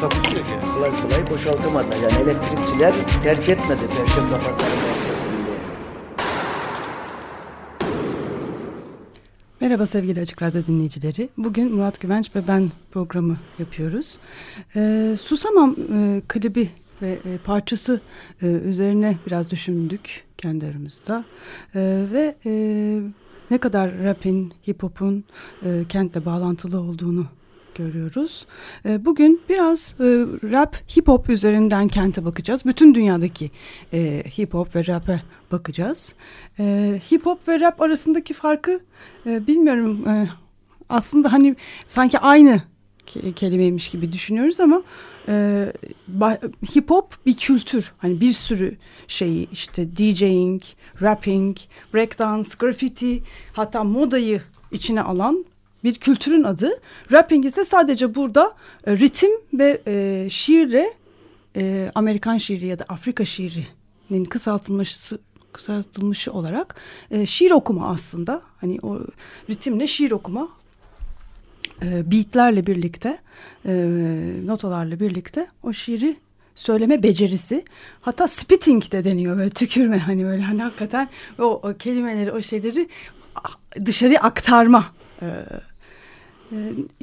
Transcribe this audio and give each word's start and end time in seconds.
Takusuyor 0.00 0.44
yani. 0.46 0.74
kolay 0.74 1.02
kolay 1.02 1.26
boşaltamadılar. 1.30 1.96
Yani 1.96 2.22
elektrikçiler 2.22 2.94
terk 3.22 3.48
etmedi 3.48 3.80
Perşembe 3.90 4.34
Pazarı 4.34 4.74
merkezini. 4.76 5.24
Merhaba 9.60 9.86
sevgili 9.86 10.20
Açık 10.20 10.42
Radyo 10.42 10.66
dinleyicileri. 10.66 11.28
Bugün 11.36 11.74
Murat 11.74 12.00
Güvenç 12.00 12.36
ve 12.36 12.48
ben 12.48 12.70
programı 12.90 13.36
yapıyoruz. 13.58 14.18
Ee, 14.76 15.16
Susamam 15.20 15.76
e, 15.92 16.22
klibi 16.28 16.70
ve 17.02 17.10
e, 17.12 17.38
parçası 17.44 18.00
e, 18.42 18.46
üzerine 18.46 19.16
biraz 19.26 19.50
düşündük 19.50 20.24
kendi 20.38 20.66
aramızda. 20.66 21.24
E, 21.74 22.04
ve 22.12 22.36
e, 22.46 22.52
ne 23.50 23.58
kadar 23.58 23.98
rapin, 23.98 24.54
hip 24.68 24.82
hop'un 24.82 25.24
e, 25.64 25.84
kentle 25.88 26.24
bağlantılı 26.24 26.80
olduğunu 26.80 27.26
görüyoruz. 27.74 28.46
E, 28.86 29.04
bugün 29.04 29.40
biraz 29.48 29.94
e, 30.00 30.04
rap, 30.50 30.76
hip 30.96 31.08
hop 31.08 31.30
üzerinden 31.30 31.88
kente 31.88 32.24
bakacağız. 32.24 32.64
Bütün 32.66 32.94
dünyadaki 32.94 33.50
e, 33.92 34.24
hip 34.38 34.54
hop 34.54 34.76
ve 34.76 34.86
rap'e 34.86 35.22
bakacağız. 35.52 36.12
E, 36.58 37.00
hip 37.12 37.26
hop 37.26 37.48
ve 37.48 37.60
rap 37.60 37.80
arasındaki 37.80 38.34
farkı 38.34 38.80
e, 39.26 39.46
bilmiyorum. 39.46 40.04
Aslında 40.88 41.32
hani 41.32 41.56
sanki 41.86 42.18
aynı 42.18 42.62
ke- 43.06 43.32
kelimeymiş 43.32 43.90
gibi 43.90 44.12
düşünüyoruz 44.12 44.60
ama 44.60 44.82
hip 46.74 46.90
hop 46.90 47.26
bir 47.26 47.36
kültür. 47.36 47.92
Hani 47.98 48.20
bir 48.20 48.32
sürü 48.32 48.76
şeyi 49.08 49.50
işte 49.50 49.96
DJing, 49.96 50.62
rapping, 51.02 51.56
breakdance, 51.94 52.48
graffiti 52.58 53.22
hatta 53.52 53.84
modayı 53.84 54.42
içine 54.72 55.02
alan 55.02 55.44
bir 55.84 55.94
kültürün 55.94 56.42
adı. 56.42 56.70
Rapping 57.12 57.46
ise 57.46 57.64
sadece 57.64 58.14
burada 58.14 58.54
e, 58.86 58.96
ritim 58.96 59.30
ve 59.52 59.82
e, 59.86 60.26
şiirle 60.30 60.92
e, 61.56 61.90
Amerikan 61.94 62.38
şiiri 62.38 62.66
ya 62.66 62.78
da 62.78 62.84
Afrika 62.88 63.24
şiirinin 63.24 64.24
kısaltılmışı 64.24 65.18
kısaltılmışı 65.52 66.32
olarak 66.32 66.76
e, 67.10 67.26
şiir 67.26 67.50
okuma 67.50 67.88
aslında. 67.88 68.42
Hani 68.60 68.78
o 68.82 69.00
ritimle 69.50 69.86
şiir 69.86 70.10
okuma 70.10 70.48
e, 71.82 72.10
beatlerle 72.10 72.66
birlikte 72.66 73.18
e, 73.66 73.72
notalarla 74.44 75.00
birlikte 75.00 75.46
o 75.62 75.72
şiiri 75.72 76.16
söyleme 76.54 77.02
becerisi 77.02 77.64
hatta 78.00 78.28
spitting 78.28 78.92
de 78.92 79.04
deniyor 79.04 79.38
böyle 79.38 79.50
tükürme 79.50 79.98
hani 79.98 80.24
böyle 80.24 80.42
hani 80.42 80.62
hakikaten 80.62 81.08
o, 81.38 81.44
o 81.44 81.74
kelimeleri 81.78 82.32
o 82.32 82.42
şeyleri 82.42 82.88
dışarıya 83.86 84.20
aktarma 84.20 84.84
e, 85.22 85.26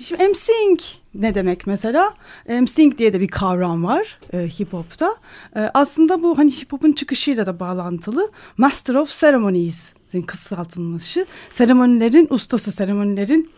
Şimdi 0.06 0.24
MCing 0.24 0.80
ne 1.14 1.36
demek 1.36 1.68
mesela? 1.68 2.14
MCing 2.48 2.98
diye 2.98 3.14
de 3.14 3.20
bir 3.20 3.28
kavram 3.28 3.84
var 3.84 4.20
e, 4.34 4.38
hip 4.38 4.74
hop'ta. 4.74 5.16
E, 5.56 5.60
aslında 5.74 6.24
bu 6.24 6.38
hani 6.38 6.52
hip 6.52 6.74
hop'un 6.74 6.92
çıkışıyla 6.92 7.46
da 7.46 7.60
bağlantılı. 7.60 8.32
Master 8.58 8.96
of 8.96 9.20
Ceremonies'in 9.20 10.22
kısaltılmışı. 10.22 11.26
Seremonilerin 11.50 12.28
ustası, 12.30 12.72
seremonilerin 12.72 13.52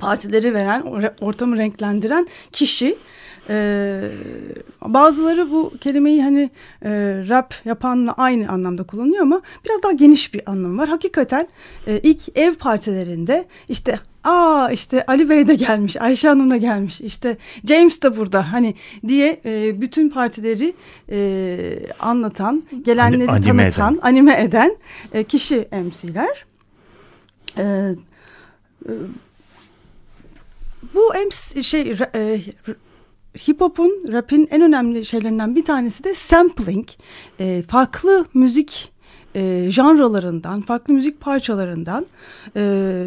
partileri 0.00 0.54
veren, 0.54 0.82
ortamı 1.20 1.56
renklendiren 1.56 2.28
kişi. 2.52 2.98
Ee, 3.48 4.10
bazıları 4.82 5.50
bu 5.50 5.72
kelimeyi 5.80 6.22
hani 6.22 6.50
e, 6.84 6.90
rap 7.28 7.54
yapanla 7.64 8.12
aynı 8.12 8.48
anlamda 8.48 8.82
kullanıyor 8.82 9.22
ama 9.22 9.42
biraz 9.64 9.82
daha 9.82 9.92
geniş 9.92 10.34
bir 10.34 10.50
anlamı 10.50 10.82
var. 10.82 10.88
Hakikaten 10.88 11.48
e, 11.86 11.98
ilk 11.98 12.38
ev 12.38 12.54
partilerinde 12.54 13.44
işte 13.68 14.00
aa 14.24 14.70
işte 14.72 15.06
Ali 15.06 15.28
Bey 15.28 15.46
de 15.46 15.54
gelmiş, 15.54 15.96
Ayşe 15.96 16.28
Hanım 16.28 16.50
da 16.50 16.56
gelmiş, 16.56 17.00
işte 17.00 17.36
James 17.68 18.02
de 18.02 18.16
burada 18.16 18.52
hani 18.52 18.74
diye 19.08 19.40
e, 19.44 19.80
bütün 19.80 20.10
partileri 20.10 20.74
e, 21.10 21.58
anlatan, 21.98 22.62
gelenleri 22.84 23.30
Ani- 23.30 23.30
anime 23.30 23.62
tanıtan, 23.70 23.94
eden. 23.94 24.02
anime 24.02 24.42
eden 24.42 24.76
e, 25.12 25.24
kişi 25.24 25.68
MC'ler. 25.72 26.44
E, 27.58 27.62
e, 27.62 28.92
bu 30.94 31.00
MC 31.26 31.62
şey 31.62 31.96
e, 32.14 32.40
hip 33.48 33.60
hop'un 33.60 34.04
rap'in 34.12 34.48
en 34.50 34.62
önemli 34.62 35.04
şeylerinden 35.04 35.56
bir 35.56 35.64
tanesi 35.64 36.04
de 36.04 36.14
sampling. 36.14 36.88
E, 37.40 37.62
farklı 37.62 38.26
müzik 38.34 38.92
e, 39.34 39.66
janralarından, 39.70 40.60
farklı 40.60 40.94
müzik 40.94 41.20
parçalarından 41.20 42.06
e, 42.56 43.04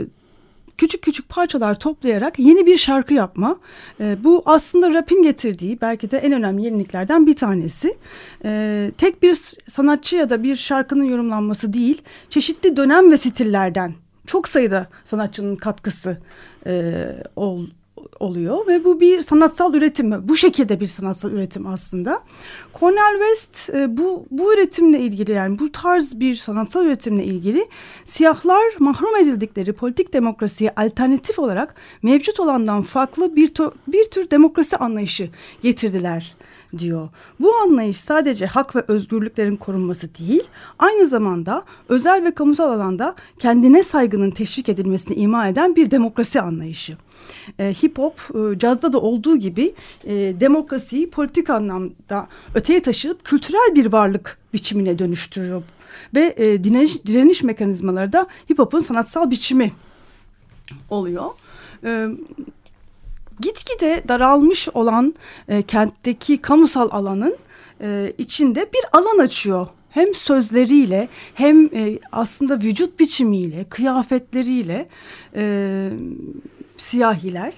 küçük 0.78 1.02
küçük 1.02 1.30
parçalar 1.30 1.80
toplayarak 1.80 2.40
yeni 2.40 2.66
bir 2.66 2.78
şarkı 2.78 3.14
yapma. 3.14 3.58
E, 4.00 4.18
bu 4.24 4.44
aslında 4.46 4.94
rap'in 4.94 5.24
getirdiği 5.24 5.82
belki 5.82 6.12
de 6.12 6.18
en 6.18 6.34
önemli 6.34 6.66
yeniliklerden 6.66 7.28
bir 7.28 7.36
tanesi. 7.36 7.98
E, 8.46 8.92
tek 8.98 9.24
bir 9.24 9.54
sanatçı 9.68 10.16
ya 10.16 10.30
da 10.30 10.44
bir 10.44 10.56
şarkının 10.56 11.04
yorumlanması 11.04 11.74
değil, 11.74 12.02
çeşitli 12.30 12.78
dönem 12.78 13.12
ve 13.12 13.18
stillerden 13.18 13.94
çok 14.28 14.48
sayıda 14.48 14.88
sanatçının 15.04 15.56
katkısı 15.56 16.18
e, 16.68 17.06
ol, 17.36 17.68
oluyor 18.20 18.68
ve 18.68 18.84
bu 18.84 19.00
bir 19.00 19.22
sanatsal 19.22 19.74
üretim. 19.74 20.30
Bu 20.30 20.38
şekilde 20.38 20.80
bir 20.80 20.88
sanatsal 20.88 21.32
üretim 21.32 21.68
aslında. 21.68 22.22
Cornel 22.80 23.20
West 23.20 23.70
e, 23.76 23.98
bu 23.98 24.26
bu 24.32 24.54
üretimle 24.54 25.00
ilgili 25.00 25.32
yani 25.32 25.60
bu 25.60 25.72
tarz 25.72 26.20
bir 26.20 26.36
sanatsal 26.36 26.86
üretimle 26.86 27.24
ilgili 27.24 27.68
siyahlar 28.06 28.64
mahrum 28.80 29.16
edildikleri 29.16 29.74
politik 29.74 30.14
demokrasiye 30.14 30.74
alternatif 30.76 31.40
olarak 31.40 31.76
mevcut 32.04 32.40
olandan 32.40 32.82
farklı 32.82 33.36
bir 33.36 33.52
bir 33.88 34.04
tür 34.04 34.30
demokrasi 34.32 34.78
anlayışı 34.78 35.30
getirdiler 35.62 36.36
diyor. 36.80 37.10
Bu 37.40 37.56
anlayış 37.56 37.98
sadece 37.98 38.46
hak 38.46 38.76
ve 38.76 38.84
özgürlüklerin 38.88 39.56
korunması 39.56 40.16
değil, 40.16 40.44
aynı 40.80 41.08
zamanda 41.08 41.64
özel 41.90 42.24
ve 42.24 42.32
kamusal 42.32 42.72
alanda 42.72 43.16
kendine 43.40 43.84
saygının 43.84 44.32
teşvik 44.32 44.70
edilmesini 44.70 45.16
ima 45.18 45.48
eden 45.48 45.76
bir 45.76 45.92
demokrasi 45.92 46.42
anlayışı. 46.42 46.98
E, 47.60 47.74
hip 47.84 47.98
hop, 47.98 48.20
e, 48.36 48.60
cazda 48.60 48.94
da 48.94 49.02
olduğu 49.02 49.38
gibi 49.38 49.74
e, 50.04 50.14
demokrasiyi 50.40 51.10
politik 51.10 51.50
anlamda 51.50 52.28
öteye 52.56 52.82
taşıyıp 52.82 53.24
kültürel 53.24 53.76
bir 53.76 53.94
varlık 53.94 54.38
biçimine 54.54 55.00
dönüştürüyor. 55.00 55.64
Ve 56.16 56.34
e, 56.38 56.64
direniş, 56.64 57.06
direniş 57.06 57.44
mekanizmaları 57.44 58.14
da 58.14 58.28
hip 58.52 58.60
hop'un 58.60 58.80
sanatsal 58.80 59.32
biçimi 59.32 59.72
oluyor. 60.90 61.26
E, 61.84 62.08
gitgide 63.40 64.04
daralmış 64.08 64.70
olan 64.70 65.14
e, 65.48 65.62
kentteki 65.62 66.38
kamusal 66.38 66.90
alanın 66.92 67.38
e, 67.82 68.14
içinde 68.18 68.70
bir 68.74 69.00
alan 69.00 69.18
açıyor. 69.18 69.68
Hem 69.90 70.16
sözleriyle 70.16 71.10
hem 71.34 71.66
e, 71.66 72.00
aslında 72.12 72.60
vücut 72.60 73.00
biçimiyle, 73.00 73.64
kıyafetleriyle 73.64 74.88
e, 75.36 75.90
siyahiler 76.78 77.54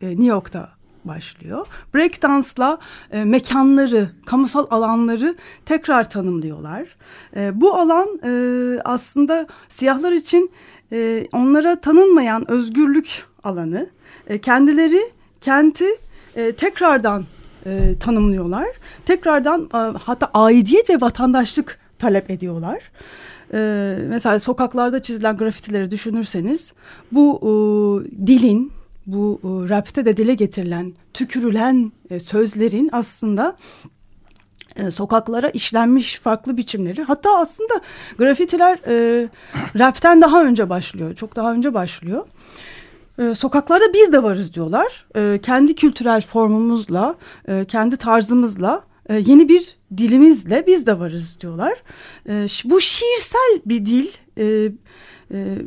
e, 0.00 0.08
New 0.08 0.24
York'ta 0.24 0.76
başlıyor. 1.04 1.66
Breakdance'la 1.94 2.78
e, 3.12 3.24
mekanları, 3.24 4.10
kamusal 4.26 4.66
alanları 4.70 5.36
tekrar 5.64 6.10
tanımlıyorlar. 6.10 6.96
E, 7.36 7.60
bu 7.60 7.74
alan 7.74 8.20
e, 8.24 8.32
aslında 8.84 9.46
siyahlar 9.68 10.12
için 10.12 10.50
e, 10.92 11.28
onlara 11.32 11.80
tanınmayan 11.80 12.50
özgürlük 12.50 13.24
alanı. 13.44 13.90
E, 14.26 14.38
kendileri 14.38 15.15
kenti 15.46 15.84
e, 16.36 16.52
tekrardan 16.52 17.26
e, 17.66 17.94
tanımlıyorlar. 18.00 18.66
Tekrardan 19.04 19.70
e, 19.74 19.98
hatta 19.98 20.30
aidiyet 20.34 20.90
ve 20.90 21.00
vatandaşlık 21.00 21.78
talep 21.98 22.30
ediyorlar. 22.30 22.82
E, 23.54 23.58
mesela 24.08 24.40
sokaklarda 24.40 25.02
çizilen 25.02 25.36
grafitileri 25.36 25.90
düşünürseniz 25.90 26.74
bu 27.12 27.38
e, 27.42 27.50
dilin 28.26 28.72
bu 29.06 29.40
e, 29.42 29.68
rapte 29.68 30.04
de 30.04 30.16
dile 30.16 30.34
getirilen 30.34 30.94
tükürülen 31.14 31.92
e, 32.10 32.20
sözlerin 32.20 32.90
aslında 32.92 33.56
e, 34.76 34.90
sokaklara 34.90 35.48
işlenmiş 35.48 36.18
farklı 36.18 36.56
biçimleri. 36.56 37.02
Hatta 37.02 37.38
aslında 37.38 37.80
grafitiler 38.18 38.78
e, 38.86 39.28
rapten 39.78 40.20
daha 40.20 40.44
önce 40.44 40.68
başlıyor. 40.68 41.14
Çok 41.14 41.36
daha 41.36 41.52
önce 41.52 41.74
başlıyor. 41.74 42.26
Sokaklarda 43.34 43.92
biz 43.94 44.12
de 44.12 44.22
varız 44.22 44.54
diyorlar. 44.54 45.06
E, 45.16 45.40
kendi 45.42 45.74
kültürel 45.74 46.22
formumuzla, 46.22 47.14
e, 47.48 47.64
kendi 47.64 47.96
tarzımızla 47.96 48.84
e, 49.08 49.16
yeni 49.18 49.48
bir 49.48 49.76
dilimizle 49.96 50.64
biz 50.66 50.86
de 50.86 50.98
varız 50.98 51.38
diyorlar. 51.40 51.82
E, 52.28 52.46
bu 52.64 52.80
şiirsel 52.80 53.60
bir 53.66 53.86
dil. 53.86 54.08
E, 54.38 54.72
e, 55.32 55.58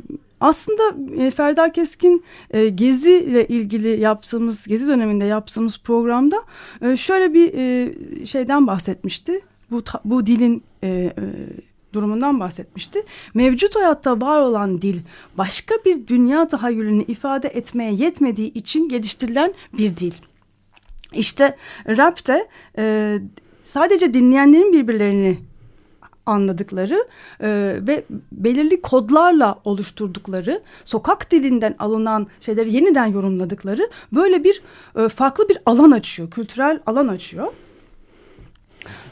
aslında 0.41 0.83
e, 1.23 1.31
Ferda 1.31 1.71
Keskin 1.71 2.23
e, 2.51 2.69
Gezi 2.69 3.13
ile 3.13 3.47
ilgili 3.47 3.99
yaptığımız, 3.99 4.67
Gezi 4.67 4.87
döneminde 4.87 5.25
yaptığımız 5.25 5.79
programda 5.79 6.43
e, 6.81 6.97
şöyle 6.97 7.33
bir 7.33 7.53
e, 7.53 8.25
şeyden 8.25 8.67
bahsetmişti. 8.67 9.41
Bu, 9.71 9.83
bu 10.05 10.25
dilin 10.25 10.63
e, 10.83 10.87
e, 10.87 11.11
durumundan 11.93 12.39
bahsetmişti. 12.39 13.03
Mevcut 13.33 13.75
hayatta 13.75 14.21
var 14.21 14.39
olan 14.39 14.81
dil 14.81 14.99
başka 15.37 15.75
bir 15.85 16.07
dünya 16.07 16.47
tahayyülünü 16.47 17.03
ifade 17.03 17.47
etmeye 17.47 17.93
yetmediği 17.93 18.53
için 18.53 18.89
geliştirilen 18.89 19.53
bir 19.73 19.97
dil. 19.97 20.13
İşte 21.13 21.57
rap 21.87 22.27
de 22.27 22.47
e, 22.77 23.17
sadece 23.67 24.13
dinleyenlerin 24.13 24.73
birbirlerini 24.73 25.39
anladıkları 26.25 27.07
e, 27.41 27.79
ve 27.87 28.03
belirli 28.31 28.81
kodlarla 28.81 29.59
oluşturdukları 29.63 30.61
sokak 30.85 31.31
dilinden 31.31 31.75
alınan 31.79 32.27
şeyleri 32.41 32.75
yeniden 32.75 33.05
yorumladıkları 33.05 33.89
böyle 34.11 34.43
bir 34.43 34.61
e, 34.95 35.09
farklı 35.09 35.49
bir 35.49 35.57
alan 35.65 35.91
açıyor 35.91 36.31
kültürel 36.31 36.79
alan 36.85 37.07
açıyor. 37.07 37.53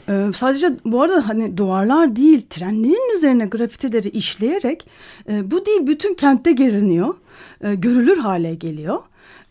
Ee, 0.08 0.26
sadece 0.36 0.70
bu 0.84 1.02
arada 1.02 1.28
hani 1.28 1.56
duvarlar 1.56 2.16
değil 2.16 2.46
trenlerin 2.50 3.16
üzerine 3.16 3.46
grafitileri 3.46 4.08
işleyerek 4.08 4.86
e, 5.28 5.50
bu 5.50 5.66
değil 5.66 5.86
bütün 5.86 6.14
kentte 6.14 6.52
geziniyor. 6.52 7.14
E, 7.60 7.74
görülür 7.74 8.18
hale 8.18 8.54
geliyor. 8.54 9.02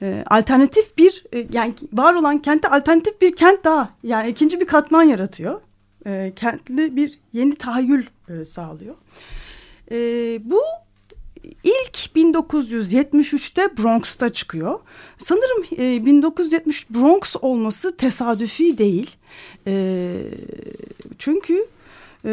E, 0.02 0.24
alternatif 0.30 0.98
bir 0.98 1.24
e, 1.34 1.48
yani 1.54 1.74
var 1.94 2.14
olan 2.14 2.40
kentte 2.40 2.68
alternatif 2.68 3.22
bir 3.22 3.36
kent 3.36 3.64
daha 3.64 3.90
yani 4.04 4.30
ikinci 4.30 4.60
bir 4.60 4.66
katman 4.66 5.04
yaratıyor. 5.04 5.62
E, 6.06 6.34
kentli 6.36 6.96
bir 6.96 7.20
yeni 7.34 7.56
tahayyül 7.56 8.06
e, 8.30 8.46
sağlıyor. 8.46 8.96
E, 9.92 9.98
bu 10.44 10.62
ilk 11.64 12.16
1973'te 12.16 13.78
Bronx'ta 13.78 14.32
çıkıyor. 14.32 14.80
Sanırım 15.18 15.64
e, 15.78 16.06
1973 16.06 16.90
Bronx 16.90 17.36
olması 17.42 17.98
tesadüfi 17.98 18.78
değil. 18.78 19.16
E, 19.68 20.16
çünkü 21.18 21.68
e, 22.26 22.30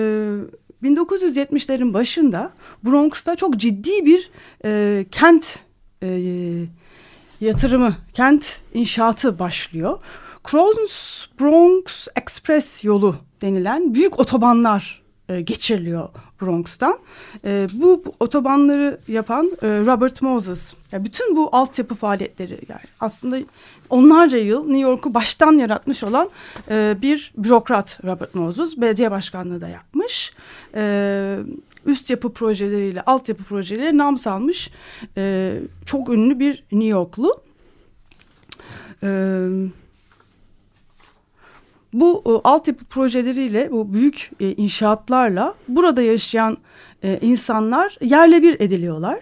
1970'lerin 0.82 1.94
başında 1.94 2.52
Bronx'ta 2.84 3.37
çok 3.37 3.56
ciddi 3.56 4.06
bir 4.06 4.31
e, 4.64 5.05
kent 5.11 5.58
e, 6.02 6.08
yatırımı, 7.40 7.96
kent 8.14 8.61
inşaatı 8.75 9.38
başlıyor. 9.38 9.99
Cross 10.50 11.26
Bronx 11.40 12.08
Express 12.16 12.84
yolu 12.84 13.16
denilen 13.43 13.94
büyük 13.94 14.19
otobanlar 14.19 15.02
e, 15.28 15.40
geçiriliyor 15.40 16.08
Bronx'tan. 16.41 16.99
E, 17.45 17.67
bu, 17.73 18.03
bu 18.07 18.15
otobanları 18.21 19.01
yapan 19.09 19.53
e, 19.63 19.67
Robert 19.67 20.23
Moses. 20.23 20.75
Yani 20.93 21.05
bütün 21.05 21.37
bu 21.37 21.49
altyapı 21.53 21.95
faaliyetleri 21.95 22.59
yani 22.69 22.81
aslında 23.01 23.39
onlarca 23.91 24.39
yıl 24.39 24.65
New 24.65 24.79
York'u 24.79 25.15
baştan 25.15 25.53
yaratmış 25.53 26.05
olan 26.05 26.31
e, 26.71 26.97
bir 27.03 27.33
bürokrat 27.37 28.01
Robert 28.05 28.35
Moses. 28.35 28.77
Belediye 28.77 29.11
başkanlığı 29.11 29.61
da 29.61 29.69
yapmış. 29.69 30.33
E, 30.75 31.37
üst 31.87 32.11
yapı 32.11 32.33
projeleriyle 32.33 33.03
altyapı 33.03 33.45
projeleriyle 33.45 33.97
nam 33.97 34.19
salmış 34.19 34.71
e, 35.17 35.55
çok 35.87 36.09
ünlü 36.09 36.39
bir 36.39 36.65
New 36.73 36.89
Yorklu. 36.89 37.41
Evet 39.03 39.84
bu 41.94 42.23
e, 42.26 42.49
altyapı 42.49 42.85
projeleriyle, 42.85 43.73
bu 43.73 43.93
büyük 43.93 44.31
e, 44.41 44.52
inşaatlarla 44.52 45.55
burada 45.69 46.02
yaşayan 46.02 46.56
e, 47.02 47.19
insanlar 47.23 47.99
yerle 48.00 48.43
bir 48.43 48.61
ediliyorlar. 48.61 49.20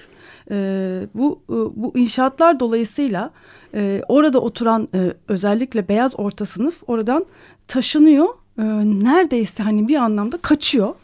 E, 0.50 1.06
bu 1.14 1.40
e, 1.48 1.52
bu 1.52 1.92
inşaatlar 1.98 2.60
dolayısıyla 2.60 3.30
e, 3.74 4.02
orada 4.08 4.40
oturan 4.40 4.88
e, 4.94 5.12
özellikle 5.28 5.88
beyaz 5.88 6.18
orta 6.18 6.44
sınıf 6.44 6.82
oradan 6.86 7.26
taşınıyor. 7.68 8.28
E, 8.58 8.64
neredeyse 9.04 9.62
hani 9.62 9.88
bir 9.88 9.96
anlamda 9.96 10.36
kaçıyor. 10.36 10.94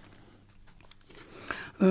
E, 1.83 1.87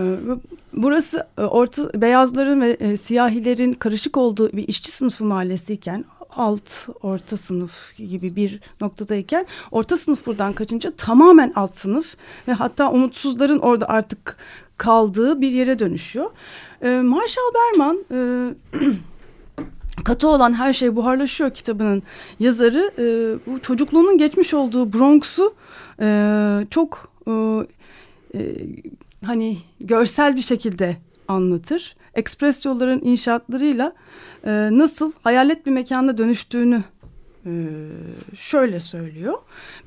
burası 0.73 1.27
e, 1.38 1.41
orta 1.41 2.01
beyazların 2.01 2.62
ve 2.62 2.69
e, 2.69 2.97
siyahilerin 2.97 3.73
karışık 3.73 4.18
olduğu 4.18 4.51
bir 4.51 4.68
işçi 4.68 4.91
sınıfı 4.91 5.25
mahallesiyken 5.25 6.06
alt 6.29 6.89
orta 7.01 7.38
sınıf 7.38 7.95
gibi 7.95 8.35
bir 8.35 8.59
noktadayken 8.81 9.45
orta 9.71 9.97
sınıf 9.97 10.25
buradan 10.25 10.53
kaçınca 10.53 10.91
tamamen 10.91 11.51
alt 11.56 11.77
sınıf 11.77 12.18
ve 12.47 12.53
hatta 12.53 12.91
umutsuzların 12.91 13.59
orada 13.59 13.89
artık 13.89 14.38
kaldığı 14.77 15.41
bir 15.41 15.51
yere 15.51 15.79
dönüşüyor. 15.79 16.31
E, 16.81 16.89
Marshall 16.89 17.53
Berman 17.56 18.06
e, 18.12 18.18
Katı 20.03 20.27
olan 20.27 20.53
her 20.53 20.74
şey 20.74 20.95
buharlaşıyor 20.95 21.50
kitabının 21.50 22.03
yazarı 22.39 22.91
e, 22.97 23.06
bu 23.51 23.59
çocukluğunun 23.62 24.18
geçmiş 24.18 24.53
olduğu 24.53 24.94
Bronx'u 24.94 25.53
e, 26.01 26.68
çok 26.69 27.12
e, 27.27 27.31
e, 28.35 28.39
hani 29.25 29.57
görsel 29.80 30.35
bir 30.35 30.41
şekilde 30.41 30.97
anlatır. 31.27 31.95
Ekspres 32.18 32.66
yolların 32.66 33.02
inşaatlarıyla 33.04 33.94
e, 34.46 34.69
nasıl 34.72 35.12
hayalet 35.24 35.66
bir 35.66 35.72
mekanda 35.72 36.18
dönüştüğünü 36.18 36.84
e, 37.46 37.52
şöyle 38.36 38.80
söylüyor. 38.80 39.34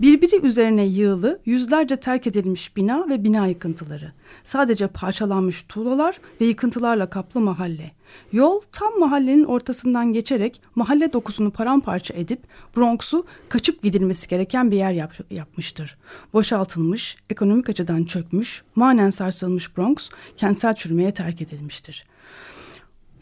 Birbiri 0.00 0.46
üzerine 0.46 0.86
yığılı 0.86 1.40
yüzlerce 1.44 1.96
terk 1.96 2.26
edilmiş 2.26 2.76
bina 2.76 3.08
ve 3.08 3.24
bina 3.24 3.46
yıkıntıları. 3.46 4.12
Sadece 4.44 4.86
parçalanmış 4.86 5.62
tuğlalar 5.62 6.20
ve 6.40 6.44
yıkıntılarla 6.44 7.10
kaplı 7.10 7.40
mahalle. 7.40 7.90
Yol 8.32 8.60
tam 8.72 8.98
mahallenin 8.98 9.44
ortasından 9.44 10.12
geçerek 10.12 10.60
mahalle 10.74 11.12
dokusunu 11.12 11.50
paramparça 11.50 12.14
edip 12.14 12.40
Bronx'u 12.76 13.26
kaçıp 13.48 13.82
gidilmesi 13.82 14.28
gereken 14.28 14.70
bir 14.70 14.76
yer 14.76 14.92
yap 14.92 15.12
yapmıştır. 15.30 15.98
Boşaltılmış, 16.32 17.16
ekonomik 17.30 17.68
açıdan 17.68 18.04
çökmüş, 18.04 18.62
manen 18.74 19.10
sarsılmış 19.10 19.76
Bronx 19.76 20.08
kentsel 20.36 20.74
çürümeye 20.74 21.14
terk 21.14 21.42
edilmiştir. 21.42 22.06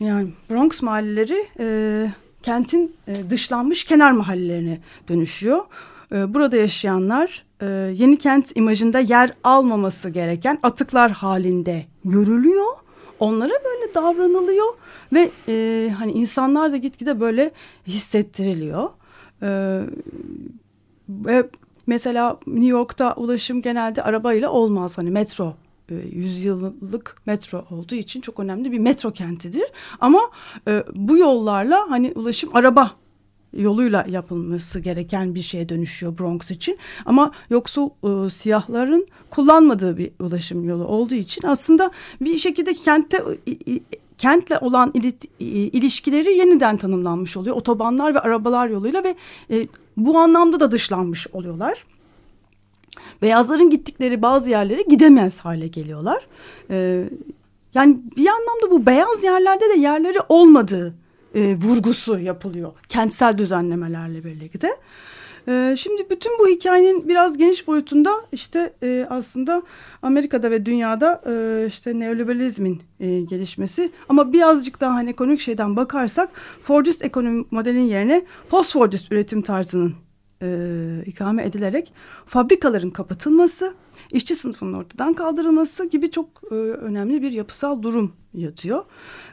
Yani 0.00 0.28
Bronx 0.50 0.82
mahalleleri 0.82 1.46
e, 1.60 2.10
kentin 2.42 2.96
e, 3.06 3.30
dışlanmış 3.30 3.84
kenar 3.84 4.12
mahallelerine 4.12 4.80
dönüşüyor. 5.08 5.64
E, 6.12 6.34
burada 6.34 6.56
yaşayanlar 6.56 7.44
e, 7.60 7.66
yeni 7.94 8.16
kent 8.18 8.56
imajında 8.56 8.98
yer 8.98 9.32
almaması 9.44 10.10
gereken 10.10 10.58
atıklar 10.62 11.10
halinde 11.10 11.84
görülüyor. 12.04 12.66
Onlara 13.20 13.52
böyle 13.64 13.94
davranılıyor 13.94 14.66
ve 15.12 15.30
e, 15.48 15.90
hani 15.98 16.12
insanlar 16.12 16.72
da 16.72 16.76
gitgide 16.76 17.20
böyle 17.20 17.50
hissettiriliyor. 17.86 18.90
E, 19.42 19.80
ve 21.08 21.48
mesela 21.86 22.38
New 22.46 22.70
York'ta 22.70 23.14
ulaşım 23.14 23.62
genelde 23.62 24.02
arabayla 24.02 24.50
olmaz. 24.50 24.98
Hani 24.98 25.10
metro 25.10 25.54
e, 25.90 25.94
yüzyıllık 25.94 27.16
metro 27.26 27.64
olduğu 27.70 27.94
için 27.94 28.20
çok 28.20 28.40
önemli 28.40 28.72
bir 28.72 28.78
metro 28.78 29.10
kentidir. 29.10 29.64
Ama 30.00 30.20
e, 30.68 30.84
bu 30.94 31.18
yollarla 31.18 31.90
hani 31.90 32.12
ulaşım 32.14 32.56
araba 32.56 32.90
yoluyla 33.52 34.06
yapılması 34.08 34.80
gereken 34.80 35.34
bir 35.34 35.42
şeye 35.42 35.68
dönüşüyor 35.68 36.18
Bronx 36.18 36.50
için. 36.50 36.78
Ama 37.06 37.32
yoksul 37.50 37.90
e, 38.26 38.30
siyahların 38.30 39.06
kullanmadığı 39.30 39.96
bir 39.96 40.10
ulaşım 40.20 40.68
yolu 40.68 40.84
olduğu 40.84 41.14
için 41.14 41.46
aslında 41.46 41.90
bir 42.20 42.38
şekilde 42.38 42.74
kentte 42.74 43.24
e, 43.48 43.80
kentle 44.18 44.58
olan 44.58 44.92
ilişkileri 45.40 46.36
yeniden 46.36 46.76
tanımlanmış 46.76 47.36
oluyor. 47.36 47.56
Otobanlar 47.56 48.14
ve 48.14 48.20
arabalar 48.20 48.68
yoluyla 48.68 49.04
ve 49.04 49.14
e, 49.50 49.66
bu 49.96 50.18
anlamda 50.18 50.60
da 50.60 50.70
dışlanmış 50.70 51.26
oluyorlar. 51.32 51.84
Beyazların 53.22 53.70
gittikleri 53.70 54.22
bazı 54.22 54.50
yerlere 54.50 54.82
gidemez 54.82 55.40
hale 55.40 55.66
geliyorlar. 55.68 56.26
Ee, 56.70 57.04
yani 57.74 57.98
bir 58.16 58.26
anlamda 58.26 58.70
bu 58.70 58.86
beyaz 58.86 59.24
yerlerde 59.24 59.64
de 59.74 59.78
yerleri 59.78 60.18
olmadığı 60.28 60.94
e, 61.34 61.56
vurgusu 61.56 62.18
yapılıyor 62.18 62.72
kentsel 62.88 63.38
düzenlemelerle 63.38 64.24
birlikte. 64.24 64.68
Ee, 65.48 65.76
şimdi 65.78 66.10
bütün 66.10 66.32
bu 66.38 66.48
hikayenin 66.48 67.08
biraz 67.08 67.38
geniş 67.38 67.66
boyutunda 67.66 68.14
işte 68.32 68.72
e, 68.82 69.06
aslında 69.10 69.62
Amerika'da 70.02 70.50
ve 70.50 70.66
dünyada 70.66 71.22
e, 71.26 71.64
işte 71.66 71.98
neoliberalizmin 71.98 72.82
e, 73.00 73.20
gelişmesi 73.20 73.90
ama 74.08 74.32
birazcık 74.32 74.80
daha 74.80 74.94
hani 74.94 75.10
ekonomik 75.10 75.40
şeyden 75.40 75.76
bakarsak 75.76 76.30
Fordist 76.62 77.04
ekonomi 77.04 77.44
modelin 77.50 77.80
yerine 77.80 78.24
post 78.48 78.72
Fordist 78.72 79.12
üretim 79.12 79.42
tarzının 79.42 79.94
e, 80.42 81.02
ikame 81.06 81.44
edilerek 81.44 81.92
fabrikaların 82.26 82.90
kapatılması, 82.90 83.74
işçi 84.12 84.36
sınıfının 84.36 84.72
ortadan 84.72 85.14
kaldırılması 85.14 85.84
gibi 85.84 86.10
çok 86.10 86.28
e, 86.50 86.54
önemli 86.54 87.22
bir 87.22 87.32
yapısal 87.32 87.82
durum 87.82 88.12
yatıyor. 88.34 88.84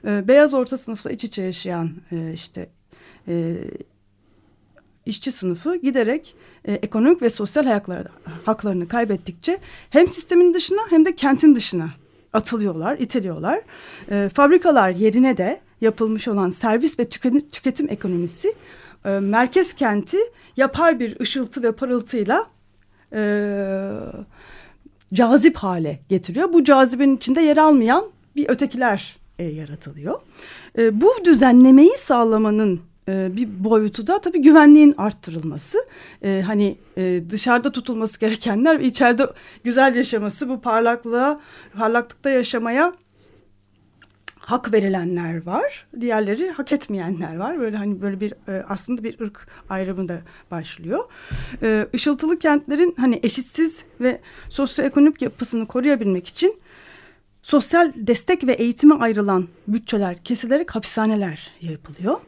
E, 0.05 0.27
beyaz 0.27 0.53
orta 0.53 0.77
sınıfla 0.77 1.11
iç 1.11 1.23
içe 1.23 1.43
yaşayan 1.43 1.91
e, 2.11 2.33
işte 2.33 2.69
e, 3.27 3.55
işçi 5.05 5.31
sınıfı 5.31 5.75
giderek 5.75 6.35
e, 6.65 6.73
ekonomik 6.73 7.21
ve 7.21 7.29
sosyal 7.29 7.63
hayakları, 7.63 8.09
haklarını 8.45 8.87
kaybettikçe 8.87 9.57
hem 9.89 10.07
sistemin 10.07 10.53
dışına 10.53 10.81
hem 10.89 11.05
de 11.05 11.15
kentin 11.15 11.55
dışına 11.55 11.89
atılıyorlar, 12.33 12.97
itiliyorlar. 12.97 13.61
E, 14.11 14.29
fabrikalar 14.33 14.89
yerine 14.89 15.37
de 15.37 15.61
yapılmış 15.81 16.27
olan 16.27 16.49
servis 16.49 16.99
ve 16.99 17.09
tüketim 17.51 17.89
ekonomisi 17.89 18.55
e, 19.05 19.09
merkez 19.09 19.73
kenti 19.73 20.17
yapar 20.57 20.99
bir 20.99 21.19
ışıltı 21.19 21.63
ve 21.63 21.71
parıltıyla 21.71 22.47
e, 23.13 23.91
cazip 25.13 25.55
hale 25.55 25.99
getiriyor. 26.09 26.53
Bu 26.53 26.63
cazibenin 26.63 27.17
içinde 27.17 27.41
yer 27.41 27.57
almayan 27.57 28.05
bir 28.35 28.49
ötekiler 28.49 29.17
e, 29.39 29.43
yaratılıyor. 29.43 30.19
E, 30.77 31.01
bu 31.01 31.09
düzenlemeyi 31.25 31.97
sağlamanın 31.97 32.81
e, 33.09 33.35
bir 33.35 33.63
boyutu 33.63 34.07
da 34.07 34.21
tabii 34.21 34.41
güvenliğin 34.41 34.95
arttırılması. 34.97 35.77
E, 36.23 36.43
hani 36.45 36.77
e, 36.97 37.21
dışarıda 37.29 37.71
tutulması 37.71 38.19
gerekenler 38.19 38.79
içeride 38.79 39.27
güzel 39.63 39.95
yaşaması 39.95 40.49
bu 40.49 40.61
parlaklığa, 40.61 41.39
parlaklıkta 41.77 42.29
yaşamaya 42.29 42.93
hak 44.45 44.73
verilenler 44.73 45.45
var. 45.45 45.87
Diğerleri 45.99 46.49
hak 46.49 46.71
etmeyenler 46.71 47.37
var. 47.37 47.59
Böyle 47.59 47.77
hani 47.77 48.01
böyle 48.01 48.19
bir 48.19 48.33
e, 48.47 48.65
aslında 48.69 49.03
bir 49.03 49.19
ırk 49.19 49.47
ayrımı 49.69 50.07
da 50.09 50.21
başlıyor. 50.51 51.03
E, 51.63 51.87
ışıltılı 51.95 52.39
kentlerin 52.39 52.95
hani 52.97 53.19
eşitsiz 53.23 53.83
ve 54.01 54.21
sosyoekonomik 54.49 55.21
yapısını 55.21 55.65
koruyabilmek 55.67 56.27
için 56.27 56.59
sosyal 57.41 57.91
destek 57.95 58.47
ve 58.47 58.53
eğitime 58.53 58.95
ayrılan 58.95 59.47
bütçeler 59.67 60.23
kesilerek 60.23 60.75
hapishaneler 60.75 61.51
yapılıyor. 61.61 62.19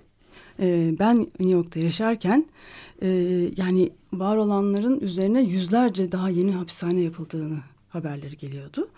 E, 0.59 0.95
ben 0.99 1.17
New 1.19 1.49
York'ta 1.49 1.79
yaşarken 1.79 2.45
e, 3.01 3.07
yani 3.57 3.89
var 4.13 4.37
olanların 4.37 4.99
üzerine 4.99 5.41
yüzlerce 5.41 6.11
daha 6.11 6.29
yeni 6.29 6.51
hapishane 6.51 7.01
yapıldığını 7.01 7.59
haberleri 7.89 8.37
geliyordu. 8.37 8.89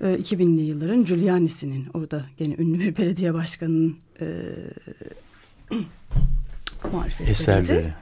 2000'li 0.00 0.60
yılların 0.60 1.04
Giuliani'sinin 1.04 1.86
orada 1.94 2.24
gene 2.38 2.54
ünlü 2.58 2.80
bir 2.80 2.96
belediye 2.96 3.34
başkanının 3.34 3.96
e, 4.20 4.26
marifetleriydi. 6.92 7.30
Eserleri. 7.30 7.94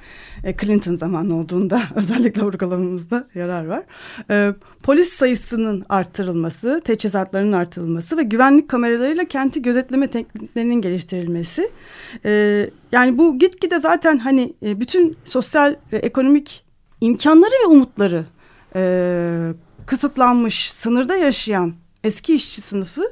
E, 0.44 0.56
Clinton 0.56 0.96
zamanı 0.96 1.36
olduğunda 1.36 1.82
özellikle 1.94 2.42
vurgulamamızda 2.42 3.28
yarar 3.34 3.66
var. 3.66 3.82
E, 4.30 4.52
polis 4.82 5.08
sayısının 5.08 5.84
arttırılması, 5.88 6.82
teçhizatlarının 6.84 7.52
arttırılması 7.52 8.16
ve 8.16 8.22
güvenlik 8.22 8.68
kameralarıyla 8.68 9.24
kenti 9.24 9.62
gözetleme 9.62 10.10
tekniklerinin 10.10 10.80
geliştirilmesi. 10.80 11.70
E, 12.24 12.70
yani 12.92 13.18
bu 13.18 13.38
gitgide 13.38 13.78
zaten 13.78 14.18
hani 14.18 14.54
e, 14.62 14.80
bütün 14.80 15.16
sosyal 15.24 15.76
ve 15.92 15.96
ekonomik 15.96 16.64
imkanları 17.00 17.54
ve 17.64 17.66
umutları 17.66 18.24
e, 18.76 18.82
kısıtlanmış, 19.86 20.72
sınırda 20.72 21.16
yaşayan 21.16 21.74
eski 22.06 22.34
işçi 22.34 22.60
sınıfı 22.60 23.02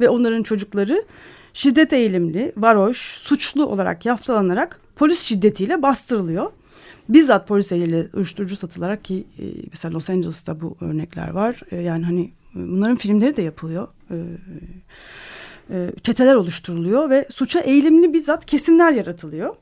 ve 0.00 0.08
onların 0.08 0.42
çocukları 0.42 1.04
şiddet 1.52 1.92
eğilimli, 1.92 2.52
varoş, 2.56 2.98
suçlu 2.98 3.66
olarak 3.66 4.06
yaftalanarak 4.06 4.80
polis 4.96 5.20
şiddetiyle 5.20 5.82
bastırılıyor. 5.82 6.50
Bizzat 7.08 7.48
polis 7.48 7.72
eliyle 7.72 8.08
uyuşturucu 8.14 8.56
satılarak 8.56 9.04
ki 9.04 9.24
e, 9.38 9.44
mesela 9.70 9.94
Los 9.94 10.10
Angeles'ta 10.10 10.60
bu 10.60 10.76
örnekler 10.80 11.30
var. 11.30 11.60
E, 11.70 11.76
yani 11.76 12.04
hani 12.04 12.32
bunların 12.54 12.96
filmleri 12.96 13.36
de 13.36 13.42
yapılıyor. 13.42 13.88
E, 14.10 14.16
e, 15.70 15.90
çeteler 16.02 16.34
oluşturuluyor 16.34 17.10
ve 17.10 17.26
suça 17.30 17.60
eğilimli 17.60 18.12
bizzat 18.12 18.46
kesimler 18.46 18.92
yaratılıyor. 18.92 19.54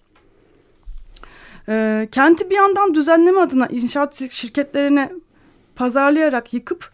E, 1.69 2.09
kenti 2.13 2.51
bir 2.51 2.55
yandan 2.55 2.95
düzenleme 2.95 3.41
adına 3.41 3.67
inşaat 3.67 4.23
şirketlerine 4.31 5.13
pazarlayarak 5.77 6.55
yıkıp 6.55 6.91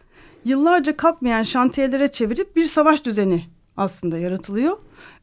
yıllarca 0.48 0.96
kalkmayan 0.96 1.42
şantiyelere 1.42 2.08
çevirip 2.08 2.56
bir 2.56 2.66
savaş 2.66 3.04
düzeni 3.04 3.44
aslında 3.76 4.18
yaratılıyor. 4.18 4.76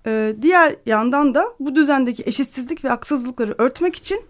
Ee, 0.06 0.36
diğer 0.42 0.76
yandan 0.86 1.36
da 1.36 1.46
bu 1.60 1.76
düzendeki 1.76 2.24
eşitsizlik 2.26 2.86
ve 2.86 2.90
haksızlıkları 2.90 3.56
örtmek 3.58 3.96
için 3.96 4.22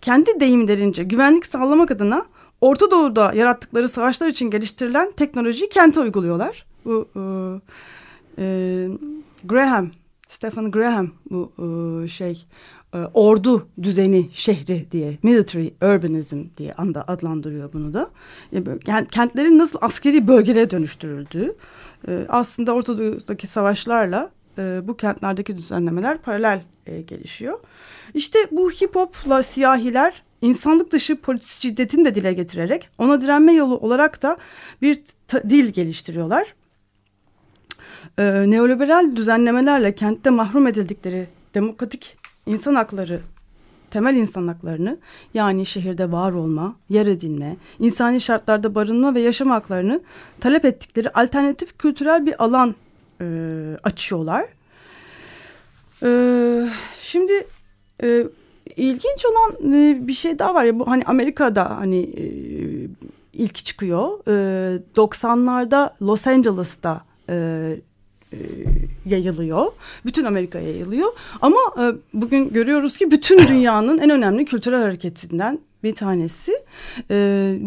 kendi 0.00 0.40
deyimlerince 0.40 1.04
güvenlik 1.04 1.46
sağlamak 1.46 1.90
adına 1.90 2.26
Orta 2.60 2.90
Doğu'da 2.90 3.32
yarattıkları 3.34 3.88
savaşlar 3.88 4.26
için 4.28 4.50
geliştirilen 4.50 5.12
teknolojiyi 5.12 5.68
kente 5.68 6.00
uyguluyorlar. 6.00 6.66
Bu 6.84 7.08
e, 7.16 7.22
e, 8.38 8.88
Graham, 9.44 9.90
Stephen 10.28 10.70
Graham 10.70 11.10
bu 11.30 11.52
e, 11.58 12.08
şey 12.08 12.46
e, 12.94 12.98
ordu 12.98 13.68
düzeni 13.82 14.30
şehri 14.32 14.86
diye 14.92 15.18
military 15.22 15.68
urbanism 15.82 16.44
diye 16.56 16.72
anda 16.74 17.08
adlandırıyor 17.08 17.72
bunu 17.72 17.94
da. 17.94 18.10
Yani 18.86 19.08
kentlerin 19.08 19.58
nasıl 19.58 19.78
askeri 19.82 20.28
bölgelere 20.28 20.70
dönüştürüldüğü 20.70 21.56
e, 22.08 22.26
aslında 22.28 22.72
Ortadoğu'daki 22.72 23.46
savaşlarla 23.46 24.30
e, 24.58 24.80
bu 24.88 24.96
kentlerdeki 24.96 25.56
düzenlemeler 25.56 26.18
paralel 26.18 26.62
gelişiyor. 27.06 27.58
İşte 28.14 28.38
bu 28.50 28.70
hip 28.70 28.96
hopla 28.96 29.42
siyahiler 29.42 30.22
insanlık 30.42 30.92
dışı 30.92 31.16
polis 31.16 31.60
şiddetini 31.60 32.04
de 32.04 32.14
dile 32.14 32.32
getirerek 32.32 32.88
ona 32.98 33.20
direnme 33.20 33.52
yolu 33.52 33.76
olarak 33.76 34.22
da 34.22 34.36
bir 34.82 35.00
dil 35.50 35.70
geliştiriyorlar. 35.70 36.54
Ee, 38.18 38.50
neoliberal 38.50 39.16
düzenlemelerle 39.16 39.94
kentte 39.94 40.30
mahrum 40.30 40.66
edildikleri 40.66 41.28
demokratik 41.54 42.17
insan 42.48 42.74
hakları, 42.74 43.20
temel 43.90 44.16
insan 44.16 44.48
haklarını 44.48 44.98
yani 45.34 45.66
şehirde 45.66 46.12
var 46.12 46.32
olma, 46.32 46.76
yer 46.88 47.06
edinme, 47.06 47.56
insani 47.78 48.20
şartlarda 48.20 48.74
barınma 48.74 49.14
ve 49.14 49.20
yaşam 49.20 49.50
haklarını 49.50 50.00
talep 50.40 50.64
ettikleri 50.64 51.10
alternatif 51.10 51.78
kültürel 51.78 52.26
bir 52.26 52.44
alan 52.44 52.74
e, 53.20 53.26
açıyorlar. 53.82 54.44
E, 56.02 56.10
şimdi 57.00 57.46
e, 58.02 58.26
ilginç 58.76 59.26
olan 59.26 59.72
e, 59.74 60.08
bir 60.08 60.12
şey 60.12 60.38
daha 60.38 60.54
var 60.54 60.64
ya 60.64 60.78
bu 60.78 60.86
hani 60.86 61.02
Amerika'da 61.06 61.78
hani 61.78 62.00
e, 62.00 62.24
ilk 63.32 63.54
çıkıyor. 63.54 64.18
E, 64.28 64.32
90'larda 64.96 65.90
Los 66.02 66.26
Angeles'ta 66.26 67.04
e, 67.28 67.76
e, 68.32 68.38
yayılıyor. 69.06 69.66
Bütün 70.06 70.24
Amerika'ya 70.24 70.68
yayılıyor. 70.68 71.08
Ama 71.40 71.56
e, 71.78 71.92
bugün 72.14 72.52
görüyoruz 72.52 72.96
ki 72.96 73.10
bütün 73.10 73.48
dünyanın 73.48 73.98
en 73.98 74.10
önemli 74.10 74.44
kültürel 74.44 74.82
hareketinden 74.82 75.58
bir 75.82 75.94
tanesi. 75.94 76.52
E, 77.10 77.16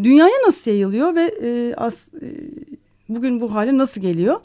dünyaya 0.04 0.36
nasıl 0.48 0.72
yayılıyor 0.72 1.16
ve 1.16 1.32
bugün 3.10 3.42
bu 3.42 3.54
hale 3.54 3.78
nasıl 3.78 4.02
geliyor? 4.02 4.40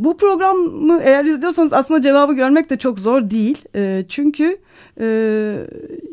Bu 0.00 0.16
programı 0.16 1.00
eğer 1.02 1.24
izliyorsanız 1.24 1.72
aslında 1.72 2.00
cevabı 2.00 2.32
görmek 2.32 2.70
de 2.70 2.78
çok 2.78 2.98
zor 2.98 3.30
değil. 3.30 3.64
Çünkü 4.08 4.58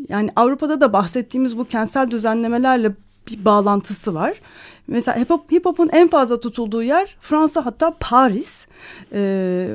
yani 0.10 0.30
Avrupa'da 0.36 0.82
da 0.82 0.94
bahsettiğimiz 0.94 1.58
bu 1.58 1.66
kentsel 1.66 2.12
düzenlemelerle 2.12 2.92
bir 3.40 3.46
bağlantısı 3.46 4.14
var. 4.14 4.42
Mesela 4.88 5.20
hip, 5.20 5.30
hop, 5.30 5.52
hip 5.52 5.66
hop'un 5.66 5.90
en 5.90 6.08
fazla 6.08 6.40
tutulduğu 6.40 6.84
yer 6.84 7.18
Fransa 7.22 7.66
hatta 7.66 7.98
Paris. 8.00 8.66
Ee, 9.14 9.70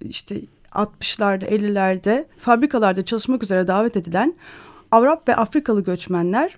işte 0.00 0.40
60'larda 0.72 1.44
50'lerde 1.44 2.24
fabrikalarda 2.38 3.04
çalışmak 3.04 3.42
üzere 3.42 3.66
davet 3.66 3.96
edilen 3.96 4.34
Arap 4.90 5.28
ve 5.28 5.36
Afrikalı 5.36 5.84
göçmenler 5.84 6.56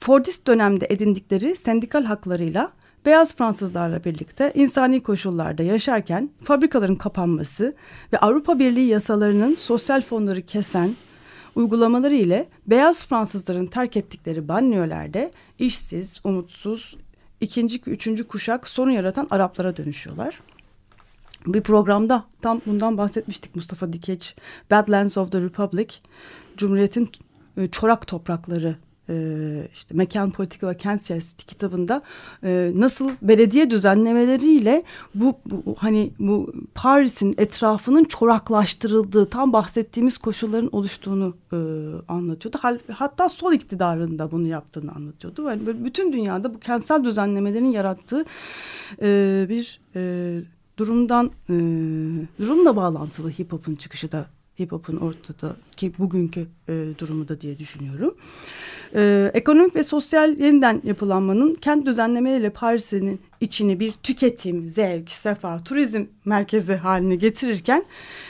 Fordist 0.00 0.46
dönemde 0.46 0.86
edindikleri 0.90 1.56
sendikal 1.56 2.04
haklarıyla 2.04 2.70
beyaz 3.06 3.36
Fransızlarla 3.36 4.04
birlikte 4.04 4.52
insani 4.54 5.02
koşullarda 5.02 5.62
yaşarken 5.62 6.30
fabrikaların 6.44 6.96
kapanması 6.96 7.74
ve 8.12 8.18
Avrupa 8.18 8.58
Birliği 8.58 8.86
yasalarının 8.86 9.54
sosyal 9.54 10.02
fonları 10.02 10.42
kesen 10.42 10.96
uygulamaları 11.58 12.14
ile 12.14 12.48
beyaz 12.66 13.06
Fransızların 13.06 13.66
terk 13.66 13.96
ettikleri 13.96 14.48
banliyölerde 14.48 15.32
işsiz, 15.58 16.20
umutsuz, 16.24 16.96
ikinci, 17.40 17.80
üçüncü 17.86 18.26
kuşak 18.26 18.68
sorun 18.68 18.90
yaratan 18.90 19.26
Araplara 19.30 19.76
dönüşüyorlar. 19.76 20.40
Bir 21.46 21.60
programda 21.60 22.24
tam 22.42 22.60
bundan 22.66 22.98
bahsetmiştik 22.98 23.54
Mustafa 23.56 23.92
Dikeç. 23.92 24.34
Badlands 24.70 25.18
of 25.18 25.32
the 25.32 25.40
Republic, 25.40 25.94
Cumhuriyet'in 26.56 27.10
e, 27.56 27.68
çorak 27.68 28.06
toprakları 28.06 28.76
işte 29.72 29.94
mekan 29.94 30.30
politika 30.30 30.68
ve 30.68 30.76
kent 30.76 31.02
siyaseti 31.02 31.46
kitabında 31.46 32.02
e, 32.44 32.72
nasıl 32.74 33.10
belediye 33.22 33.70
düzenlemeleriyle 33.70 34.82
bu, 35.14 35.38
bu 35.46 35.76
hani 35.78 36.10
bu 36.18 36.52
Paris'in 36.74 37.34
etrafının 37.38 38.04
çoraklaştırıldığı 38.04 39.26
tam 39.26 39.52
bahsettiğimiz 39.52 40.18
koşulların 40.18 40.68
oluştuğunu 40.72 41.36
e, 41.52 41.56
anlatıyordu. 42.08 42.58
Hatta 42.92 43.28
sol 43.28 43.52
iktidarında 43.52 44.30
bunu 44.30 44.46
yaptığını 44.46 44.92
anlatıyordu. 44.92 45.48
Yani 45.48 45.66
böyle 45.66 45.84
bütün 45.84 46.12
dünyada 46.12 46.54
bu 46.54 46.60
kentsel 46.60 47.04
düzenlemelerin 47.04 47.72
yarattığı 47.72 48.24
bir 49.48 49.80
durumdan 50.78 51.30
durumla 52.38 52.76
bağlantılı 52.76 53.30
hip 53.30 53.52
hop'un 53.52 53.74
çıkışı 53.74 54.12
da 54.12 54.26
hip 54.60 54.72
hop'un 54.72 54.96
ortada 54.96 55.56
ki 55.76 55.92
bugünkü 55.98 56.46
e, 56.68 56.72
durumu 56.98 57.28
da 57.28 57.40
diye 57.40 57.58
düşünüyorum. 57.58 58.14
E, 58.94 59.30
ekonomik 59.34 59.76
ve 59.76 59.82
sosyal 59.82 60.38
yeniden 60.38 60.80
yapılanmanın 60.84 61.54
kent 61.54 61.86
düzenlemeleriyle 61.86 62.50
Paris'in 62.50 63.20
içini 63.40 63.80
bir 63.80 63.92
tüketim, 63.92 64.68
zevk, 64.68 65.10
sefa, 65.10 65.64
turizm 65.64 66.04
merkezi 66.24 66.74
haline 66.74 67.16
getirirken 67.16 67.84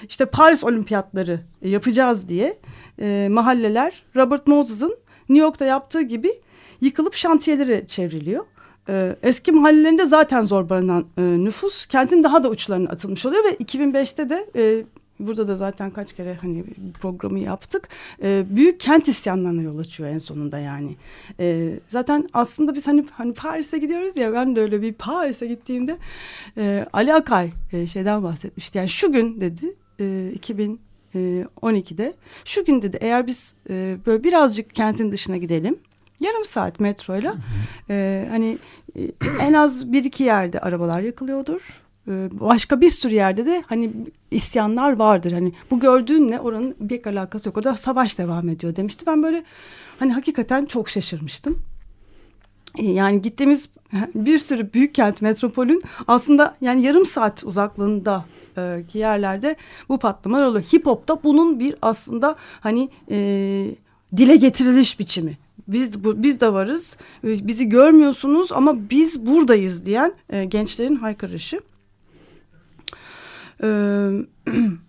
işte 0.08 0.26
Paris 0.26 0.64
olimpiyatları 0.64 1.40
yapacağız 1.62 2.28
diye 2.28 2.58
e, 3.00 3.28
mahalleler 3.30 4.02
Robert 4.16 4.46
Moses'ın 4.46 4.96
New 5.28 5.44
York'ta 5.44 5.64
yaptığı 5.64 6.02
gibi 6.02 6.32
yıkılıp 6.80 7.14
şantiyeleri 7.14 7.84
çevriliyor. 7.86 8.44
Ee, 8.88 9.16
eski 9.22 9.52
mahallelerinde 9.52 10.06
zaten 10.06 10.42
zor 10.42 10.68
barınan 10.68 11.06
e, 11.18 11.22
nüfus 11.22 11.86
kentin 11.86 12.24
daha 12.24 12.42
da 12.42 12.48
uçlarına 12.48 12.90
atılmış 12.90 13.26
oluyor 13.26 13.44
ve 13.44 13.54
2005'te 13.54 14.30
de 14.30 14.50
e, 14.56 14.84
burada 15.20 15.48
da 15.48 15.56
zaten 15.56 15.90
kaç 15.90 16.12
kere 16.12 16.34
hani 16.34 16.64
programı 17.00 17.38
yaptık. 17.38 17.88
E, 18.22 18.44
büyük 18.50 18.80
kent 18.80 19.08
isyanlarına 19.08 19.62
yol 19.62 19.78
açıyor 19.78 20.08
en 20.08 20.18
sonunda 20.18 20.58
yani. 20.58 20.96
E, 21.40 21.74
zaten 21.88 22.28
aslında 22.32 22.74
biz 22.74 22.86
hani 22.86 23.04
hani 23.12 23.34
Paris'e 23.34 23.78
gidiyoruz 23.78 24.16
ya 24.16 24.32
ben 24.32 24.56
de 24.56 24.60
öyle 24.60 24.82
bir 24.82 24.92
Paris'e 24.92 25.46
gittiğimde 25.46 25.96
e, 26.56 26.86
Ali 26.92 27.14
Akay 27.14 27.50
e, 27.72 27.86
şeyden 27.86 28.22
bahsetmişti. 28.22 28.78
Yani 28.78 28.88
şu 28.88 29.12
gün 29.12 29.40
dedi 29.40 29.74
e, 30.00 30.32
2012'de 31.14 32.14
şu 32.44 32.64
gün 32.64 32.82
dedi 32.82 32.98
eğer 33.00 33.26
biz 33.26 33.54
e, 33.70 33.96
böyle 34.06 34.24
birazcık 34.24 34.74
kentin 34.74 35.12
dışına 35.12 35.36
gidelim 35.36 35.78
yarım 36.20 36.44
saat 36.44 36.80
metroyla 36.80 37.34
e, 37.90 38.26
hani 38.30 38.58
e, 38.96 39.10
en 39.40 39.52
az 39.52 39.92
bir 39.92 40.04
iki 40.04 40.24
yerde 40.24 40.60
arabalar 40.60 41.00
yakılıyordur. 41.00 41.80
E, 42.08 42.28
başka 42.40 42.80
bir 42.80 42.90
sürü 42.90 43.14
yerde 43.14 43.46
de 43.46 43.64
hani 43.66 43.90
isyanlar 44.30 44.92
vardır. 44.92 45.32
Hani 45.32 45.52
bu 45.70 45.80
gördüğünle 45.80 46.40
oranın 46.40 46.74
bir 46.80 47.06
alakası 47.06 47.48
yok. 47.48 47.56
Orada 47.56 47.76
savaş 47.76 48.18
devam 48.18 48.48
ediyor 48.48 48.76
demişti. 48.76 49.06
Ben 49.06 49.22
böyle 49.22 49.44
hani 49.98 50.12
hakikaten 50.12 50.66
çok 50.66 50.88
şaşırmıştım. 50.88 51.62
E, 52.78 52.84
yani 52.84 53.22
gittiğimiz 53.22 53.68
bir 54.14 54.38
sürü 54.38 54.72
büyük 54.72 54.94
kent 54.94 55.22
metropolün 55.22 55.82
aslında 56.06 56.56
yani 56.60 56.82
yarım 56.82 57.06
saat 57.06 57.44
uzaklığında 57.44 58.24
e, 58.56 58.84
ki 58.88 58.98
yerlerde 58.98 59.56
bu 59.88 59.98
patlamalar 59.98 60.46
oluyor. 60.46 60.64
Hip 60.64 60.86
hop'ta 60.86 61.22
bunun 61.22 61.60
bir 61.60 61.74
aslında 61.82 62.36
hani 62.60 62.88
e, 63.10 63.16
dile 64.16 64.36
getiriliş 64.36 65.00
biçimi 65.00 65.38
biz 65.68 66.04
bu, 66.04 66.22
biz 66.22 66.40
de 66.40 66.52
varız. 66.52 66.96
Ee, 67.24 67.48
bizi 67.48 67.68
görmüyorsunuz 67.68 68.52
ama 68.52 68.90
biz 68.90 69.26
buradayız 69.26 69.86
diyen 69.86 70.12
e, 70.30 70.44
gençlerin 70.44 70.96
haykırışı. 70.96 71.60
Ee, 73.62 74.10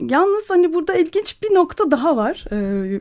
Yalnız 0.00 0.50
hani 0.50 0.74
burada 0.74 0.94
ilginç 0.94 1.42
bir 1.42 1.54
nokta 1.54 1.90
daha 1.90 2.16
var. 2.16 2.44
Ee, 2.52 3.00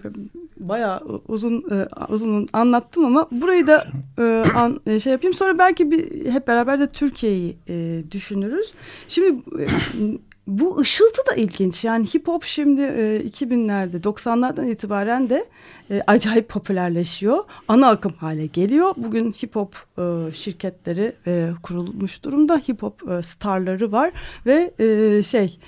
bayağı 0.58 1.02
uzun 1.28 1.64
e, 1.72 1.88
uzun 2.10 2.48
anlattım 2.54 3.06
ama 3.06 3.28
burayı 3.32 3.68
da 3.68 3.88
e, 4.20 4.46
an, 4.56 4.82
e, 4.86 5.00
şey 5.00 5.12
yapayım. 5.12 5.34
Sonra 5.34 5.58
belki 5.58 5.92
bir 5.92 6.26
hep 6.32 6.48
beraber 6.48 6.80
de 6.80 6.88
Türkiye'yi 6.88 7.58
e, 7.70 8.04
düşünürüz. 8.12 8.74
Şimdi 9.08 9.44
bu 10.48 10.80
ışıltı 10.80 11.22
da 11.32 11.36
ilginç. 11.36 11.84
Yani 11.84 12.06
hip 12.06 12.28
hop 12.28 12.44
şimdi 12.44 12.82
e, 12.82 13.22
2000'lerde 13.28 14.02
90'lardan 14.02 14.72
itibaren 14.72 15.30
de 15.30 15.46
e, 15.92 16.02
acayip 16.08 16.50
popülerleşiyor. 16.50 17.44
Ana 17.68 17.90
akım 17.90 18.14
hale 18.14 18.46
geliyor. 18.46 18.94
Bugün 18.98 19.32
hip 19.32 19.56
hop 19.56 19.76
e, 19.98 20.34
şirketleri 20.34 21.16
e, 21.28 21.50
kurulmuş 21.64 22.24
durumda. 22.24 22.58
Hip 22.58 22.84
hop 22.84 23.12
e, 23.12 23.22
starları 23.22 23.92
var 23.92 24.12
ve 24.46 24.74
e, 24.80 25.24
şey 25.24 25.60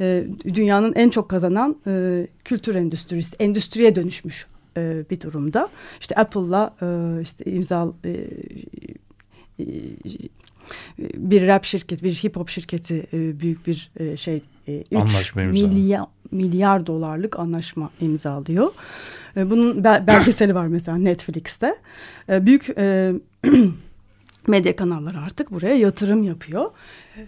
e, 0.00 0.24
dünyanın 0.54 0.92
en 0.94 1.10
çok 1.10 1.30
kazanan 1.30 1.76
e, 1.86 2.26
kültür 2.44 2.74
endüstrisi 2.74 3.36
endüstriye 3.38 3.94
dönüşmüş 3.94 4.46
e, 4.76 5.04
bir 5.10 5.20
durumda. 5.20 5.68
İşte 6.00 6.14
Apple'la 6.14 6.74
e, 6.82 7.20
işte 7.22 7.44
imza 7.44 7.92
e, 8.04 8.10
e, 9.60 9.64
bir 10.98 11.46
rap 11.46 11.64
şirketi, 11.64 12.04
bir 12.04 12.14
hip 12.14 12.36
hop 12.36 12.48
şirketi 12.48 13.06
e, 13.12 13.40
büyük 13.40 13.66
bir 13.66 13.90
e, 13.96 14.16
şey 14.16 14.42
3 14.66 15.32
e, 15.36 15.40
milyar, 15.40 16.04
milyar 16.30 16.86
dolarlık 16.86 17.38
anlaşma 17.38 17.90
imzalıyor. 18.00 18.72
Bunun 19.36 19.84
belgeseli 20.06 20.54
var 20.54 20.66
mesela 20.66 20.98
Netflix'te. 20.98 21.74
Büyük 22.28 22.66
medya 24.46 24.76
kanalları 24.76 25.18
artık 25.20 25.50
buraya 25.50 25.74
yatırım 25.74 26.22
yapıyor. 26.22 26.70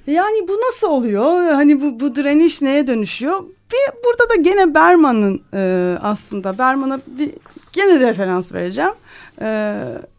Yani 0.06 0.48
bu 0.48 0.52
nasıl 0.52 0.88
oluyor? 0.88 1.52
Hani 1.52 1.80
bu, 1.80 2.00
bu 2.00 2.16
direniş 2.16 2.62
neye 2.62 2.86
dönüşüyor? 2.86 3.44
Bir, 3.44 4.04
burada 4.04 4.30
da 4.30 4.34
gene 4.34 4.74
Berman'ın 4.74 5.42
e, 5.54 5.96
aslında 6.00 6.58
Berman'a 6.58 7.00
bir 7.06 7.30
gene 7.72 8.00
de 8.00 8.08
referans 8.08 8.52
vereceğim. 8.52 8.92
E, 9.40 9.46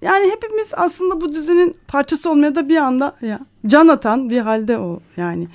yani 0.01 0.31
hepimiz 0.31 0.71
aslında 0.73 1.21
bu 1.21 1.33
düzenin 1.33 1.77
parçası 1.87 2.31
olmaya 2.31 2.55
da 2.55 2.69
bir 2.69 2.77
anda 2.77 3.15
ya, 3.21 3.39
can 3.67 3.87
atan 3.87 4.29
bir 4.29 4.39
halde 4.39 4.77
o 4.77 4.99
yani. 5.17 5.47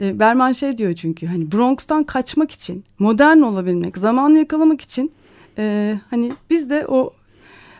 E, 0.00 0.18
Berman 0.18 0.52
şey 0.52 0.78
diyor 0.78 0.94
çünkü 0.94 1.26
hani 1.26 1.52
Bronx'tan 1.52 2.04
kaçmak 2.04 2.50
için, 2.50 2.84
modern 2.98 3.38
olabilmek, 3.38 3.98
zamanı 3.98 4.38
yakalamak 4.38 4.80
için 4.80 5.12
e, 5.58 5.94
hani 6.10 6.32
biz 6.50 6.70
de 6.70 6.86
o 6.88 7.12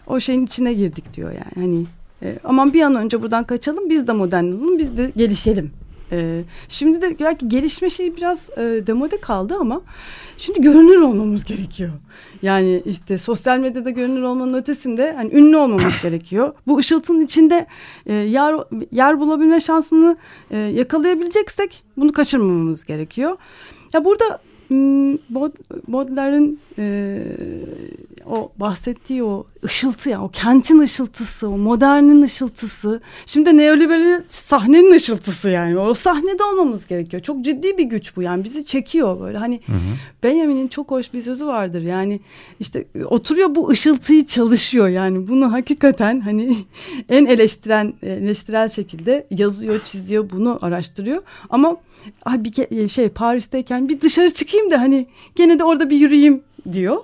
o 0.06 0.20
şeyin 0.20 0.46
içine 0.46 0.74
girdik 0.74 1.14
diyor 1.14 1.30
yani. 1.32 1.66
Hani 1.66 1.86
e, 2.22 2.38
aman 2.44 2.72
bir 2.72 2.82
an 2.82 2.94
önce 2.94 3.22
buradan 3.22 3.44
kaçalım 3.44 3.90
biz 3.90 4.06
de 4.06 4.12
modern 4.12 4.44
olalım 4.44 4.78
biz 4.78 4.96
de 4.96 5.12
gelişelim. 5.16 5.70
E, 6.12 6.42
şimdi 6.68 7.02
de 7.02 7.16
belki 7.20 7.48
gelişme 7.48 7.90
şeyi 7.90 8.16
biraz 8.16 8.50
e, 8.50 8.86
demode 8.86 9.20
kaldı 9.20 9.56
ama 9.60 9.80
şimdi 10.38 10.60
görünür 10.60 11.00
olmamız 11.00 11.44
gerekiyor. 11.44 11.90
Yani 12.42 12.82
işte 12.86 13.18
sosyal 13.18 13.58
medyada 13.58 13.90
görünür 13.90 14.22
olmanın 14.22 14.54
ötesinde 14.54 15.12
hani 15.12 15.34
ünlü 15.34 15.56
olmamız 15.56 15.94
gerekiyor. 16.02 16.54
Bu 16.66 16.78
ışıltının 16.78 17.24
içinde 17.24 17.66
e, 18.06 18.14
yer, 18.14 18.54
yer 18.92 19.20
bulabilme 19.20 19.60
şansını 19.60 20.16
e, 20.50 20.58
yakalayabileceksek 20.58 21.82
bunu 21.96 22.12
kaçırmamamız 22.12 22.84
gerekiyor. 22.84 23.36
Ya 23.92 24.04
burada 24.04 24.40
Hmm, 24.68 25.16
Baudelaire'in 25.88 26.60
e, 26.78 27.22
o 28.30 28.52
bahsettiği 28.56 29.24
o 29.24 29.46
ışıltı 29.64 30.10
ya 30.10 30.22
o 30.22 30.28
kentin 30.28 30.78
ışıltısı 30.78 31.48
o 31.48 31.58
modernin 31.58 32.22
ışıltısı. 32.22 33.00
Şimdi 33.26 33.56
neoliberal 33.56 34.22
sahnenin 34.28 34.92
ışıltısı 34.92 35.48
yani. 35.48 35.78
O 35.78 35.94
sahnede 35.94 36.44
olmamız 36.44 36.86
gerekiyor. 36.86 37.22
Çok 37.22 37.44
ciddi 37.44 37.78
bir 37.78 37.84
güç 37.84 38.16
bu 38.16 38.22
yani. 38.22 38.44
Bizi 38.44 38.64
çekiyor 38.64 39.20
böyle. 39.20 39.38
Hani 39.38 39.60
hı 39.66 39.72
hı. 39.72 39.78
Benjamin'in 40.22 40.68
çok 40.68 40.90
hoş 40.90 41.12
bir 41.12 41.22
sözü 41.22 41.46
vardır. 41.46 41.82
Yani 41.82 42.20
işte 42.60 42.84
oturuyor 43.04 43.54
bu 43.54 43.68
ışıltıyı 43.68 44.26
çalışıyor 44.26 44.88
yani. 44.88 45.28
Bunu 45.28 45.52
hakikaten 45.52 46.20
hani 46.20 46.56
en 47.08 47.26
eleştiren 47.26 47.94
eleştirel 48.02 48.68
şekilde 48.68 49.26
yazıyor 49.30 49.80
çiziyor 49.84 50.30
bunu 50.30 50.58
araştırıyor. 50.62 51.22
Ama 51.50 51.76
bir 52.26 52.88
şey 52.88 53.08
Paris'teyken 53.08 53.88
bir 53.88 54.00
dışarı 54.00 54.30
çıkayım 54.30 54.70
da 54.70 54.80
hani 54.80 55.06
gene 55.34 55.58
de 55.58 55.64
orada 55.64 55.90
bir 55.90 55.96
yürüyeyim 55.96 56.42
diyor. 56.72 56.96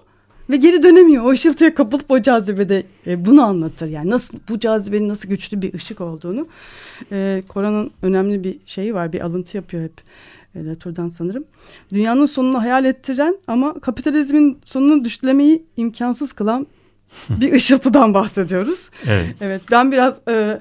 Ve 0.52 0.56
geri 0.56 0.82
dönemiyor. 0.82 1.24
O 1.24 1.30
ışıltıya 1.30 1.74
kapılıp 1.74 2.10
o 2.10 2.22
cazibede 2.22 2.86
e, 3.06 3.24
bunu 3.24 3.42
anlatır. 3.42 3.88
Yani 3.88 4.10
nasıl 4.10 4.38
bu 4.48 4.60
cazibenin 4.60 5.08
nasıl 5.08 5.28
güçlü 5.28 5.62
bir 5.62 5.74
ışık 5.74 6.00
olduğunu. 6.00 6.48
E, 7.12 7.42
Koran'ın 7.48 7.90
önemli 8.02 8.44
bir 8.44 8.58
şeyi 8.66 8.94
var. 8.94 9.12
Bir 9.12 9.20
alıntı 9.20 9.56
yapıyor 9.56 9.82
hep. 9.82 9.92
E, 10.54 10.64
Latour'dan 10.64 11.08
sanırım. 11.08 11.44
Dünyanın 11.92 12.26
sonunu 12.26 12.62
hayal 12.62 12.84
ettiren 12.84 13.36
ama 13.46 13.80
kapitalizmin 13.80 14.58
sonunu 14.64 15.04
düşlemeyi 15.04 15.66
imkansız 15.76 16.32
kılan 16.32 16.66
bir 17.30 17.52
ışıltıdan 17.52 18.14
bahsediyoruz. 18.14 18.90
Evet. 19.06 19.36
Evet 19.40 19.62
ben 19.70 19.92
biraz 19.92 20.18
e, 20.28 20.60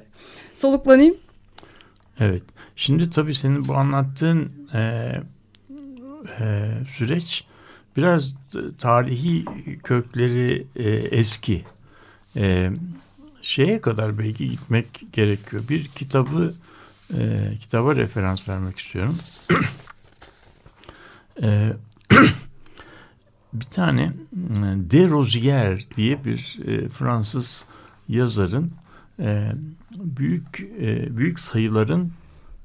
soluklanayım. 0.54 1.16
Evet. 2.20 2.44
Şimdi 2.76 3.10
tabii 3.10 3.34
senin 3.34 3.68
bu 3.68 3.76
anlattığın 3.76 4.52
e, 4.74 4.80
e, 6.40 6.70
süreç 6.90 7.46
biraz 7.98 8.36
tarihi 8.78 9.46
kökleri 9.84 10.68
e, 10.76 10.90
eski. 10.90 11.64
E, 12.36 12.72
şeye 13.42 13.82
kadar 13.82 14.18
belki 14.18 14.50
gitmek 14.50 15.14
gerekiyor. 15.14 15.64
Bir 15.70 15.88
kitabı 15.88 16.54
e, 17.14 17.52
kitaba 17.60 17.96
referans 17.96 18.50
vermek 18.50 18.80
istiyorum. 18.80 19.18
e, 21.42 21.74
bir 23.54 23.66
tane 23.66 24.02
e, 24.02 24.12
De 24.92 25.10
Rozier 25.10 25.86
diye 25.96 26.26
bir 26.26 26.60
e, 26.68 26.90
Fransız 26.90 27.66
yazarın 28.08 28.72
e, 29.20 29.52
büyük 29.98 30.60
e, 30.80 31.18
büyük 31.18 31.40
sayıların 31.40 32.12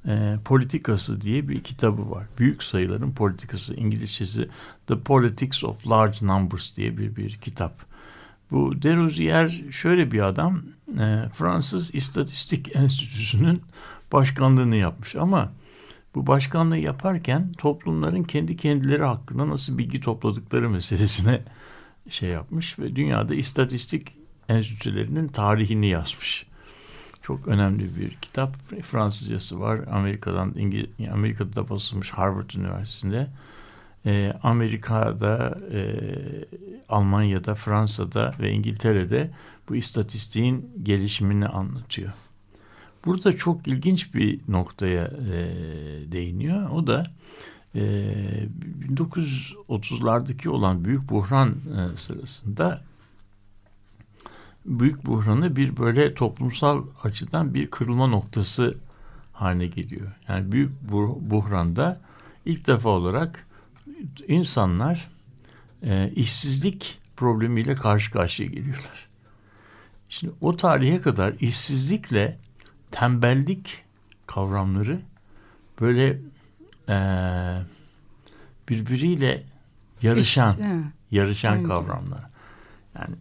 e, 0.07 0.39
politikası 0.45 1.21
diye 1.21 1.49
bir 1.49 1.65
kitabı 1.65 2.11
var. 2.11 2.27
Büyük 2.39 2.63
sayıların 2.63 3.13
politikası 3.13 3.75
İngilizcesi 3.75 4.49
The 4.87 5.01
Politics 5.01 5.65
of 5.65 5.87
Large 5.89 6.27
Numbers 6.27 6.77
diye 6.77 6.99
bir, 6.99 7.17
bir 7.17 7.35
kitap. 7.35 7.87
Bu 8.51 8.83
Derozier 8.83 9.65
şöyle 9.71 10.13
bir 10.13 10.21
adam 10.21 10.63
e, 10.99 11.29
Fransız 11.33 11.95
İstatistik 11.95 12.77
Enstitüsü'nün 12.77 13.63
başkanlığını 14.13 14.77
yapmış 14.77 15.17
ama 15.17 15.53
bu 16.15 16.27
başkanlığı 16.27 16.79
yaparken 16.79 17.53
toplumların 17.59 18.23
kendi 18.23 18.57
kendileri 18.57 19.05
hakkında 19.05 19.49
nasıl 19.49 19.79
bilgi 19.79 20.01
topladıkları 20.01 20.71
meselesine 20.71 21.43
şey 22.09 22.31
yapmış 22.31 22.79
ve 22.79 22.97
dünyada 22.97 23.35
istatistik 23.35 24.13
enstitülerinin 24.49 25.29
tarihini 25.29 25.87
yazmış. 25.87 26.47
Çok 27.27 27.49
önemli 27.49 27.97
bir 27.97 28.11
kitap. 28.11 28.57
Fransızcası 28.83 29.61
var. 29.61 29.81
Amerika'dan 29.91 30.55
İngiliz 30.57 30.89
Amerika'da 31.13 31.55
da 31.55 31.69
basılmış 31.69 32.11
Harvard 32.11 32.51
Üniversitesi'nde. 32.51 33.29
Ee, 34.07 34.33
Amerika'da, 34.43 35.59
e, 35.73 35.81
Almanya'da, 36.89 37.55
Fransa'da 37.55 38.35
ve 38.41 38.53
İngiltere'de 38.53 39.31
bu 39.69 39.77
istatistiğin 39.77 40.71
gelişimini 40.83 41.47
anlatıyor. 41.47 42.13
Burada 43.05 43.37
çok 43.37 43.69
ilginç 43.69 44.15
bir 44.15 44.41
noktaya 44.49 45.05
e, 45.05 45.33
değiniyor. 46.13 46.71
O 46.71 46.87
da 46.87 47.07
e, 47.75 47.81
1930'lardaki 48.89 50.49
olan 50.49 50.85
büyük 50.85 51.11
buhran 51.11 51.49
e, 51.51 51.97
sırasında 51.97 52.83
büyük 54.67 55.07
buhranı 55.07 55.57
bir 55.57 55.77
böyle 55.77 56.15
toplumsal 56.15 56.85
açıdan 57.03 57.55
bir 57.55 57.71
kırılma 57.71 58.07
noktası 58.07 58.75
haline 59.33 59.67
geliyor. 59.67 60.13
Yani 60.29 60.53
büyük 60.53 60.73
buhranda 61.21 62.01
ilk 62.45 62.67
defa 62.67 62.89
olarak 62.89 63.47
insanlar 64.29 65.09
e, 65.83 66.13
işsizlik 66.17 66.99
problemiyle 67.17 67.75
karşı 67.75 68.11
karşıya 68.13 68.49
geliyorlar. 68.49 69.09
Şimdi 70.09 70.35
o 70.41 70.57
tarihe 70.57 71.01
kadar 71.01 71.35
işsizlikle 71.41 72.39
tembellik 72.91 73.85
kavramları 74.27 75.01
böyle 75.81 76.19
e, 76.89 76.97
birbiriyle 78.69 79.45
yarışan 80.03 80.49
Eşit, 80.49 80.65
yarışan 81.11 81.53
Aynen. 81.53 81.65
kavramlar. 81.65 82.25
Yani 82.99 83.17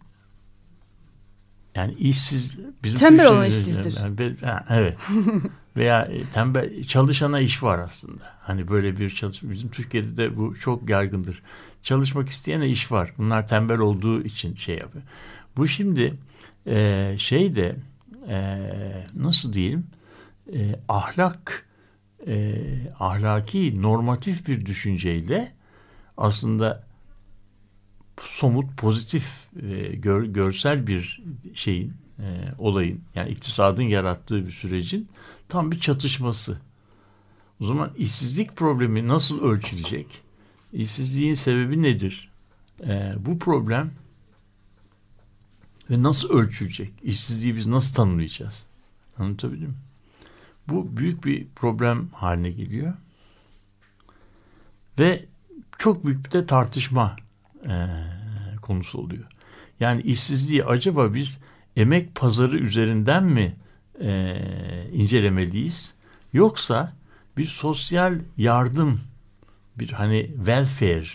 yani 1.76 1.94
işsiz 1.94 2.60
bizim 2.82 2.98
tembel 2.98 3.26
olan 3.26 3.46
işsizdir. 3.46 3.96
Yani, 4.42 4.62
evet. 4.70 4.96
Veya 5.76 6.02
e, 6.02 6.30
tembel 6.30 6.82
çalışana 6.82 7.40
iş 7.40 7.62
var 7.62 7.78
aslında. 7.78 8.22
Hani 8.40 8.68
böyle 8.68 8.98
bir 8.98 9.10
çalış 9.10 9.42
bizim 9.42 9.70
Türkiye'de 9.70 10.16
de 10.16 10.36
bu 10.36 10.54
çok 10.54 10.88
yaygındır. 10.88 11.42
Çalışmak 11.82 12.28
isteyene 12.28 12.68
iş 12.68 12.92
var. 12.92 13.12
Bunlar 13.18 13.46
tembel 13.46 13.78
olduğu 13.78 14.24
için 14.24 14.54
şey 14.54 14.78
yapıyor. 14.78 15.04
Bu 15.56 15.68
şimdi 15.68 16.14
e, 16.66 17.14
şey 17.18 17.54
de 17.54 17.76
e, 18.28 18.60
nasıl 19.14 19.52
diyeyim 19.52 19.86
e, 20.52 20.80
ahlak 20.88 21.66
e, 22.26 22.54
ahlaki 23.00 23.82
normatif 23.82 24.48
bir 24.48 24.66
düşünceyle 24.66 25.52
aslında 26.16 26.85
somut 28.22 28.76
pozitif 28.76 29.24
e, 29.62 29.96
gör, 29.96 30.24
görsel 30.24 30.86
bir 30.86 31.22
şeyin 31.54 31.92
e, 32.18 32.24
olayın 32.58 33.00
yani 33.14 33.30
iktisadın 33.30 33.82
yarattığı 33.82 34.46
bir 34.46 34.52
sürecin 34.52 35.08
tam 35.48 35.70
bir 35.70 35.80
çatışması. 35.80 36.60
O 37.60 37.66
zaman 37.66 37.92
işsizlik 37.96 38.56
problemi 38.56 39.08
nasıl 39.08 39.42
ölçülecek? 39.42 40.06
İşsizliğin 40.72 41.34
sebebi 41.34 41.82
nedir? 41.82 42.30
E, 42.80 43.14
bu 43.18 43.38
problem 43.38 43.90
ve 45.90 46.02
nasıl 46.02 46.30
ölçülecek? 46.30 46.92
İşsizliği 47.02 47.56
biz 47.56 47.66
nasıl 47.66 47.94
tanımlayacağız? 47.94 48.66
Anlatabildim 49.18 49.68
mi? 49.68 49.74
Bu 50.68 50.96
büyük 50.96 51.24
bir 51.24 51.46
problem 51.56 52.08
haline 52.12 52.50
geliyor. 52.50 52.94
Ve 54.98 55.24
çok 55.78 56.04
büyük 56.04 56.24
bir 56.24 56.30
de 56.30 56.46
tartışma 56.46 57.16
e, 57.68 57.76
konusu 58.62 58.98
oluyor. 58.98 59.24
Yani 59.80 60.02
işsizliği 60.02 60.64
acaba 60.64 61.14
biz 61.14 61.42
emek 61.76 62.14
pazarı 62.14 62.58
üzerinden 62.58 63.24
mi 63.24 63.56
e, 64.00 64.36
incelemeliyiz? 64.92 65.94
Yoksa 66.32 66.92
bir 67.36 67.46
sosyal 67.46 68.18
yardım, 68.36 69.00
bir 69.78 69.90
hani 69.90 70.30
welfare, 70.36 71.06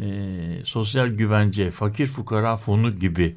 e, 0.00 0.64
sosyal 0.64 1.06
güvence, 1.08 1.70
fakir 1.70 2.06
fukara 2.06 2.56
fonu 2.56 2.98
gibi 2.98 3.36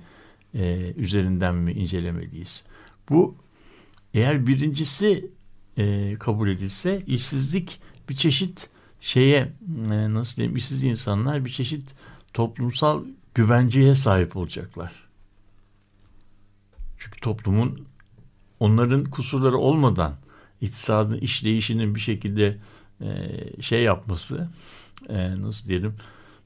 e, 0.53 0.93
üzerinden 0.97 1.55
mi 1.55 1.71
incelemeliyiz? 1.71 2.65
Bu 3.09 3.35
eğer 4.13 4.47
birincisi 4.47 5.31
e, 5.77 6.15
kabul 6.19 6.49
edilse 6.49 7.01
işsizlik 7.07 7.81
bir 8.09 8.15
çeşit 8.15 8.69
şeye 9.01 9.53
e, 9.91 10.13
nasıl 10.13 10.37
diyeyim 10.37 10.55
işsiz 10.55 10.83
insanlar 10.83 11.45
bir 11.45 11.49
çeşit 11.49 11.95
toplumsal 12.33 13.03
güvenceye 13.35 13.95
sahip 13.95 14.37
olacaklar. 14.37 14.93
Çünkü 16.97 17.19
toplumun 17.19 17.87
onların 18.59 19.03
kusurları 19.03 19.57
olmadan 19.57 20.15
iktisadın 20.61 21.17
işleyişinin 21.17 21.95
bir 21.95 21.99
şekilde 21.99 22.57
e, 23.01 23.31
şey 23.61 23.83
yapması 23.83 24.49
e, 25.09 25.41
nasıl 25.41 25.69
diyelim 25.69 25.95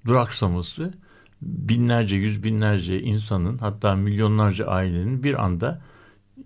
duraksaması 0.05 0.93
binlerce 1.41 2.15
yüz 2.15 2.43
binlerce 2.43 3.01
insanın 3.01 3.57
hatta 3.57 3.95
milyonlarca 3.95 4.65
ailenin 4.65 5.23
bir 5.23 5.43
anda 5.43 5.81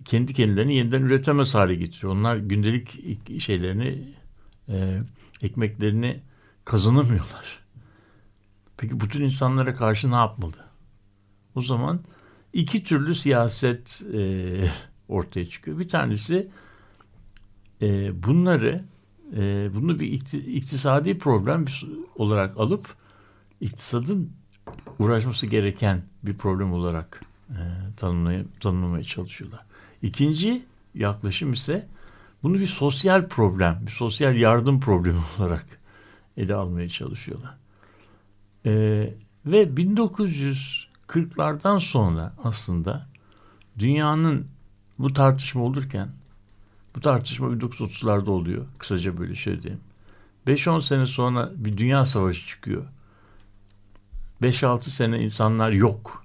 kendi 0.04 0.34
kendilerini 0.34 0.74
yeniden 0.74 1.02
üretemez 1.02 1.54
hale 1.54 1.74
getiriyor. 1.74 2.12
Onlar 2.12 2.36
gündelik 2.36 3.40
şeylerini 3.42 4.14
e, 4.68 5.02
ekmeklerini 5.42 6.20
kazanamıyorlar. 6.64 7.65
Peki 8.76 9.00
bütün 9.00 9.24
insanlara 9.24 9.74
karşı 9.74 10.10
ne 10.10 10.16
yapmalı? 10.16 10.56
O 11.54 11.62
zaman 11.62 12.00
iki 12.52 12.84
türlü 12.84 13.14
siyaset 13.14 14.02
e, 14.14 14.70
ortaya 15.08 15.48
çıkıyor. 15.48 15.78
Bir 15.78 15.88
tanesi 15.88 16.48
e, 17.82 18.22
bunları 18.22 18.84
e, 19.36 19.68
bunu 19.74 20.00
bir 20.00 20.12
iktisadi 20.32 21.18
problem 21.18 21.64
olarak 22.16 22.58
alıp 22.58 22.94
iktisadın 23.60 24.32
uğraşması 24.98 25.46
gereken 25.46 26.02
bir 26.22 26.34
problem 26.34 26.72
olarak 26.72 27.20
e, 27.50 27.60
tanımlaya, 27.96 28.44
tanımlamaya 28.60 29.04
çalışıyorlar. 29.04 29.60
İkinci 30.02 30.62
yaklaşım 30.94 31.52
ise 31.52 31.86
bunu 32.42 32.58
bir 32.58 32.66
sosyal 32.66 33.28
problem, 33.28 33.82
bir 33.86 33.90
sosyal 33.90 34.36
yardım 34.36 34.80
problemi 34.80 35.20
olarak 35.38 35.66
ele 36.36 36.54
almaya 36.54 36.88
çalışıyorlar. 36.88 37.54
Ee, 38.66 39.14
ve 39.46 39.62
1940'lardan 39.62 41.80
sonra 41.80 42.32
aslında 42.44 43.06
dünyanın 43.78 44.46
bu 44.98 45.12
tartışma 45.12 45.62
olurken 45.62 46.08
bu 46.94 47.00
tartışma 47.00 47.48
1930'larda 47.48 48.30
oluyor. 48.30 48.66
Kısaca 48.78 49.18
böyle 49.18 49.34
şey 49.34 49.62
diyeyim. 49.62 49.80
5-10 50.46 50.80
sene 50.80 51.06
sonra 51.06 51.50
bir 51.56 51.76
dünya 51.76 52.04
savaşı 52.04 52.46
çıkıyor. 52.46 52.84
5-6 54.42 54.82
sene 54.82 55.20
insanlar 55.20 55.70
yok. 55.70 56.24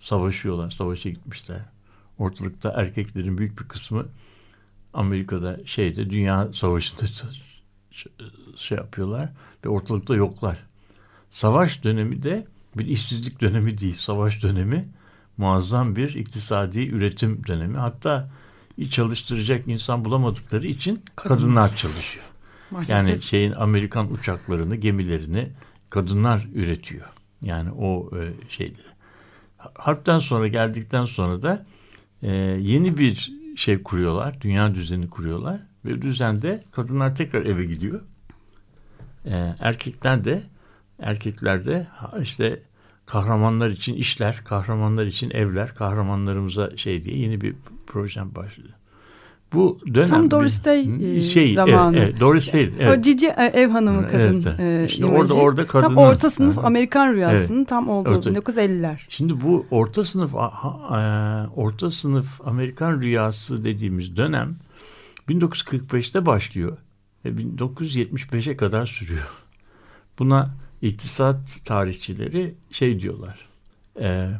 Savaşıyorlar, 0.00 0.70
savaşa 0.70 1.10
gitmişler. 1.10 1.60
Ortalıkta 2.18 2.74
erkeklerin 2.76 3.38
büyük 3.38 3.60
bir 3.60 3.68
kısmı 3.68 4.06
Amerika'da 4.94 5.66
şeyde 5.66 6.10
dünya 6.10 6.52
savaşında 6.52 7.02
şey 8.56 8.78
yapıyorlar 8.78 9.30
ve 9.64 9.68
ortalıkta 9.68 10.14
yoklar. 10.14 10.66
Savaş 11.30 11.84
dönemi 11.84 12.22
de 12.22 12.46
bir 12.76 12.86
işsizlik 12.86 13.40
dönemi 13.40 13.78
değil. 13.78 13.94
Savaş 13.94 14.42
dönemi 14.42 14.88
muazzam 15.36 15.96
bir 15.96 16.14
iktisadi 16.14 16.88
üretim 16.88 17.46
dönemi. 17.46 17.78
Hatta 17.78 18.30
çalıştıracak 18.90 19.68
insan 19.68 20.04
bulamadıkları 20.04 20.66
için 20.66 21.02
kadınlar, 21.16 21.38
kadınlar 21.38 21.76
çalışıyor. 21.76 22.24
Maalesef. 22.70 22.90
Yani 22.90 23.22
şeyin 23.22 23.52
Amerikan 23.52 24.12
uçaklarını, 24.12 24.76
gemilerini 24.76 25.48
kadınlar 25.90 26.46
üretiyor. 26.54 27.06
Yani 27.42 27.70
o 27.70 28.10
e, 28.18 28.50
şeyleri. 28.50 28.96
Harpten 29.74 30.18
sonra 30.18 30.48
geldikten 30.48 31.04
sonra 31.04 31.42
da 31.42 31.66
e, 32.22 32.32
yeni 32.60 32.98
bir 32.98 33.32
şey 33.56 33.82
kuruyorlar. 33.82 34.40
Dünya 34.40 34.74
düzeni 34.74 35.10
kuruyorlar. 35.10 35.60
Ve 35.84 36.02
düzende 36.02 36.64
kadınlar 36.72 37.16
tekrar 37.16 37.46
eve 37.46 37.64
gidiyor. 37.64 38.00
E, 39.24 39.54
erkekler 39.60 40.24
de 40.24 40.42
erkekler 40.98 41.64
de 41.64 41.86
işte 42.22 42.62
kahramanlar 43.06 43.68
için 43.70 43.94
işler, 43.94 44.42
kahramanlar 44.44 45.06
için 45.06 45.30
evler, 45.30 45.74
kahramanlarımıza 45.74 46.76
şey 46.76 47.04
diye 47.04 47.18
yeni 47.18 47.40
bir 47.40 47.54
projem 47.86 48.34
başladı. 48.34 48.68
Bu 49.52 49.78
dönem 49.94 50.06
tam 50.06 50.30
Doris 50.30 50.64
Day 50.64 51.16
e, 51.16 51.20
şey, 51.20 51.54
zamanı. 51.54 51.96
Evet, 51.96 52.08
evet, 52.10 52.20
Doris 52.20 52.52
Day. 52.54 52.70
Evet. 52.80 52.98
O 52.98 53.02
cici 53.02 53.26
e, 53.26 53.44
ev 53.44 53.68
hanımı 53.68 54.06
kadın 54.06 54.42
evet, 54.46 54.60
evet. 54.60 54.90
İşte 54.90 55.06
orada 55.06 55.34
orada 55.34 55.66
kadın 55.66 55.86
tam 55.86 55.96
orta 55.96 56.30
sınıf 56.30 56.58
Aha. 56.58 56.66
Amerikan 56.66 57.12
rüyasının 57.12 57.58
evet. 57.58 57.68
tam 57.68 57.88
olduğu 57.88 58.14
evet. 58.14 58.26
1950'ler. 58.26 58.96
Şimdi 59.08 59.40
bu 59.40 59.66
orta 59.70 60.04
sınıf 60.04 60.34
orta 61.56 61.90
sınıf 61.90 62.40
Amerikan 62.46 63.00
rüyası 63.00 63.64
dediğimiz 63.64 64.16
dönem 64.16 64.56
1945'te 65.28 66.26
başlıyor. 66.26 66.76
ve 67.24 67.28
1975'e 67.28 68.56
kadar 68.56 68.86
sürüyor. 68.86 69.28
Buna 70.18 70.50
iktisat 70.86 71.60
tarihçileri 71.64 72.54
şey 72.70 73.00
diyorlar. 73.00 73.48
E, 74.00 74.30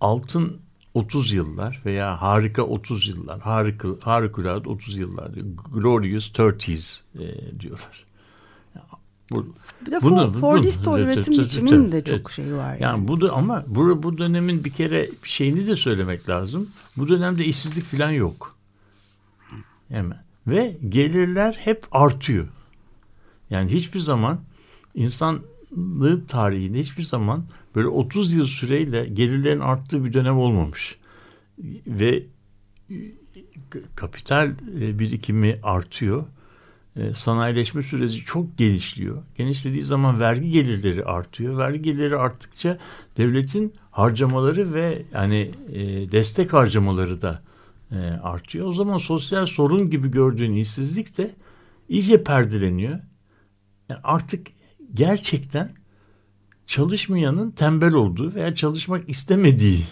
altın 0.00 0.60
30 0.94 1.32
yıllar 1.32 1.82
veya 1.86 2.22
harika 2.22 2.62
30 2.62 3.08
yıllar, 3.08 3.40
harika, 3.40 3.88
harikulade 4.02 4.68
30 4.68 4.96
yıllar 4.96 5.34
diyor. 5.34 5.46
Glorious 5.72 6.30
30s 6.30 7.00
e, 7.18 7.60
diyorlar. 7.60 8.04
Bu, 9.30 9.46
bir 9.86 9.90
de 9.90 10.02
bunu, 10.02 10.32
Fordist 10.32 10.88
o 10.88 10.98
üretim 10.98 11.32
biçiminin 11.32 11.92
de 11.92 12.04
çok 12.04 12.32
şeyi 12.32 12.54
var. 12.54 12.72
Yani, 12.72 12.82
yani 12.82 13.08
bu 13.08 13.20
da 13.20 13.32
ama 13.32 13.64
bu, 13.66 14.02
bu 14.02 14.18
dönemin 14.18 14.64
bir 14.64 14.70
kere 14.70 15.10
şeyini 15.22 15.66
de 15.66 15.76
söylemek 15.76 16.28
lazım. 16.28 16.70
Bu 16.96 17.08
dönemde 17.08 17.44
işsizlik 17.44 17.84
falan 17.84 18.10
yok. 18.10 18.56
Hemen. 19.88 20.24
Ve 20.46 20.76
gelirler 20.88 21.56
hep 21.58 21.86
artıyor. 21.90 22.48
Yani 23.50 23.70
hiçbir 23.70 24.00
zaman 24.00 24.40
insanlığı 24.94 26.26
tarihinde 26.26 26.78
hiçbir 26.78 27.02
zaman 27.02 27.44
böyle 27.74 27.88
30 27.88 28.32
yıl 28.32 28.44
süreyle 28.44 29.06
gelirlerin 29.06 29.60
arttığı 29.60 30.04
bir 30.04 30.12
dönem 30.12 30.38
olmamış. 30.38 30.98
Ve 31.86 32.22
kapital 33.94 34.50
e, 34.80 34.98
birikimi 34.98 35.58
artıyor. 35.62 36.24
E, 36.96 37.14
sanayileşme 37.14 37.82
süreci 37.82 38.24
çok 38.24 38.58
genişliyor. 38.58 39.22
Genişlediği 39.38 39.82
zaman 39.82 40.20
vergi 40.20 40.50
gelirleri 40.50 41.04
artıyor. 41.04 41.58
Vergi 41.58 41.82
gelirleri 41.82 42.16
arttıkça 42.16 42.78
devletin 43.16 43.72
harcamaları 43.90 44.74
ve 44.74 45.02
yani 45.12 45.50
e, 45.72 46.12
destek 46.12 46.52
harcamaları 46.52 47.22
da 47.22 47.42
artıyor. 48.22 48.66
O 48.66 48.72
zaman 48.72 48.98
sosyal 48.98 49.46
sorun 49.46 49.90
gibi 49.90 50.10
gördüğün 50.10 50.52
işsizlik 50.52 51.18
de 51.18 51.34
iyice 51.88 52.24
perdeleniyor. 52.24 52.98
Yani 53.88 54.00
artık 54.04 54.46
gerçekten 54.94 55.72
çalışmayanın 56.66 57.50
tembel 57.50 57.92
olduğu 57.92 58.34
veya 58.34 58.54
çalışmak 58.54 59.08
istemediği, 59.08 59.84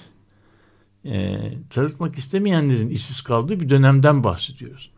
e, 1.05 1.39
çalışmak 1.71 2.19
istemeyenlerin 2.19 2.89
işsiz 2.89 3.23
kaldığı 3.23 3.61
bir 3.61 3.69
dönemden 3.69 4.25
bahsediyoruz. 4.25 4.91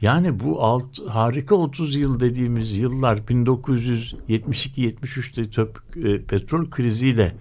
Yani 0.00 0.40
bu 0.40 0.64
alt, 0.64 1.08
harika 1.08 1.54
30 1.54 1.96
yıl 1.96 2.20
dediğimiz 2.20 2.76
yıllar 2.76 3.16
1972-73'te 3.16 5.50
töp, 5.50 5.82
e, 5.96 6.22
petrol 6.22 6.70
kriziyle 6.70 7.34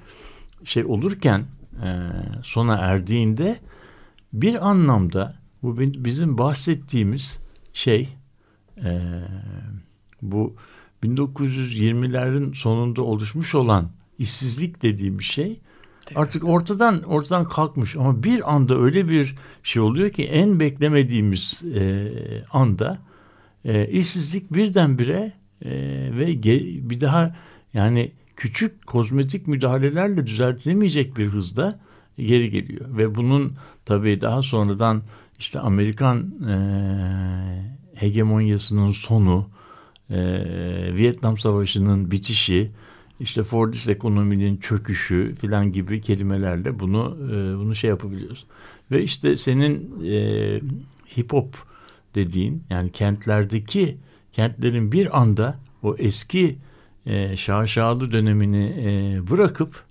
şey 0.63 0.85
olurken 0.85 1.45
e, 1.83 2.11
sona 2.43 2.75
erdiğinde 2.75 3.59
bir 4.33 4.69
anlamda 4.69 5.35
bu 5.63 5.79
bizim 5.79 6.37
bahsettiğimiz 6.37 7.39
şey 7.73 8.09
e, 8.77 9.21
bu 10.21 10.55
1920'lerin 11.05 12.55
sonunda 12.55 13.01
oluşmuş 13.01 13.55
olan 13.55 13.89
işsizlik 14.19 14.81
dediğim 14.81 15.21
şey 15.21 15.59
artık 16.15 16.47
ortadan 16.47 17.01
ortadan 17.03 17.43
kalkmış. 17.43 17.95
Ama 17.95 18.23
bir 18.23 18.53
anda 18.53 18.79
öyle 18.79 19.09
bir 19.09 19.35
şey 19.63 19.81
oluyor 19.81 20.09
ki 20.09 20.23
en 20.23 20.59
beklemediğimiz 20.59 21.63
e, 21.75 22.11
anda 22.51 22.99
e, 23.65 23.87
işsizlik 23.87 24.53
birdenbire 24.53 25.33
e, 25.61 25.71
ve 26.17 26.33
ge, 26.33 26.59
bir 26.89 27.01
daha 27.01 27.35
yani 27.73 28.11
küçük 28.35 28.87
kozmetik 28.87 29.47
müdahalelerle 29.47 30.27
düzeltilemeyecek 30.27 31.17
bir 31.17 31.25
hızda 31.25 31.79
geri 32.17 32.49
geliyor. 32.49 32.97
Ve 32.97 33.15
bunun 33.15 33.53
tabii 33.85 34.21
daha 34.21 34.41
sonradan 34.41 35.03
işte 35.39 35.59
Amerikan 35.59 36.31
e, 36.49 36.55
hegemonyasının 37.93 38.89
sonu 38.89 39.49
e, 40.09 40.17
Vietnam 40.95 41.37
Savaşı'nın 41.37 42.11
bitişi, 42.11 42.71
işte 43.19 43.43
Fordist 43.43 43.89
ekonominin 43.89 44.57
çöküşü 44.57 45.35
filan 45.41 45.71
gibi 45.71 46.01
kelimelerle 46.01 46.79
bunu 46.79 47.17
e, 47.31 47.57
bunu 47.57 47.75
şey 47.75 47.89
yapabiliyoruz. 47.89 48.45
Ve 48.91 49.03
işte 49.03 49.37
senin 49.37 50.03
e, 50.05 50.61
hip 51.17 51.33
hop 51.33 51.55
dediğin 52.15 52.63
yani 52.69 52.91
kentlerdeki 52.91 53.97
kentlerin 54.33 54.91
bir 54.91 55.19
anda 55.19 55.59
o 55.83 55.95
eski 55.99 56.57
e, 57.05 57.37
şaşalı 57.37 58.11
dönemini 58.11 58.65
e, 58.65 59.19
bırakıp 59.29 59.83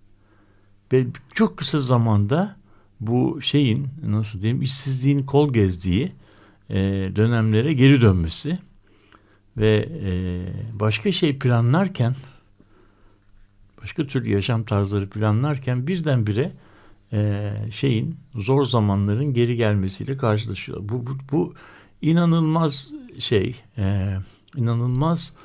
ve 0.92 1.06
çok 1.34 1.56
kısa 1.56 1.80
zamanda 1.80 2.56
bu 3.00 3.42
şeyin 3.42 3.88
nasıl 4.06 4.42
diyeyim 4.42 4.62
işsizliğin 4.62 5.18
kol 5.18 5.52
gezdiği 5.52 6.12
e, 6.70 6.76
dönemlere 7.16 7.72
geri 7.72 8.00
dönmesi 8.00 8.58
ve 9.56 9.88
e, 10.04 10.12
başka 10.80 11.12
şey 11.12 11.38
planlarken 11.38 12.14
başka 13.82 14.06
tür 14.06 14.26
yaşam 14.26 14.64
tarzları 14.64 15.10
planlarken 15.10 15.86
birdenbire 15.86 16.52
e, 17.12 17.52
şeyin 17.70 18.16
zor 18.34 18.64
zamanların 18.64 19.34
geri 19.34 19.56
gelmesiyle 19.56 20.16
karşılaşıyor. 20.16 20.78
Bu, 20.82 21.06
bu, 21.06 21.16
bu 21.32 21.54
inanılmaz 22.02 22.92
şey 23.18 23.56
e, 23.78 24.16
inanılmaz 24.56 25.36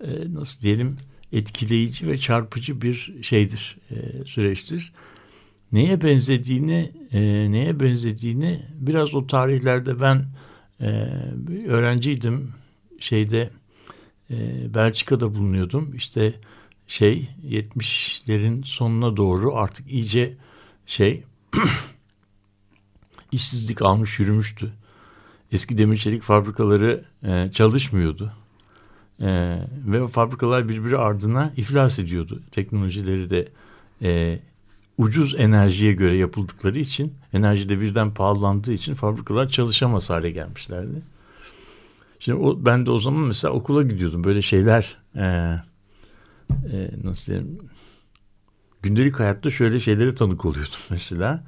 e, 0.00 0.34
nasıl 0.34 0.62
diyelim 0.62 0.96
etkileyici 1.32 2.08
ve 2.08 2.16
çarpıcı 2.16 2.82
bir 2.82 3.14
şeydir 3.22 3.78
e, 3.90 4.24
süreçtir. 4.24 4.92
Neye 5.72 6.02
benzediğini 6.02 6.92
e, 7.12 7.20
neye 7.50 7.80
benzediğini 7.80 8.62
biraz 8.74 9.14
o 9.14 9.26
tarihlerde 9.26 10.00
ben 10.00 10.26
e, 10.80 10.86
öğrenciydim 11.68 12.52
şeyde 12.98 13.50
e, 14.30 14.74
Belçika'da 14.74 15.34
bulunuyordum. 15.34 15.94
İşte 15.94 16.34
şey 16.86 17.28
70'lerin 17.48 18.64
sonuna 18.64 19.16
doğru 19.16 19.56
artık 19.56 19.92
iyice 19.92 20.36
şey 20.86 21.22
işsizlik 23.32 23.82
almış 23.82 24.18
yürümüştü. 24.18 24.72
Eski 25.52 25.78
demir 25.78 25.96
çelik 25.96 26.22
fabrikaları 26.22 27.04
e, 27.22 27.50
çalışmıyordu. 27.52 28.32
E, 29.20 29.58
ve 29.86 30.08
fabrikalar 30.08 30.68
birbiri 30.68 30.98
ardına 30.98 31.52
iflas 31.56 31.98
ediyordu. 31.98 32.42
Teknolojileri 32.50 33.30
de 33.30 33.48
e, 34.02 34.40
ucuz 34.98 35.34
enerjiye 35.38 35.92
göre 35.92 36.16
yapıldıkları 36.16 36.78
için 36.78 37.14
enerji 37.32 37.68
de 37.68 37.80
birden 37.80 38.14
pahalandığı 38.14 38.72
için 38.72 38.94
fabrikalar 38.94 39.48
çalışamaz 39.48 40.10
hale 40.10 40.30
gelmişlerdi. 40.30 41.02
Şimdi 42.20 42.38
o, 42.38 42.64
ben 42.64 42.86
de 42.86 42.90
o 42.90 42.98
zaman 42.98 43.22
mesela 43.22 43.54
okula 43.54 43.82
gidiyordum. 43.82 44.24
Böyle 44.24 44.42
şeyler 44.42 44.96
e, 45.14 45.22
e, 46.72 46.90
nasıl 47.04 47.32
diyeyim 47.32 47.58
gündelik 48.82 49.20
hayatta 49.20 49.50
şöyle 49.50 49.80
şeylere 49.80 50.14
tanık 50.14 50.44
oluyordum 50.44 50.72
mesela. 50.90 51.44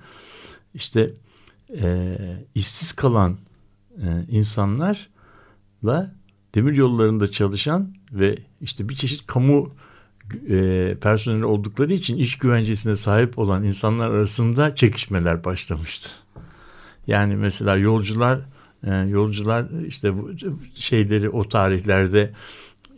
İşte 0.74 1.10
e, 1.78 2.16
işsiz 2.54 2.92
kalan 2.92 3.38
e, 4.02 4.06
insanlarla 4.28 6.14
demir 6.54 6.72
yollarında 6.72 7.30
çalışan 7.30 7.94
ve 8.12 8.38
işte 8.60 8.88
bir 8.88 8.94
çeşit 8.94 9.26
kamu 9.26 9.74
e, 10.48 10.96
personeli 11.00 11.44
oldukları 11.44 11.92
için 11.92 12.16
iş 12.16 12.38
güvencesine 12.38 12.96
sahip 12.96 13.38
olan 13.38 13.62
insanlar 13.64 14.10
arasında 14.10 14.74
çekişmeler 14.74 15.44
başlamıştı. 15.44 16.10
Yani 17.06 17.36
mesela 17.36 17.76
yolcular 17.76 18.40
e, 18.86 18.94
yolcular 18.94 19.66
işte 19.86 20.16
bu 20.16 20.30
şeyleri 20.74 21.30
o 21.30 21.48
tarihlerde 21.48 22.30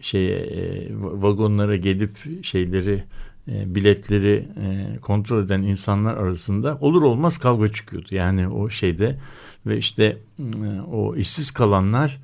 şey 0.00 0.32
e, 0.36 0.88
vagonlara 0.98 1.76
gelip 1.76 2.18
şeyleri 2.42 3.04
e, 3.48 3.74
biletleri 3.74 4.48
e, 4.62 4.98
kontrol 4.98 5.44
eden 5.44 5.62
insanlar 5.62 6.16
arasında 6.16 6.78
olur 6.80 7.02
olmaz 7.02 7.38
kavga 7.38 7.72
çıkıyordu. 7.72 8.08
Yani 8.10 8.48
o 8.48 8.70
şeyde 8.70 9.18
ve 9.66 9.78
işte 9.78 10.18
e, 10.38 10.80
o 10.92 11.16
işsiz 11.16 11.50
kalanlar 11.50 12.20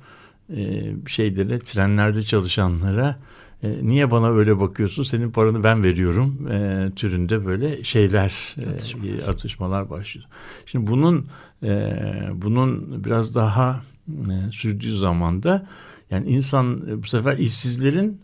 e, 0.55 0.85
şeylere 1.07 1.59
trenlerde 1.59 2.21
çalışanlara 2.21 3.19
e, 3.63 3.87
niye 3.87 4.11
bana 4.11 4.29
öyle 4.29 4.59
bakıyorsun 4.59 5.03
senin 5.03 5.31
paranı 5.31 5.63
ben 5.63 5.83
veriyorum 5.83 6.47
e, 6.51 6.89
türünde 6.95 7.45
böyle 7.45 7.83
şeyler 7.83 8.55
Atışma. 8.73 9.05
e, 9.07 9.25
atışmalar 9.25 9.89
başlıyor. 9.89 10.27
Şimdi 10.65 10.87
bunun 10.87 11.27
e, 11.63 11.93
bunun 12.33 13.03
biraz 13.03 13.35
daha 13.35 13.81
e, 14.09 14.51
sürdüğü 14.51 14.97
zamanda 14.97 15.67
yani 16.11 16.29
insan 16.29 16.85
e, 16.89 17.03
bu 17.03 17.07
sefer 17.07 17.37
işsizlerin 17.37 18.21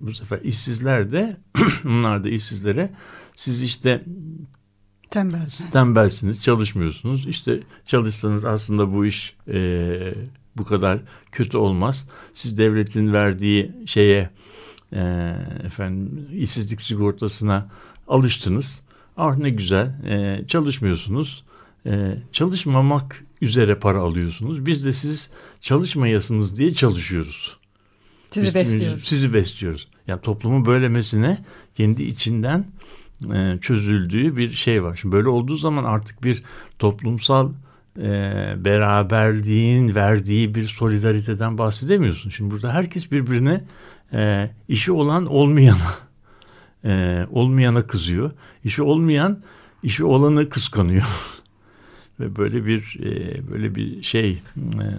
bu 0.00 0.12
sefer 0.12 0.40
işsizler 0.42 1.12
de 1.12 1.36
bunlar 1.84 2.24
da 2.24 2.28
işsizlere 2.28 2.90
siz 3.34 3.62
işte 3.62 4.04
tembelsiniz, 5.10 5.70
tembelsiniz 5.70 6.42
çalışmıyorsunuz 6.42 7.26
işte 7.26 7.60
çalışsanız 7.86 8.44
aslında 8.44 8.92
bu 8.92 9.06
iş 9.06 9.36
e, 9.48 10.14
bu 10.56 10.64
kadar 10.64 11.00
kötü 11.32 11.56
olmaz. 11.56 12.08
Siz 12.34 12.58
devletin 12.58 13.12
verdiği 13.12 13.72
şeye 13.86 14.30
e, 14.92 15.34
efendim 15.64 16.28
işsizlik 16.32 16.80
sigortasına 16.82 17.68
alıştınız. 18.08 18.82
Ah 19.16 19.36
ne 19.36 19.50
güzel 19.50 20.04
e, 20.04 20.46
çalışmıyorsunuz 20.46 21.44
e, 21.86 22.16
çalışmamak 22.32 23.24
üzere 23.42 23.74
para 23.74 24.00
alıyorsunuz. 24.00 24.66
Biz 24.66 24.86
de 24.86 24.92
siz 24.92 25.30
çalışmayasınız 25.60 26.58
diye 26.58 26.74
çalışıyoruz. 26.74 27.56
Sizi 28.30 28.46
Biz- 28.46 28.54
besliyoruz. 28.54 29.04
Sizi 29.04 29.32
besliyoruz. 29.34 29.88
Yani 30.06 30.20
toplumu 30.20 30.66
bölemesine 30.66 31.44
kendi 31.76 32.02
içinden 32.02 32.66
e, 33.34 33.58
çözüldüğü 33.60 34.36
bir 34.36 34.54
şey 34.54 34.82
var. 34.82 34.98
Şimdi 35.00 35.12
böyle 35.16 35.28
olduğu 35.28 35.56
zaman 35.56 35.84
artık 35.84 36.24
bir 36.24 36.42
toplumsal 36.78 37.52
e, 37.98 38.04
beraberliğin 38.56 39.94
verdiği 39.94 40.54
bir 40.54 40.66
solidariteden 40.66 41.58
bahsedemiyorsun. 41.58 42.30
Şimdi 42.30 42.50
burada 42.50 42.74
herkes 42.74 43.12
birbirine 43.12 43.64
e, 44.12 44.50
işi 44.68 44.92
olan 44.92 45.26
olmayana 45.26 45.94
e, 46.84 47.26
olmayana 47.30 47.86
kızıyor. 47.86 48.30
İşi 48.64 48.82
olmayan 48.82 49.38
işi 49.82 50.04
olanı 50.04 50.48
kıskanıyor. 50.48 51.04
Ve 52.20 52.36
böyle 52.36 52.66
bir 52.66 52.96
e, 53.04 53.40
böyle 53.50 53.74
bir 53.74 54.02
şey 54.02 54.30
e, 54.30 54.38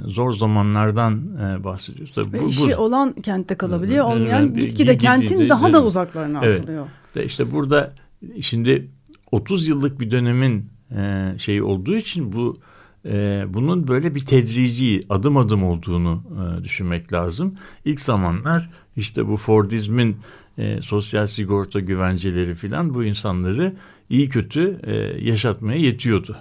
zor 0.06 0.34
zamanlardan 0.34 1.22
e, 1.38 1.64
bahsediyoruz. 1.64 2.14
Tabii 2.16 2.34
Ve 2.34 2.42
bu- 2.42 2.50
işi 2.50 2.70
bu- 2.70 2.76
olan 2.76 3.14
kentte 3.14 3.56
kalabiliyor, 3.56 4.06
olmayan 4.06 4.54
gitgide 4.54 4.98
kentin 4.98 5.50
daha 5.50 5.74
da 5.74 5.84
uzaklarına 5.84 6.40
Evet. 6.46 6.60
atılıyor. 6.60 6.86
de 7.16 7.26
işte 7.26 7.52
burada 7.52 7.94
şimdi 8.42 8.88
30 9.32 9.68
yıllık 9.68 10.00
bir 10.00 10.12
dönemin 10.12 10.70
e, 10.96 11.34
şeyi 11.38 11.64
olduğu 11.64 11.96
için 11.96 12.34
bu 12.34 12.60
e, 13.06 13.44
bunun 13.50 13.88
böyle 13.88 14.16
bir 14.16 14.26
tedrici 14.26 15.02
adım 15.10 15.38
adım 15.38 15.64
olduğunu 15.64 16.24
e, 16.60 16.64
düşünmek 16.64 17.14
lazım. 17.14 17.56
İlk 17.86 18.02
zamanlar 18.02 18.70
işte 19.00 19.28
bu 19.28 19.38
Fordizmin 19.38 20.18
e, 20.58 20.82
sosyal 20.82 21.28
sigorta 21.28 21.80
güvenceleri 21.80 22.56
filan 22.56 22.94
bu 22.94 23.04
insanları 23.04 23.74
iyi 24.10 24.30
kötü 24.30 24.80
e, 24.84 24.96
yaşatmaya 25.30 25.80
yetiyordu. 25.80 26.38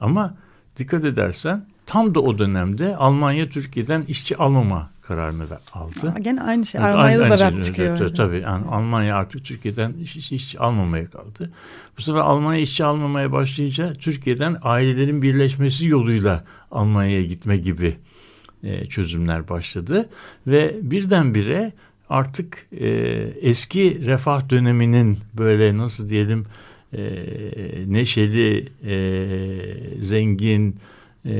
Ama 0.00 0.34
dikkat 0.76 1.04
edersen 1.04 1.66
tam 1.86 2.14
da 2.14 2.20
o 2.20 2.38
dönemde 2.38 2.96
Almanya 2.96 3.48
Türkiye'den 3.48 4.02
işçi 4.08 4.36
almama 4.36 4.90
kararını 5.02 5.50
ver- 5.50 5.58
aldı. 5.72 6.14
Gene 6.20 6.42
aynı 6.42 6.66
şey. 6.66 6.80
Evet, 6.80 6.94
Almanya'da 6.94 7.22
aynı- 7.24 7.38
da 7.38 7.44
aynı 7.44 7.54
rap 7.56 7.62
şey. 7.62 7.70
çıkıyor. 7.70 7.98
Evet. 8.00 8.16
Tabii 8.16 8.40
yani 8.40 8.66
Almanya 8.66 9.16
artık 9.16 9.44
Türkiye'den 9.44 9.92
iş, 9.92 10.16
iş, 10.16 10.32
iş 10.32 10.60
almamaya 10.60 11.10
kaldı. 11.10 11.50
Bu 11.98 12.02
sefer 12.02 12.20
Almanya 12.20 12.60
işçi 12.60 12.84
almamaya 12.84 13.32
başlayınca 13.32 13.92
Türkiye'den 13.92 14.56
ailelerin 14.62 15.22
birleşmesi 15.22 15.88
yoluyla 15.88 16.44
Almanya'ya 16.70 17.22
gitme 17.24 17.56
gibi 17.56 17.96
e, 18.62 18.86
çözümler 18.86 19.48
başladı. 19.48 20.08
Ve 20.46 20.76
birdenbire 20.82 21.72
artık 22.10 22.66
e, 22.80 22.88
eski 23.40 24.06
refah 24.06 24.50
döneminin 24.50 25.18
böyle 25.34 25.76
nasıl 25.78 26.08
diyelim 26.08 26.46
e, 26.92 27.00
neşeli, 27.86 28.68
e, 28.86 28.94
zengin, 30.00 30.76
e, 31.26 31.32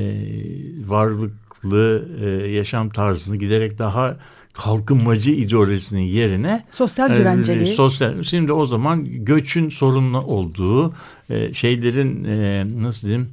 varlıklı 0.87 2.07
e, 2.21 2.25
yaşam 2.51 2.89
tarzını 2.89 3.35
giderek 3.37 3.79
daha 3.79 4.17
kalkınmacı 4.53 5.31
ideolojisinin 5.31 6.01
yerine 6.01 6.65
Sosyal 6.71 7.11
e, 7.11 7.17
güvenceliği. 7.17 7.73
sosyal 7.73 8.23
şimdi 8.23 8.53
o 8.53 8.65
zaman 8.65 9.25
göçün 9.25 9.69
sorunlu 9.69 10.21
olduğu 10.21 10.93
e, 11.29 11.53
şeylerin 11.53 12.23
e, 12.23 12.65
nasıl 12.83 13.07
diyeyim 13.07 13.29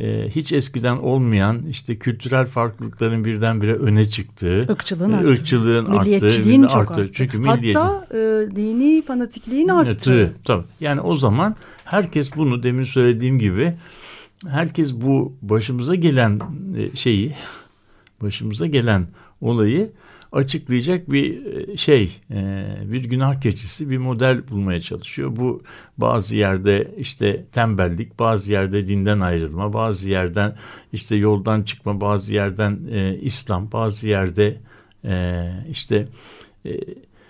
e, 0.00 0.28
hiç 0.28 0.52
eskiden 0.52 0.96
olmayan 0.96 1.62
işte 1.70 1.96
kültürel 1.98 2.46
farklılıkların 2.46 3.24
birdenbire 3.24 3.74
öne 3.74 4.06
çıktığı 4.06 4.66
e, 4.68 4.72
arttı. 4.72 5.30
ırkçılığın 5.30 5.90
Milliyetçiliğin 5.90 6.62
arttığı, 6.62 6.74
çok 6.74 6.90
arttı. 6.90 7.02
arttı. 7.02 7.12
Çünkü 7.12 7.38
milliyetçilik 7.38 7.76
Hatta 7.76 8.16
e, 8.16 8.56
dini 8.56 9.02
fanatikliğin 9.02 9.68
arttı. 9.68 9.96
Tabii, 9.96 10.30
tabii. 10.44 10.64
Yani 10.80 11.00
o 11.00 11.14
zaman 11.14 11.56
herkes 11.84 12.36
bunu 12.36 12.62
demin 12.62 12.82
söylediğim 12.82 13.38
gibi 13.38 13.74
herkes 14.48 14.94
bu 14.94 15.36
başımıza 15.42 15.94
gelen 15.94 16.40
e, 16.76 16.96
şeyi 16.96 17.34
başımıza 18.22 18.66
gelen 18.66 19.06
olayı 19.40 19.90
açıklayacak 20.32 21.10
bir 21.10 21.46
e, 21.46 21.76
şey, 21.76 22.20
e, 22.30 22.66
bir 22.84 23.04
günah 23.04 23.40
keçisi, 23.40 23.90
bir 23.90 23.98
model 23.98 24.48
bulmaya 24.48 24.80
çalışıyor. 24.80 25.36
Bu 25.36 25.62
bazı 25.98 26.36
yerde 26.36 26.94
işte 26.98 27.44
tembellik, 27.52 28.18
bazı 28.18 28.52
yerde 28.52 28.86
dinden 28.86 29.20
ayrılma, 29.20 29.72
bazı 29.72 30.08
yerden 30.08 30.56
işte 30.92 31.16
yoldan 31.16 31.62
çıkma, 31.62 32.00
bazı 32.00 32.34
yerden 32.34 32.80
e, 32.90 33.18
İslam, 33.18 33.72
bazı 33.72 34.08
yerde 34.08 34.60
işte 35.70 36.08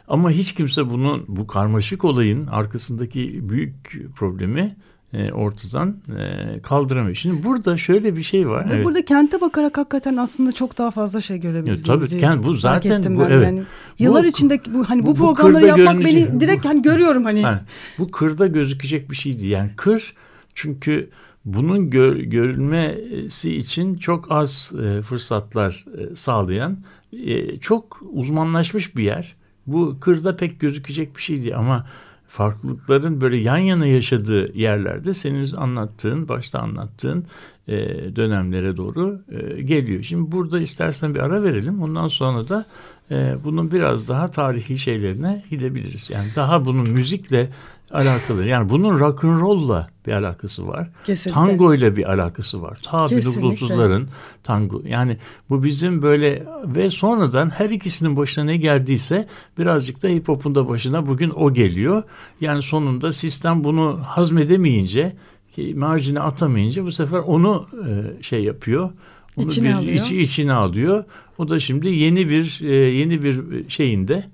ama 0.08 0.30
hiç 0.30 0.54
kimse 0.54 0.90
bunun 0.90 1.24
bu 1.28 1.46
karmaşık 1.46 2.04
olayın 2.04 2.46
arkasındaki 2.46 3.48
büyük 3.48 4.02
problemi 4.16 4.76
e, 5.12 5.32
ortadan 5.32 5.96
e, 6.18 6.60
kaldıramıyor. 6.62 7.14
Şimdi 7.16 7.44
burada 7.44 7.76
şöyle 7.76 8.16
bir 8.16 8.22
şey 8.22 8.48
var. 8.48 8.70
Ve 8.70 8.74
evet. 8.74 8.84
burada 8.84 9.04
kente 9.04 9.40
bakarak 9.40 9.78
hakikaten 9.78 10.16
aslında 10.16 10.52
çok 10.52 10.78
daha 10.78 10.90
fazla 10.90 11.20
şey 11.20 11.36
Ya, 11.36 11.42
görebildiğimizi 11.42 12.18
tabii, 12.18 12.22
kent- 12.22 12.44
bu 12.44 12.54
zaten 12.54 13.16
bu- 13.16 13.20
ben. 13.20 13.30
evet. 13.30 13.44
Yani 13.46 13.62
yıllar 13.98 14.24
Bu- 14.24 14.28
içinde 14.28 14.60
bu 14.74 14.84
hani 14.84 15.02
bu, 15.02 15.06
bu- 15.06 15.14
programları 15.14 15.66
yapmak 15.66 15.98
beni 16.04 16.40
direkt 16.40 16.64
hani 16.64 16.82
görüyorum 16.82 17.24
hani. 17.24 17.42
Ha, 17.42 17.64
bu 17.98 18.10
kırda 18.10 18.46
gözükecek 18.46 19.10
bir 19.10 19.16
şeydi. 19.16 19.46
Yani 19.46 19.70
kır 19.76 20.14
çünkü 20.54 21.10
bunun 21.44 21.90
gör, 21.90 22.16
görülmesi 22.16 23.56
için 23.56 23.94
çok 23.94 24.32
az 24.32 24.72
e, 24.84 25.02
fırsatlar 25.02 25.84
e, 25.98 26.16
sağlayan 26.16 26.78
e, 27.12 27.56
çok 27.58 28.02
uzmanlaşmış 28.12 28.96
bir 28.96 29.02
yer. 29.04 29.36
Bu 29.66 29.96
kırda 30.00 30.36
pek 30.36 30.60
gözükecek 30.60 31.16
bir 31.16 31.22
şeydi 31.22 31.54
ama 31.56 31.86
farklılıkların 32.30 33.20
böyle 33.20 33.36
yan 33.36 33.58
yana 33.58 33.86
yaşadığı 33.86 34.58
yerlerde 34.58 35.14
senin 35.14 35.54
anlattığın, 35.54 36.28
başta 36.28 36.58
anlattığın 36.58 37.24
e, 37.68 37.76
dönemlere 38.16 38.76
doğru 38.76 39.22
e, 39.28 39.62
geliyor. 39.62 40.02
Şimdi 40.02 40.32
burada 40.32 40.60
istersen 40.60 41.14
bir 41.14 41.20
ara 41.20 41.42
verelim. 41.42 41.82
Ondan 41.82 42.08
sonra 42.08 42.48
da 42.48 42.66
e, 43.10 43.34
bunun 43.44 43.70
biraz 43.70 44.08
daha 44.08 44.28
tarihi 44.28 44.78
şeylerine 44.78 45.44
gidebiliriz. 45.50 46.10
Yani 46.10 46.28
daha 46.36 46.64
bunun 46.64 46.90
müzikle 46.90 47.50
alakalı. 47.92 48.46
Yani 48.46 48.70
bunun 48.70 48.98
rock 49.00 49.24
and 49.24 49.40
roll'la 49.40 49.88
bir 50.06 50.12
alakası 50.12 50.66
var. 50.68 50.88
Kesinlikle. 51.04 51.40
Tango 51.40 51.74
ile 51.74 51.96
bir 51.96 52.12
alakası 52.12 52.62
var. 52.62 52.78
Ta 52.82 53.06
Kesinlikle. 53.06 53.40
1930'ların 53.40 54.04
tango. 54.42 54.82
Yani 54.86 55.16
bu 55.50 55.64
bizim 55.64 56.02
böyle 56.02 56.46
ve 56.64 56.90
sonradan 56.90 57.50
her 57.50 57.70
ikisinin 57.70 58.16
başına 58.16 58.44
ne 58.44 58.56
geldiyse 58.56 59.28
birazcık 59.58 60.02
da 60.02 60.08
hip 60.08 60.28
hop'un 60.28 60.54
da 60.54 60.68
başına 60.68 61.06
bugün 61.06 61.30
o 61.36 61.52
geliyor. 61.54 62.02
Yani 62.40 62.62
sonunda 62.62 63.12
sistem 63.12 63.64
bunu 63.64 64.00
hazmedemeyince 64.06 65.16
ki 65.54 65.74
marjine 65.76 66.20
atamayınca 66.20 66.84
bu 66.84 66.92
sefer 66.92 67.18
onu 67.18 67.66
e, 67.72 68.22
şey 68.22 68.44
yapıyor. 68.44 68.90
Onu 69.36 69.46
İçine 69.46 69.68
bir 69.68 69.74
alıyor. 69.74 69.92
içi 70.04 70.20
içine 70.20 70.52
alıyor. 70.52 71.04
O 71.38 71.48
da 71.48 71.58
şimdi 71.58 71.88
yeni 71.88 72.28
bir 72.28 72.60
e, 72.62 72.74
yeni 72.74 73.24
bir 73.24 73.68
şeyinde 73.68 74.24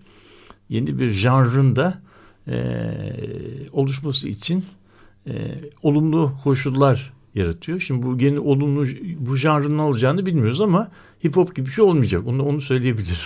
yeni 0.69 0.99
bir 0.99 1.11
janrında 1.11 2.06
e, 2.49 2.57
oluşması 3.73 4.29
için 4.29 4.65
e, 5.27 5.33
olumlu 5.83 6.33
koşullar 6.45 7.13
yaratıyor. 7.35 7.81
Şimdi 7.81 8.07
bu 8.07 8.21
yeni 8.21 8.41
olumlu 8.41 8.87
bu 9.19 9.37
janrın 9.37 9.79
ne 9.79 9.83
olacağını 9.83 10.27
bilmiyoruz 10.27 10.61
ama 10.61 10.91
hip 11.25 11.37
hop 11.37 11.57
gibi 11.57 11.67
bir 11.67 11.73
şey 11.73 11.85
olmayacak. 11.85 12.27
Onu 12.27 12.43
onu 12.43 12.61
söyleyebilirim. 12.61 13.17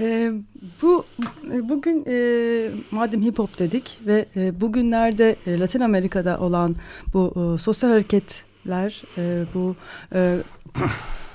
Ee, 0.00 0.32
bu 0.82 1.04
e, 1.52 1.68
bugün 1.68 2.04
e, 2.08 2.70
madem 2.90 3.22
hip 3.22 3.38
hop 3.38 3.58
dedik 3.58 3.98
ve 4.06 4.26
e, 4.36 4.60
bugünlerde 4.60 5.36
e, 5.46 5.58
Latin 5.58 5.80
Amerika'da 5.80 6.40
olan 6.40 6.76
bu 7.12 7.54
e, 7.54 7.58
sosyal 7.58 7.90
hareketler 7.90 9.02
e, 9.18 9.44
bu 9.54 9.76
e, 10.14 10.36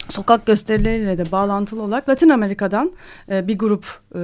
sokak 0.10 0.46
gösterileriyle 0.46 1.18
de 1.18 1.32
bağlantılı 1.32 1.84
olarak 1.84 2.10
Latin 2.10 2.30
Amerika'dan 2.30 2.92
e, 3.32 3.48
bir 3.48 3.58
grup 3.58 4.00
e, 4.16 4.22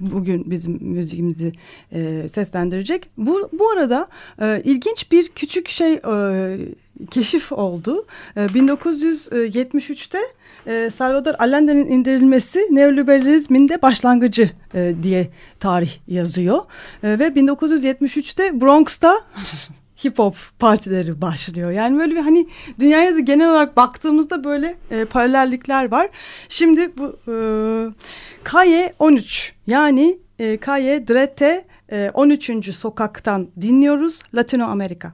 bugün 0.00 0.50
bizim 0.50 0.78
müziğimizi 0.80 1.52
e, 1.92 2.28
seslendirecek. 2.28 3.08
Bu 3.16 3.48
bu 3.52 3.70
arada 3.70 4.08
e, 4.40 4.62
ilginç 4.64 5.12
bir 5.12 5.28
küçük 5.28 5.68
şey 5.68 5.92
e, 5.92 6.58
keşif 7.10 7.52
oldu. 7.52 8.06
E, 8.36 8.40
1973'te 8.40 10.18
e, 10.66 10.90
Salvador 10.90 11.34
Allende'nin 11.38 11.86
indirilmesi 11.86 12.58
neoliberalizmin 12.70 13.68
de 13.68 13.82
başlangıcı 13.82 14.50
e, 14.74 14.94
diye 15.02 15.28
tarih 15.60 15.98
yazıyor. 16.08 16.58
E, 17.02 17.18
ve 17.18 17.26
1973'te 17.26 18.60
Bronx'ta 18.60 19.20
hip 20.04 20.18
hop 20.18 20.36
partileri 20.58 21.20
başlıyor. 21.20 21.70
Yani 21.70 21.98
böyle 21.98 22.14
bir 22.14 22.20
hani 22.20 22.48
dünyaya 22.80 23.14
da 23.14 23.20
genel 23.20 23.50
olarak 23.50 23.76
baktığımızda 23.76 24.44
böyle 24.44 24.76
e, 24.90 25.04
paralellikler 25.04 25.90
var. 25.90 26.08
Şimdi 26.48 26.96
bu 26.96 27.16
e, 27.28 27.34
Kaye 28.44 28.92
13 28.98 29.52
yani 29.66 30.18
e, 30.38 30.56
Kaye 30.56 31.08
Drete 31.08 31.64
e, 31.92 32.10
13. 32.14 32.74
sokaktan 32.74 33.48
dinliyoruz 33.60 34.20
Latino 34.34 34.64
Amerika. 34.64 35.12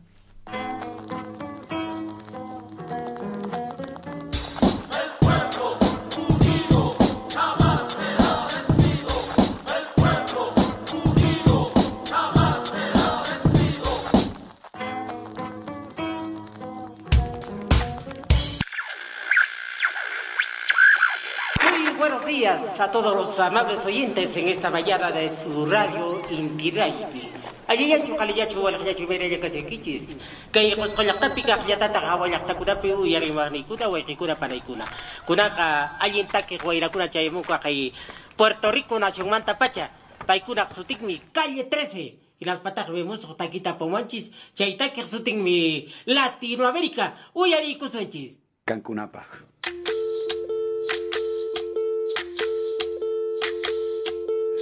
a 22.80 22.90
todos 22.90 23.16
los 23.16 23.38
amables 23.40 23.84
oyentes 23.84 24.36
en 24.36 24.48
esta 24.48 24.70
vallada 24.70 25.10
de 25.10 25.34
su 25.34 25.66
radio 25.66 26.20
Intiraipi. 26.30 27.28
Allí 27.66 27.88
ya 27.88 28.04
chukali 28.04 28.34
ya 28.34 28.46
chuwal 28.46 28.84
ya 28.84 28.94
chumere 28.94 29.28
ya 29.28 29.40
casi 29.40 29.64
kichis. 29.64 30.06
Que 30.52 30.70
ya 30.70 30.76
pues 30.76 30.92
con 30.92 31.06
la 31.06 31.18
tapica 31.18 31.66
ya 31.66 31.76
tata 31.76 32.00
hawa 32.00 32.28
ya 32.28 32.36
está 32.36 32.54
takuna 32.54 32.80
piu 32.80 33.04
ya 33.04 33.18
rimani 33.18 33.64
kuna 33.64 33.88
wa 33.88 33.98
kuna 34.16 34.36
para 34.36 34.60
kuna. 34.60 34.84
Kuna 35.26 35.54
ka 35.54 35.98
allí 35.98 36.24
ta 36.24 36.42
que 36.42 36.58
guaira 36.58 36.88
kuna 36.88 37.10
chayemu 37.10 37.42
ka 37.42 37.58
kai 37.58 37.92
Puerto 38.36 38.70
Rico 38.70 38.98
nación 38.98 39.28
manta 39.28 39.58
pacha. 39.58 39.90
Paikuna 40.26 40.68
sutikmi 40.68 41.20
calle 41.32 41.64
13 41.64 42.18
y 42.38 42.44
las 42.44 42.58
patas 42.60 42.88
vemos 42.90 43.26
taquita 43.36 43.76
pomanchis, 43.76 44.30
chaita 44.54 44.92
que 44.92 45.06
su 45.06 45.22
mi 45.24 45.92
Latinoamérica, 46.06 47.16
uyari 47.34 47.76
kusunchis. 47.76 48.38
Cancunapa. 48.64 49.26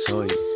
emoções. 0.09 0.55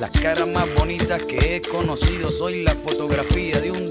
Las 0.00 0.10
caras 0.10 0.46
más 0.46 0.72
bonitas 0.74 1.22
que 1.22 1.56
he 1.56 1.60
conocido, 1.62 2.28
soy 2.28 2.62
la 2.62 2.74
fotografía 2.74 3.58
de 3.60 3.70
un 3.70 3.90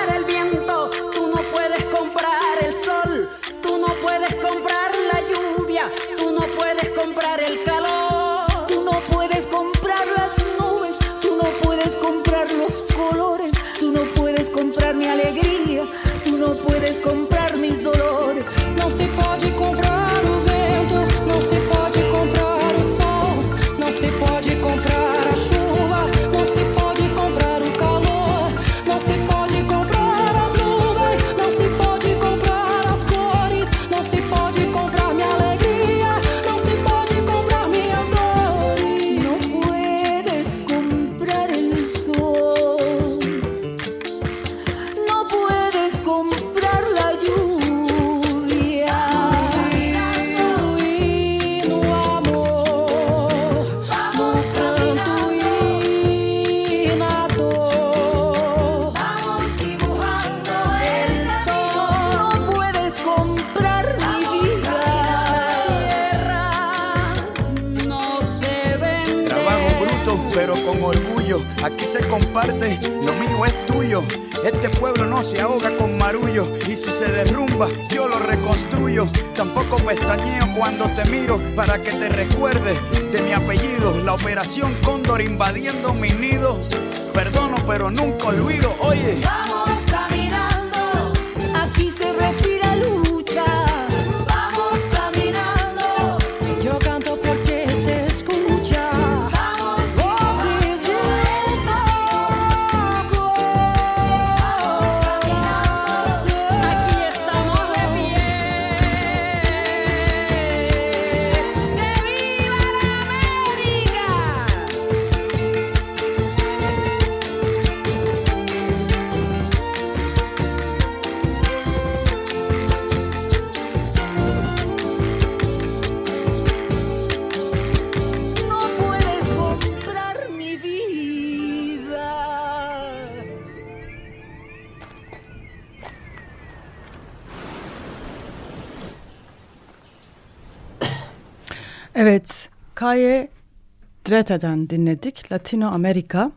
Dreta'dan 144.11 144.69
dinledik. 144.69 145.31
Latino 145.31 145.67
Amerika. 145.67 146.31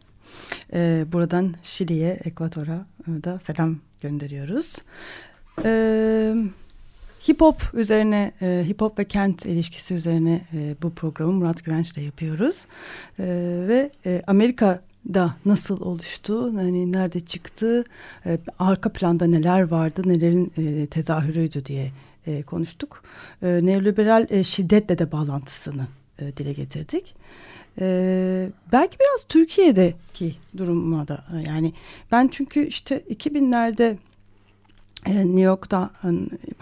Ee, 0.72 1.04
buradan 1.12 1.54
Şili'ye, 1.62 2.20
Ekvator'a 2.24 2.86
e, 3.08 3.24
da 3.24 3.38
selam 3.38 3.76
gönderiyoruz. 4.00 4.76
Ee, 5.64 6.34
hip 7.28 7.40
hop 7.40 7.70
üzerine, 7.74 8.32
e, 8.42 8.64
hip 8.68 8.80
hop 8.80 8.98
ve 8.98 9.04
kent 9.04 9.46
ilişkisi 9.46 9.94
üzerine 9.94 10.40
e, 10.52 10.74
bu 10.82 10.90
programı 10.90 11.32
Murat 11.32 11.64
Güvenç 11.64 11.92
ile 11.92 12.02
yapıyoruz. 12.02 12.66
E, 13.18 13.24
ve 13.68 13.90
e, 14.06 14.22
Amerika'da 14.26 15.36
nasıl 15.44 15.80
oluştu, 15.80 16.56
hani 16.56 16.92
nerede 16.92 17.20
çıktı, 17.20 17.84
e, 18.26 18.38
arka 18.58 18.92
planda 18.92 19.26
neler 19.26 19.62
vardı, 19.62 20.02
nelerin 20.06 20.52
e, 20.58 20.86
tezahürüydü 20.86 21.64
diye 21.64 21.90
e, 22.26 22.42
konuştuk. 22.42 23.02
E, 23.42 23.46
neoliberal 23.62 24.26
e, 24.30 24.44
şiddetle 24.44 24.98
de 24.98 25.12
bağlantısını 25.12 25.86
e, 26.18 26.36
dile 26.36 26.52
getirdik. 26.52 27.14
Belki 28.72 28.98
biraz 28.98 29.24
Türkiye'deki 29.28 30.34
duruma 30.56 31.08
da 31.08 31.24
e, 31.34 31.50
yani 31.50 31.72
ben 32.12 32.28
çünkü 32.28 32.66
işte 32.66 33.04
2000'lerde 33.10 33.96
e, 35.06 35.26
New 35.26 35.40
York'ta 35.40 35.90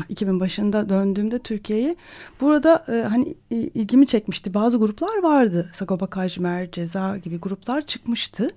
2000 0.08 0.40
başında 0.40 0.88
döndüğümde 0.88 1.38
Türkiye'ye 1.38 1.96
burada 2.40 2.84
e, 2.88 3.02
hani 3.08 3.34
ilgimi 3.50 4.06
çekmişti. 4.06 4.54
Bazı 4.54 4.78
gruplar 4.78 5.22
vardı. 5.22 5.70
Sagopa 5.74 6.06
Kajmer, 6.06 6.70
Ceza 6.70 7.16
gibi 7.16 7.38
gruplar 7.38 7.86
çıkmıştı. 7.86 8.50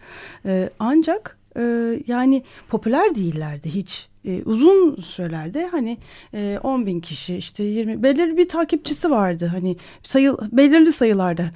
E, 0.45 0.69
ancak 0.79 1.37
yani 2.07 2.43
popüler 2.69 3.15
değillerdi 3.15 3.69
hiç. 3.69 4.07
uzun 4.45 4.95
sürelerde 4.95 5.67
hani 5.67 5.97
10 6.63 6.85
bin 6.85 6.99
kişi 6.99 7.35
işte 7.35 7.63
20 7.63 8.03
belirli 8.03 8.37
bir 8.37 8.49
takipçisi 8.49 9.11
vardı 9.11 9.51
hani 9.53 9.77
sayı 10.03 10.37
belirli 10.51 10.91
sayılarda. 10.91 11.51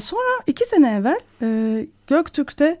sonra 0.00 0.42
iki 0.46 0.66
sene 0.66 0.96
evvel 0.96 1.20
Göktürk'te 2.06 2.78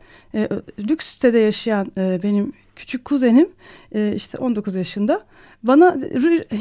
lüks 0.78 1.06
sitede 1.06 1.38
yaşayan 1.38 1.92
benim 1.96 2.52
küçük 2.76 3.04
kuzenim 3.04 3.48
e, 3.94 4.12
işte 4.16 4.38
19 4.38 4.74
yaşında 4.74 5.24
bana 5.66 5.96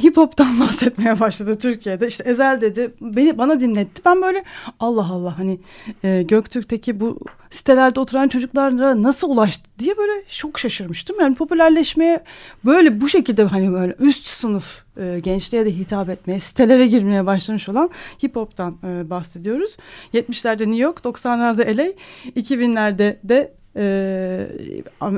hip 0.04 0.18
hop'tan 0.18 0.60
bahsetmeye 0.60 1.20
başladı 1.20 1.58
Türkiye'de. 1.58 2.08
İşte 2.08 2.24
Ezel 2.24 2.62
dedi 2.62 2.94
beni 3.02 3.38
bana 3.38 3.60
dinletti. 3.60 4.02
Ben 4.06 4.22
böyle 4.22 4.44
Allah 4.80 5.06
Allah 5.12 5.40
hani 5.40 5.60
e, 6.04 6.24
Göktürk'teki 6.24 7.00
bu 7.00 7.20
sitelerde 7.50 8.00
oturan 8.00 8.28
çocuklara 8.28 9.04
nasıl 9.04 9.30
ulaştı 9.30 9.70
diye 9.80 9.98
böyle 9.98 10.24
çok 10.28 10.60
şaşırmıştım. 10.60 11.16
Yani 11.20 11.36
popülerleşmeye 11.36 12.24
böyle 12.66 13.02
bu 13.02 13.10
şekilde 13.10 13.44
hani 13.44 13.74
böyle 13.74 13.96
üst 14.00 14.26
sınıf 14.26 14.84
e, 14.98 15.20
gençliğe 15.24 15.66
de 15.66 15.72
hitap 15.78 16.10
etmeye, 16.10 16.40
sitelere 16.40 16.88
girmeye 16.88 17.26
başlamış 17.26 17.70
olan 17.70 17.90
hip 18.24 18.36
hop'tan 18.36 18.78
e, 18.84 19.10
bahsediyoruz. 19.10 19.78
70'lerde 20.14 20.60
New 20.60 20.84
York, 20.84 21.00
90'larda 21.00 21.78
LA, 21.78 21.88
2000'lerde 22.36 23.18
de 23.24 23.54
e, 23.78 24.48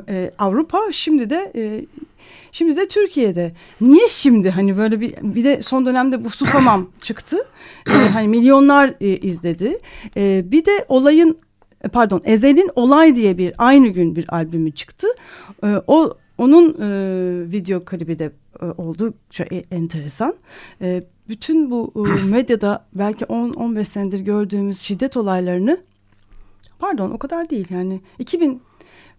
e, 0.09 0.31
Avrupa 0.39 0.91
şimdi 0.91 1.29
de 1.29 1.51
e, 1.55 1.85
şimdi 2.57 2.75
de 2.75 2.87
Türkiye'de. 2.87 3.53
Niye 3.81 4.07
şimdi 4.07 4.49
hani 4.49 4.77
böyle 4.77 5.01
bir 5.01 5.15
bir 5.21 5.43
de 5.43 5.61
son 5.61 5.85
dönemde 5.85 6.23
bu 6.23 6.29
Susamam 6.29 6.89
çıktı. 7.01 7.37
E, 7.89 7.91
hani 7.91 8.27
milyonlar 8.27 8.93
e, 9.01 9.17
izledi. 9.17 9.77
E, 10.17 10.43
bir 10.45 10.65
de 10.65 10.85
olayın 10.87 11.37
e, 11.83 11.87
pardon 11.87 12.21
Ezel'in 12.25 12.71
Olay 12.75 13.15
diye 13.15 13.37
bir 13.37 13.53
aynı 13.57 13.87
gün 13.87 14.15
bir 14.15 14.35
albümü 14.35 14.71
çıktı. 14.71 15.07
E, 15.63 15.67
o 15.87 16.13
onun 16.37 16.69
e, 16.81 17.51
video 17.51 17.85
klibi 17.85 18.19
de 18.19 18.31
e, 18.61 18.65
oldukça 18.65 19.43
e, 19.43 19.55
enteresan. 19.71 20.33
E, 20.81 21.03
bütün 21.29 21.71
bu 21.71 21.93
e, 21.95 22.23
medyada 22.25 22.85
belki 22.93 23.25
10-15 23.25 23.85
senedir 23.85 24.19
gördüğümüz 24.19 24.79
şiddet 24.79 25.17
olaylarını 25.17 25.77
pardon 26.79 27.11
o 27.11 27.17
kadar 27.17 27.49
değil 27.49 27.67
yani 27.69 28.01
2000 28.19 28.61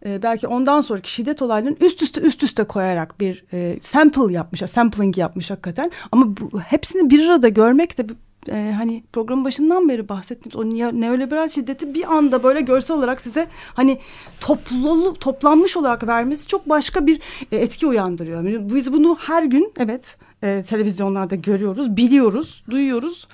e, 0.06 0.22
belki 0.22 0.46
ondan 0.48 0.80
sonraki 0.80 1.10
şiddet 1.10 1.42
olaylarını 1.42 1.76
üst 1.80 2.02
üste 2.02 2.20
üst 2.20 2.42
üste 2.42 2.64
koyarak 2.64 3.20
bir 3.20 3.44
e, 3.52 3.78
sample 3.82 4.32
yapmış, 4.32 4.60
sampling 4.70 5.18
yapmış 5.18 5.50
hakikaten. 5.50 5.90
Ama 6.12 6.26
bu, 6.36 6.60
hepsini 6.60 7.10
bir 7.10 7.28
arada 7.28 7.48
görmek 7.48 7.98
de 7.98 8.06
e, 8.50 8.74
hani 8.76 9.04
programın 9.12 9.44
başından 9.44 9.88
beri 9.88 10.08
bahsettiğimiz 10.08 10.56
o 10.56 10.78
neoliberal 11.00 11.48
şiddeti 11.48 11.94
bir 11.94 12.16
anda 12.16 12.42
böyle 12.42 12.60
görsel 12.60 12.96
olarak 12.96 13.20
size 13.20 13.46
hani 13.74 13.98
toplu 14.40 15.14
toplanmış 15.14 15.76
olarak 15.76 16.06
vermesi 16.06 16.46
çok 16.46 16.68
başka 16.68 17.06
bir 17.06 17.20
e, 17.52 17.56
etki 17.56 17.86
uyandırıyor. 17.86 18.42
Yani 18.44 18.74
biz 18.74 18.92
bunu 18.92 19.16
her 19.20 19.42
gün 19.42 19.72
evet 19.78 20.16
e, 20.42 20.64
televizyonlarda 20.68 21.34
görüyoruz, 21.34 21.96
biliyoruz, 21.96 22.64
duyuyoruz 22.70 23.28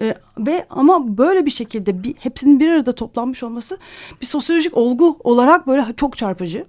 e, 0.00 0.14
ve 0.38 0.66
ama 0.70 1.18
böyle 1.18 1.46
bir 1.46 1.50
şekilde 1.50 2.02
bir, 2.02 2.14
hepsinin 2.18 2.60
bir 2.60 2.68
arada 2.68 2.92
toplanmış 2.92 3.42
olması 3.42 3.78
bir 4.20 4.26
sosyolojik 4.26 4.76
olgu 4.76 5.18
olarak 5.24 5.66
böyle 5.66 5.84
çok 5.96 6.16
çarpıcı. 6.16 6.66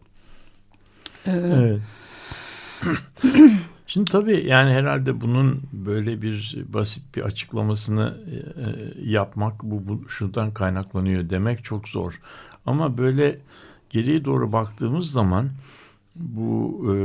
Ee, 1.27 1.31
evet. 1.31 1.81
Şimdi 3.87 4.11
tabii 4.11 4.45
yani 4.47 4.71
herhalde 4.71 5.21
bunun 5.21 5.61
böyle 5.73 6.21
bir 6.21 6.65
basit 6.67 7.15
bir 7.15 7.21
açıklamasını 7.21 8.17
e, 8.31 8.35
e, 8.35 9.11
yapmak 9.11 9.63
bu, 9.63 9.87
bu 9.87 10.09
şundan 10.09 10.53
kaynaklanıyor 10.53 11.29
demek 11.29 11.63
çok 11.63 11.89
zor. 11.89 12.21
Ama 12.65 12.97
böyle 12.97 13.39
geriye 13.89 14.25
doğru 14.25 14.51
baktığımız 14.51 15.11
zaman 15.11 15.49
bu 16.15 16.81
e, 16.87 16.95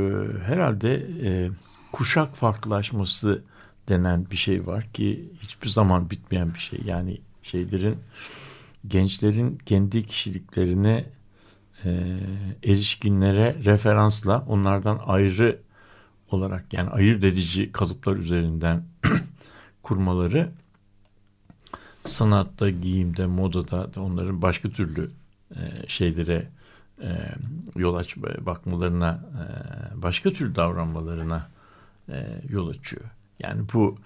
herhalde 0.43 0.93
e, 1.23 1.49
kuşak 1.91 2.35
farklılaşması 2.35 3.43
denen 3.89 4.29
bir 4.31 4.35
şey 4.35 4.67
var 4.67 4.87
ki 4.93 5.29
hiçbir 5.41 5.69
zaman 5.69 6.09
bitmeyen 6.09 6.53
bir 6.53 6.59
şey. 6.59 6.79
Yani 6.85 7.21
şeylerin 7.43 7.97
gençlerin 8.87 9.57
kendi 9.65 10.05
kişiliklerine 10.05 11.05
e, 11.85 12.19
erişkinlere 12.63 13.55
referansla 13.63 14.45
onlardan 14.47 14.99
ayrı 15.05 15.59
olarak 16.31 16.73
yani 16.73 16.89
ayırt 16.89 17.23
edici 17.23 17.71
kalıplar 17.71 18.15
üzerinden 18.15 18.83
kurmaları 19.83 20.51
sanatta, 22.05 22.69
giyimde, 22.69 23.25
modada 23.25 24.01
onların 24.01 24.41
başka 24.41 24.69
türlü 24.69 25.11
e, 25.55 25.87
şeylere 25.87 26.47
e, 27.01 27.09
yol 27.75 27.95
aç 27.95 28.17
bakmalarına, 28.17 29.19
e, 29.33 30.01
başka 30.01 30.29
türlü 30.29 30.55
davranmalarına 30.55 31.49
e, 32.09 32.41
yol 32.49 32.69
açıyor. 32.69 33.03
Yani 33.43 33.61
bu 33.73 33.97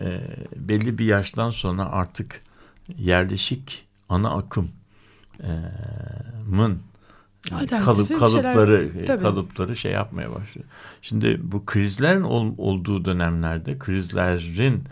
e, 0.00 0.20
belli 0.56 0.98
bir 0.98 1.04
yaştan 1.04 1.50
sonra 1.50 1.92
artık 1.92 2.42
yerleşik 2.98 3.86
ana 4.08 4.30
akımın 4.30 4.70
e, 7.50 7.66
kalıp 7.66 8.18
kalıpları 8.18 8.92
şeyler, 8.92 9.14
e, 9.18 9.22
kalıpları 9.22 9.76
şey 9.76 9.92
yapmaya 9.92 10.30
başlıyor. 10.30 10.66
Şimdi 11.02 11.40
bu 11.42 11.66
krizlerin 11.66 12.22
ol, 12.22 12.54
olduğu 12.58 13.04
dönemlerde, 13.04 13.78
krizlerin 13.78 14.84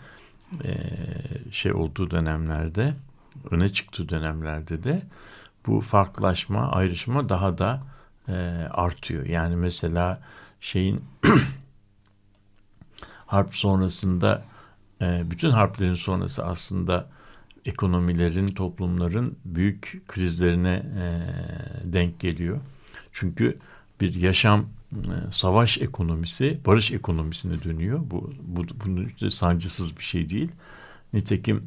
e, 0.63 0.73
şey 1.51 1.73
olduğu 1.73 2.11
dönemlerde, 2.11 2.93
öne 3.51 3.69
çıktığı 3.69 4.09
dönemlerde 4.09 4.83
de 4.83 5.01
bu 5.67 5.81
farklılaşma, 5.81 6.71
ayrışma 6.71 7.29
daha 7.29 7.57
da 7.57 7.83
e, 8.27 8.33
artıyor. 8.71 9.25
Yani 9.25 9.55
mesela 9.55 10.21
şeyin 10.61 11.03
harp 13.29 13.55
sonrasında 13.55 14.43
e, 15.01 15.31
bütün 15.31 15.49
harplerin 15.49 15.95
sonrası 15.95 16.45
aslında 16.45 17.09
ekonomilerin, 17.65 18.47
toplumların 18.47 19.37
büyük 19.45 20.01
krizlerine 20.07 20.73
e, 20.73 21.03
denk 21.93 22.19
geliyor. 22.19 22.59
Çünkü 23.11 23.57
bir 24.01 24.15
yaşam 24.15 24.65
e, 24.93 25.31
savaş 25.31 25.77
ekonomisi, 25.77 26.59
barış 26.65 26.91
ekonomisine 26.91 27.63
dönüyor. 27.63 27.99
Bu, 28.03 28.33
bu 28.41 28.65
bunun 28.85 29.05
işte 29.05 29.31
sancısız 29.31 29.97
bir 29.97 30.03
şey 30.03 30.29
değil. 30.29 30.51
Nitekim 31.13 31.63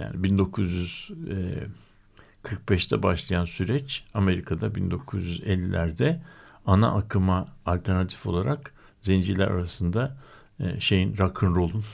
yani 0.00 0.16
1945'te 0.16 3.02
başlayan 3.02 3.44
süreç 3.44 4.04
Amerika'da 4.14 4.66
1950'lerde 4.66 6.18
ana 6.66 6.94
akıma 6.94 7.48
alternatif 7.66 8.26
olarak 8.26 8.72
zenciler 9.00 9.48
arasında 9.48 10.16
e, 10.60 10.80
şeyin 10.80 11.18
rock 11.18 11.42
and 11.42 11.56
roll'un 11.56 11.84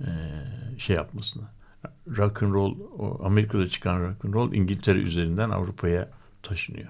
e, 0.00 0.10
şey 0.78 0.96
yapmasına. 0.96 1.52
Rock 2.16 2.42
and 2.42 2.54
roll 2.54 2.76
o 2.98 3.24
Amerika'da 3.24 3.68
çıkan 3.68 4.00
rock 4.00 4.24
and 4.24 4.34
roll 4.34 4.52
İngiltere 4.52 4.98
üzerinden 4.98 5.50
Avrupa'ya 5.50 6.10
taşınıyor. 6.42 6.88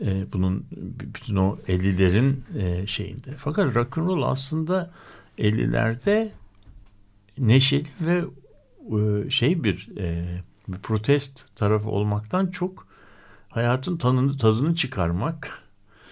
E, 0.00 0.32
bunun 0.32 0.66
bütün 1.14 1.36
o 1.36 1.58
50'lerin 1.68 2.34
e, 2.58 2.86
şeyinde. 2.86 3.30
Fakat 3.38 3.74
rock 3.74 3.98
and 3.98 4.06
roll 4.06 4.22
aslında 4.22 4.90
50'lerde 5.38 6.28
neşeli 7.38 7.88
ve 8.00 8.24
e, 8.98 9.30
şey 9.30 9.64
bir, 9.64 9.88
e, 9.98 10.24
bir 10.68 10.78
protest 10.78 11.56
tarafı 11.56 11.88
olmaktan 11.88 12.46
çok 12.46 12.86
hayatın 13.48 13.96
tadını, 13.96 14.36
tadını 14.36 14.74
çıkarmak. 14.76 15.62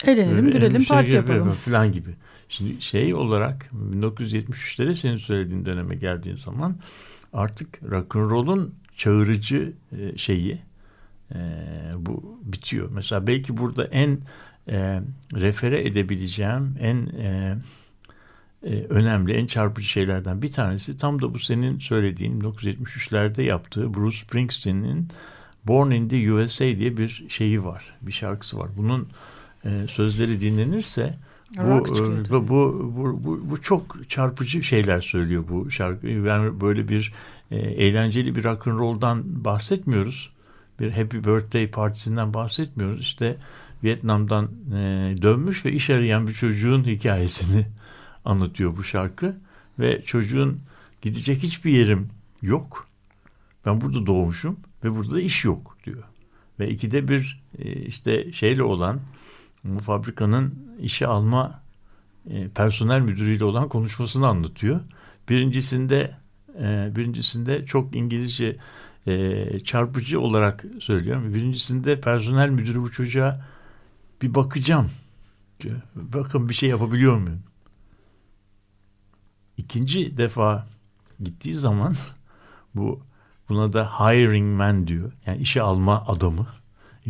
Eğlenelim, 0.05 0.51
gülelim, 0.51 0.85
parti 0.85 1.11
yapalım. 1.11 1.51
Falan 1.51 1.93
gibi. 1.93 2.11
Şimdi 2.51 2.83
şey 2.83 3.15
olarak 3.15 3.71
1973'lere 3.93 4.95
senin 4.95 5.17
söylediğin 5.17 5.65
döneme 5.65 5.95
geldiğin 5.95 6.37
zaman 6.37 6.77
artık 7.33 7.83
rock'n'roll'un 7.91 8.75
çağırıcı 8.97 9.73
e, 9.99 10.19
şeyi 10.19 10.59
e, 11.35 11.39
bu 11.97 12.39
bitiyor. 12.45 12.91
Mesela 12.93 13.27
belki 13.27 13.57
burada 13.57 13.85
en 13.85 14.19
e, 14.69 15.01
refere 15.35 15.87
edebileceğim 15.89 16.77
en 16.81 17.13
önemli, 18.89 19.33
en 19.33 19.47
çarpıcı 19.47 19.89
şeylerden 19.89 20.43
bir 20.43 20.53
tanesi 20.53 20.97
tam 20.97 21.23
da 21.23 21.35
bu 21.35 21.39
senin 21.39 21.79
söylediğin 21.79 22.41
1973'lerde 22.41 23.43
yaptığı 23.43 23.95
Bruce 23.95 24.19
Springsteen'in 24.19 25.09
Born 25.65 25.91
in 25.91 26.09
the 26.09 26.33
USA 26.33 26.65
diye 26.65 26.97
bir 26.97 27.27
şeyi 27.29 27.65
var, 27.65 27.95
bir 28.03 28.13
şarkısı 28.13 28.59
var. 28.59 28.69
Bunun 28.77 29.09
sözleri 29.89 30.41
dinlenirse 30.41 31.19
bu, 31.59 31.63
e, 31.63 32.31
bu, 32.31 32.49
bu, 32.49 33.21
bu, 33.25 33.51
bu, 33.51 33.63
çok 33.63 34.09
çarpıcı 34.09 34.63
şeyler 34.63 35.01
söylüyor 35.01 35.45
bu 35.49 35.71
şarkı. 35.71 36.07
Yani 36.07 36.61
böyle 36.61 36.89
bir 36.89 37.13
e, 37.51 37.57
eğlenceli 37.57 38.37
bir 38.37 38.45
rock 38.45 38.67
and 38.67 38.79
roll'dan 38.79 39.45
bahsetmiyoruz. 39.45 40.33
Bir 40.81 40.91
happy 40.91 41.17
birthday 41.17 41.71
partisinden 41.71 42.35
bahsetmiyoruz. 42.35 43.01
İşte 43.01 43.37
Vietnam'dan 43.85 44.45
e, 44.45 44.79
dönmüş 45.23 45.65
ve 45.65 45.73
iş 45.73 45.91
arayan 45.91 46.27
bir 46.27 46.33
çocuğun 46.33 46.85
hikayesini 46.85 47.67
anlatıyor 48.25 48.77
bu 48.77 48.85
şarkı. 48.85 49.37
Ve 49.79 50.03
çocuğun 50.03 50.61
gidecek 51.03 51.43
hiçbir 51.43 51.73
yerim 51.73 52.09
yok. 52.43 52.87
Ben 53.67 53.81
burada 53.81 54.07
doğmuşum 54.07 54.57
ve 54.85 54.97
burada 54.97 55.15
da 55.15 55.21
iş 55.21 55.45
yok 55.45 55.77
diyor. 55.85 56.03
Ve 56.61 56.71
ikide 56.71 57.09
bir 57.09 57.43
e, 57.59 57.73
işte 57.73 58.33
şeyle 58.33 58.63
olan 58.63 59.01
bu 59.65 59.79
fabrikanın 59.79 60.70
işe 60.81 61.07
alma 61.07 61.63
e, 62.31 62.49
personel 62.49 63.01
müdürüyle 63.01 63.45
olan 63.45 63.69
konuşmasını 63.69 64.27
anlatıyor. 64.27 64.81
Birincisinde 65.29 66.17
e, 66.59 66.93
birincisinde 66.97 67.67
çok 67.67 67.97
İngilizce 67.97 68.57
e, 69.07 69.61
çarpıcı 69.61 70.21
olarak 70.21 70.65
söylüyorum. 70.81 71.35
Birincisinde 71.35 72.01
personel 72.01 72.49
müdürü 72.49 72.83
bu 72.83 72.91
çocuğa 72.91 73.47
bir 74.23 74.35
bakacağım. 74.35 74.91
Bakın 75.95 76.49
bir 76.49 76.55
şey 76.55 76.69
yapabiliyor 76.69 77.17
muyum? 77.17 77.43
İkinci 79.57 80.17
defa 80.17 80.67
gittiği 81.23 81.55
zaman 81.55 81.97
bu 82.75 83.01
buna 83.49 83.73
da 83.73 84.01
hiring 84.01 84.57
man 84.57 84.87
diyor. 84.87 85.13
Yani 85.27 85.39
işe 85.39 85.63
alma 85.63 86.07
adamı. 86.07 86.47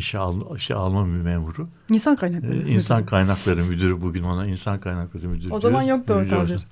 İşe 0.01 0.19
alma, 0.19 0.57
işe 0.57 0.75
alma 0.75 1.05
memuru. 1.05 1.69
İnsan 1.91 2.17
kaynakları. 2.17 2.69
Ee, 2.69 2.73
insan 2.73 3.07
kaynakları 3.07 3.65
müdürü 3.65 4.01
bugün 4.01 4.23
ona 4.23 4.47
insan 4.47 4.81
kaynakları 4.81 5.29
müdürü. 5.29 5.53
O 5.53 5.59
zaman 5.59 5.83
yoktu 5.83 6.15
o 6.15 6.29
tabir. 6.29 6.67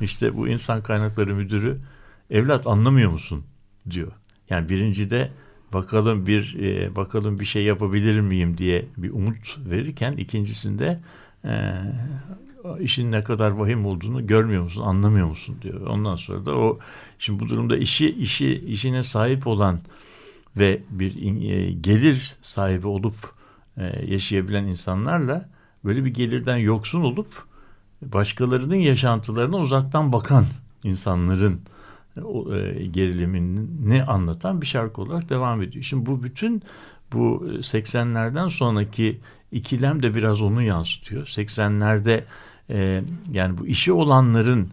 İşte 0.00 0.36
bu 0.36 0.48
insan 0.48 0.82
kaynakları 0.82 1.34
müdürü 1.34 1.78
evlat 2.30 2.66
anlamıyor 2.66 3.10
musun 3.10 3.44
diyor. 3.90 4.12
Yani 4.50 4.68
birincide 4.68 5.30
bakalım 5.72 6.26
bir 6.26 6.56
e, 6.60 6.96
bakalım 6.96 7.38
bir 7.38 7.44
şey 7.44 7.64
yapabilir 7.64 8.20
miyim 8.20 8.58
diye 8.58 8.84
bir 8.96 9.10
umut 9.10 9.58
verirken 9.70 10.12
ikincisinde 10.12 11.00
e, 11.44 11.52
işin 12.80 13.12
ne 13.12 13.24
kadar 13.24 13.50
vahim 13.50 13.86
olduğunu 13.86 14.26
görmüyor 14.26 14.62
musun, 14.62 14.82
anlamıyor 14.82 15.26
musun 15.26 15.56
diyor. 15.62 15.86
Ondan 15.86 16.16
sonra 16.16 16.46
da 16.46 16.56
o 16.56 16.78
şimdi 17.18 17.40
bu 17.40 17.48
durumda 17.48 17.76
işi 17.76 18.10
işi 18.10 18.64
işine 18.66 19.02
sahip 19.02 19.46
olan 19.46 19.80
ve 20.56 20.82
bir 20.90 21.42
e, 21.50 21.72
gelir 21.72 22.36
sahibi 22.42 22.86
olup 22.86 23.32
e, 23.76 24.12
yaşayabilen 24.12 24.64
insanlarla 24.64 25.48
böyle 25.84 26.04
bir 26.04 26.14
gelirden 26.14 26.56
yoksun 26.56 27.00
olup 27.00 27.44
başkalarının 28.02 28.74
yaşantılarına 28.74 29.56
uzaktan 29.56 30.12
bakan 30.12 30.46
insanların 30.84 31.60
e, 32.16 32.86
gerilimini 32.86 34.04
anlatan 34.04 34.60
bir 34.60 34.66
şarkı 34.66 35.02
olarak 35.02 35.28
devam 35.28 35.62
ediyor. 35.62 35.84
Şimdi 35.84 36.06
bu 36.06 36.22
bütün 36.22 36.62
bu 37.12 37.46
80'lerden 37.48 38.48
sonraki 38.48 39.20
ikilem 39.52 40.02
de 40.02 40.14
biraz 40.14 40.42
onu 40.42 40.62
yansıtıyor. 40.62 41.26
80'lerde 41.26 42.24
e, 42.70 43.02
yani 43.32 43.58
bu 43.58 43.66
işi 43.66 43.92
olanların 43.92 44.68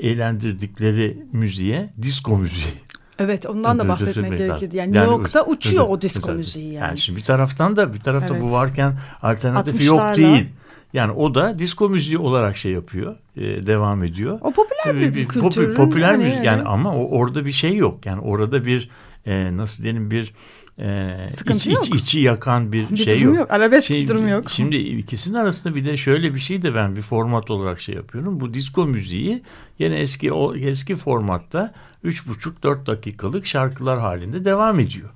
eğlendirdikleri 0.00 1.26
müziğe 1.32 1.90
disco 2.02 2.38
müziği. 2.38 2.72
Evet 3.18 3.46
ondan 3.46 3.78
da 3.78 3.88
bahsetmek 3.88 4.38
gerekirdi. 4.38 4.76
Yani, 4.76 4.96
yani 4.96 5.06
New 5.06 5.12
York'ta 5.12 5.44
uçuyor 5.44 5.88
o 5.88 6.02
disco 6.02 6.32
müziği 6.32 6.72
yani. 6.72 6.84
yani. 6.84 6.98
Şimdi 6.98 7.18
bir 7.18 7.24
taraftan 7.24 7.76
da 7.76 7.94
bir 7.94 8.00
tarafta 8.00 8.34
evet. 8.34 8.42
bu 8.42 8.52
varken 8.52 8.98
alternatifi 9.22 9.84
yok 9.84 10.16
değil. 10.16 10.46
Yani 10.92 11.12
o 11.12 11.34
da 11.34 11.58
disco 11.58 11.88
müziği 11.88 12.18
olarak 12.18 12.56
şey 12.56 12.72
yapıyor, 12.72 13.16
e, 13.36 13.66
devam 13.66 14.04
ediyor. 14.04 14.38
O 14.40 14.52
popüler 14.52 15.00
bir, 15.00 15.14
bir 15.14 15.28
kültür. 15.28 15.74
Popüler 15.74 16.10
hani 16.10 16.24
müzik 16.24 16.44
yani 16.44 16.62
ama 16.62 16.96
o, 16.96 17.08
orada 17.08 17.46
bir 17.46 17.52
şey 17.52 17.76
yok. 17.76 18.06
Yani 18.06 18.20
orada 18.20 18.66
bir 18.66 18.90
e, 19.26 19.56
nasıl 19.56 19.82
diyelim 19.82 20.10
bir 20.10 20.34
e, 20.78 21.28
iç, 21.50 21.66
yok. 21.66 21.86
Iç, 21.86 22.02
içi 22.02 22.20
yakan 22.20 22.72
bir, 22.72 22.90
bir 22.90 22.96
şey 22.96 23.20
yok. 23.20 23.36
yok. 23.36 23.50
Arabesk 23.50 23.86
şey, 23.86 24.02
bir 24.02 24.08
durum 24.08 24.28
yok. 24.28 24.50
Şimdi 24.50 24.76
ikisinin 24.76 25.34
arasında 25.34 25.74
bir 25.74 25.84
de 25.84 25.96
şöyle 25.96 26.34
bir 26.34 26.40
şey 26.40 26.62
de 26.62 26.74
ben 26.74 26.96
bir 26.96 27.02
format 27.02 27.50
olarak 27.50 27.80
şey 27.80 27.94
yapıyorum. 27.94 28.40
Bu 28.40 28.54
disco 28.54 28.86
müziği 28.86 29.42
yine 29.78 29.94
eski 29.94 30.32
o 30.32 30.56
eski 30.56 30.96
formatta 30.96 31.74
3,5-4 32.04 32.86
dakikalık 32.86 33.46
şarkılar 33.46 34.00
halinde 34.00 34.44
devam 34.44 34.80
ediyor. 34.80 35.08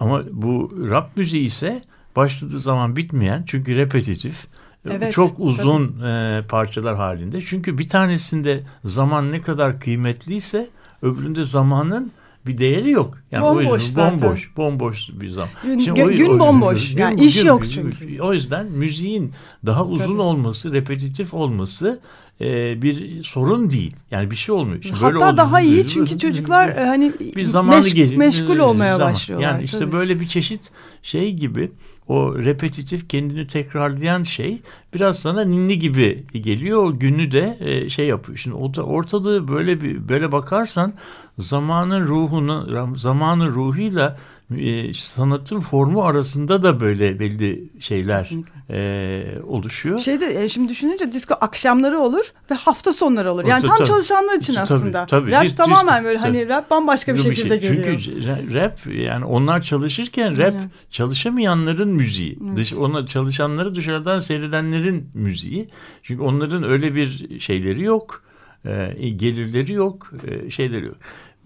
Ama 0.00 0.22
bu 0.32 0.78
rap 0.90 1.16
müziği 1.16 1.44
ise 1.44 1.82
başladığı 2.16 2.60
zaman 2.60 2.96
bitmeyen 2.96 3.44
çünkü 3.46 3.76
repetitif 3.76 4.46
Evet, 4.90 5.12
çok 5.12 5.34
uzun 5.38 6.00
e, 6.02 6.42
parçalar 6.48 6.96
halinde. 6.96 7.40
Çünkü 7.40 7.78
bir 7.78 7.88
tanesinde 7.88 8.62
zaman 8.84 9.32
ne 9.32 9.42
kadar 9.42 9.80
kıymetliyse 9.80 10.68
öbüründe 11.02 11.44
zamanın 11.44 12.12
bir 12.46 12.58
değeri 12.58 12.90
yok. 12.90 13.18
Yani 13.30 13.44
bomboş 13.44 13.66
o 13.66 13.74
yüzden, 13.74 14.10
zaten. 14.10 14.20
Bomboş, 14.20 14.56
bomboş 14.56 15.08
bir 15.12 15.28
zaman. 15.28 15.48
Gün, 15.62 15.78
Şimdi 15.78 16.04
o, 16.04 16.08
gün 16.08 16.30
o, 16.30 16.38
bomboş. 16.38 16.90
Gün, 16.90 16.98
yani 16.98 17.16
gün, 17.16 17.22
iş 17.22 17.40
gün, 17.40 17.46
yok 17.46 17.70
çünkü. 17.70 18.22
O 18.22 18.32
yüzden 18.32 18.66
müziğin 18.66 19.32
daha 19.66 19.84
uzun 19.84 20.04
Tabii. 20.04 20.20
olması, 20.20 20.72
repetitif 20.72 21.34
olması 21.34 22.00
e, 22.40 22.82
bir 22.82 23.24
sorun 23.24 23.70
değil. 23.70 23.96
Yani 24.10 24.30
bir 24.30 24.36
şey 24.36 24.54
olmuyor. 24.54 24.82
Şimdi 24.82 24.96
Hatta 24.96 25.20
böyle 25.20 25.36
daha 25.36 25.60
iyi 25.60 25.88
çünkü 25.88 26.18
çocuklar 26.18 26.68
e, 26.68 26.84
hani 26.86 27.12
bir 27.36 27.44
zamanı 27.44 27.76
meş, 27.76 27.94
gezi, 27.94 28.18
meşgul 28.18 28.58
olmaya 28.58 28.96
zaman. 28.96 29.12
başlıyorlar. 29.12 29.48
Yani 29.48 29.62
işte 29.62 29.78
tabii. 29.78 29.92
böyle 29.92 30.20
bir 30.20 30.28
çeşit 30.28 30.70
şey 31.02 31.32
gibi 31.32 31.70
o 32.08 32.38
repetitif 32.38 33.08
kendini 33.08 33.46
tekrarlayan 33.46 34.22
şey 34.22 34.62
biraz 34.94 35.18
sana 35.18 35.44
ninni 35.44 35.78
gibi 35.78 36.24
geliyor. 36.32 36.84
O 36.84 36.98
günü 36.98 37.32
de 37.32 37.56
e, 37.60 37.88
şey 37.88 38.06
yapıyor. 38.06 38.38
Şimdi 38.38 38.56
ortalığı 38.80 39.48
böyle 39.48 39.80
bir 39.80 40.08
böyle 40.08 40.32
bakarsan 40.32 40.92
zamanın 41.38 42.06
ruhunu 42.06 42.96
zamanın 42.96 43.54
ruhuyla 43.54 44.18
e, 44.50 44.94
sanatın 44.94 45.60
formu 45.60 46.02
arasında 46.02 46.62
da 46.62 46.80
böyle 46.80 47.20
belli 47.20 47.70
şeyler 47.80 48.30
e, 48.70 49.40
oluşuyor. 49.46 49.98
Şeyde 49.98 50.44
e, 50.44 50.48
şimdi 50.48 50.68
düşününce 50.68 51.12
disco 51.12 51.34
akşamları 51.40 52.00
olur 52.00 52.32
ve 52.50 52.54
hafta 52.54 52.92
sonları 52.92 53.32
olur. 53.32 53.44
Yani 53.44 53.66
tam 53.66 53.76
tabii, 53.76 53.88
çalışanlar 53.88 54.36
için 54.36 54.54
tabii, 54.54 54.62
aslında. 54.62 55.06
Tabii, 55.06 55.30
rap 55.30 55.44
dis, 55.44 55.54
tamamen 55.54 56.04
böyle 56.04 56.18
tabii. 56.18 56.28
hani 56.28 56.48
rap 56.48 56.70
bambaşka 56.70 57.14
bir 57.14 57.20
şekilde 57.20 57.60
şey. 57.60 57.70
geliyor. 57.70 58.00
Çünkü 58.00 58.54
rap 58.54 58.78
yani 58.86 59.24
onlar 59.24 59.62
çalışırken 59.62 60.38
rap 60.38 60.54
yani. 60.54 60.68
çalışamayanların 60.90 61.88
müziği. 61.88 62.38
Evet. 62.46 62.56
Dış, 62.56 62.72
ona 62.72 63.06
çalışanları 63.06 63.74
dışarıdan 63.74 64.18
seyredenlerin 64.18 65.10
müziği. 65.14 65.68
Çünkü 66.02 66.22
onların 66.22 66.62
öyle 66.62 66.94
bir 66.94 67.40
şeyleri 67.40 67.82
yok. 67.82 68.22
E, 68.64 69.08
gelirleri 69.08 69.72
yok, 69.72 70.12
e, 70.26 70.50
şeyleri 70.50 70.86
yok. 70.86 70.96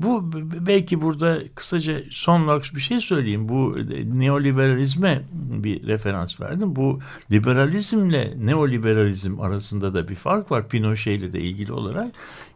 Bu 0.01 0.31
belki 0.67 1.03
burada 1.03 1.43
kısaca 1.55 2.01
son 2.11 2.41
olarak 2.41 2.65
bir 2.75 2.81
şey 2.81 3.01
söyleyeyim. 3.01 3.49
Bu 3.49 3.77
neoliberalizme 4.19 5.23
bir 5.33 5.87
referans 5.87 6.41
verdim. 6.41 6.77
Bu 6.77 7.01
liberalizmle 7.31 8.35
neoliberalizm 8.39 9.41
arasında 9.41 9.95
da 9.95 10.09
bir 10.09 10.15
fark 10.15 10.51
var. 10.51 10.69
Pinochet 10.69 11.21
ile 11.21 11.33
de 11.33 11.41
ilgili 11.41 11.73
olarak. 11.73 12.09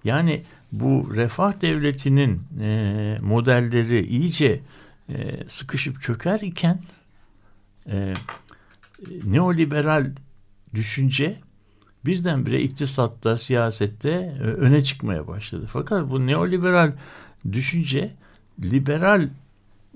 Yani 0.05 0.42
bu 0.72 1.11
refah 1.14 1.61
devletinin 1.61 2.42
e, 2.61 3.18
modelleri 3.22 4.07
iyice 4.07 4.61
e, 5.09 5.45
sıkışıp 5.49 6.03
çöker 6.03 6.40
iken 6.40 6.80
e, 7.90 8.14
neoliberal 9.24 10.11
düşünce 10.74 11.38
birdenbire 12.07 12.62
iktisatta, 12.62 13.38
siyasette 13.38 14.11
e, 14.11 14.42
öne 14.42 14.84
çıkmaya 14.84 15.26
başladı. 15.28 15.66
Fakat 15.72 16.11
bu 16.11 16.26
neoliberal 16.26 16.92
düşünce 17.53 18.14
liberal 18.62 19.28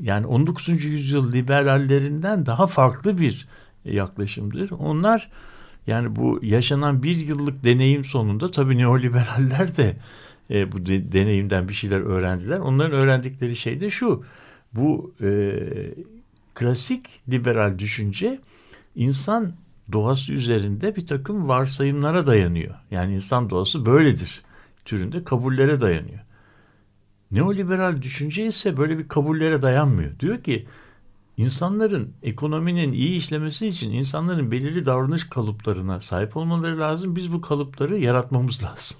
yani 0.01 0.26
19. 0.26 0.84
yüzyıl 0.84 1.32
liberallerinden 1.32 2.46
daha 2.46 2.66
farklı 2.66 3.18
bir 3.18 3.49
yaklaşımdır. 3.84 4.70
Onlar 4.70 5.30
yani 5.86 6.16
bu 6.16 6.40
yaşanan 6.42 7.03
bir 7.03 7.16
yıllık 7.16 7.64
deneyim 7.64 8.05
sonunda 8.05 8.51
tabii 8.51 8.78
neoliberaller 8.78 9.76
de 9.76 9.96
e, 10.51 10.72
bu 10.72 10.86
de, 10.86 11.12
deneyimden 11.12 11.68
bir 11.68 11.74
şeyler 11.74 12.01
öğrendiler. 12.01 12.59
Onların 12.59 12.92
öğrendikleri 12.92 13.57
şey 13.57 13.80
de 13.80 13.90
şu. 13.90 14.24
Bu 14.72 15.14
e, 15.22 15.53
klasik 16.55 17.07
liberal 17.28 17.78
düşünce 17.78 18.40
insan 18.96 19.53
doğası 19.92 20.32
üzerinde 20.32 20.96
bir 20.96 21.07
takım 21.07 21.49
varsayımlara 21.49 22.26
dayanıyor. 22.26 22.74
Yani 22.90 23.14
insan 23.14 23.51
doğası 23.51 23.86
böyledir 23.86 24.42
türünde 24.84 25.24
kabullere 25.24 25.80
dayanıyor. 25.80 26.20
Neoliberal 27.30 28.02
düşünce 28.02 28.46
ise 28.46 28.76
böyle 28.76 28.98
bir 28.98 29.08
kabullere 29.08 29.62
dayanmıyor. 29.62 30.18
Diyor 30.18 30.42
ki 30.42 30.66
insanların 31.36 32.12
ekonominin 32.22 32.92
iyi 32.92 33.16
işlemesi 33.16 33.66
için 33.66 33.90
insanların 33.90 34.50
belirli 34.50 34.86
davranış 34.86 35.24
kalıplarına 35.24 36.00
sahip 36.00 36.36
olmaları 36.36 36.78
lazım. 36.78 37.16
Biz 37.16 37.32
bu 37.32 37.40
kalıpları 37.40 37.98
yaratmamız 37.98 38.62
lazım. 38.62 38.96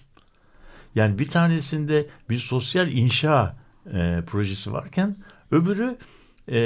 Yani 0.95 1.19
bir 1.19 1.27
tanesinde 1.27 2.07
bir 2.31 2.39
sosyal 2.39 2.89
inşa 2.89 3.57
e, 3.93 4.23
projesi 4.27 4.73
varken 4.73 5.17
öbürü 5.51 5.97
e, 6.49 6.59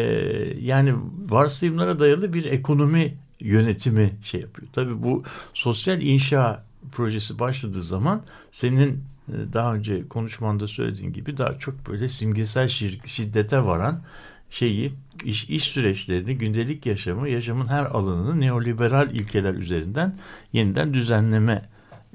yani 0.60 0.94
varsayımlara 1.28 2.00
dayalı 2.00 2.32
bir 2.32 2.44
ekonomi 2.44 3.18
yönetimi 3.40 4.12
şey 4.22 4.40
yapıyor. 4.40 4.68
Tabii 4.72 5.02
bu 5.02 5.22
sosyal 5.54 6.02
inşa 6.02 6.64
projesi 6.92 7.38
başladığı 7.38 7.82
zaman 7.82 8.22
senin 8.52 9.04
daha 9.52 9.74
önce 9.74 10.08
konuşmanda 10.08 10.68
söylediğin 10.68 11.12
gibi 11.12 11.38
daha 11.38 11.58
çok 11.58 11.88
böyle 11.88 12.08
simgesel 12.08 12.68
şiddete 13.06 13.64
varan 13.64 14.02
şeyi 14.50 14.92
iş, 15.24 15.44
iş 15.44 15.64
süreçlerini, 15.64 16.38
gündelik 16.38 16.86
yaşamı, 16.86 17.28
yaşamın 17.28 17.66
her 17.66 17.84
alanını 17.84 18.40
neoliberal 18.40 19.10
ilkeler 19.10 19.54
üzerinden 19.54 20.18
yeniden 20.52 20.94
düzenleme 20.94 21.68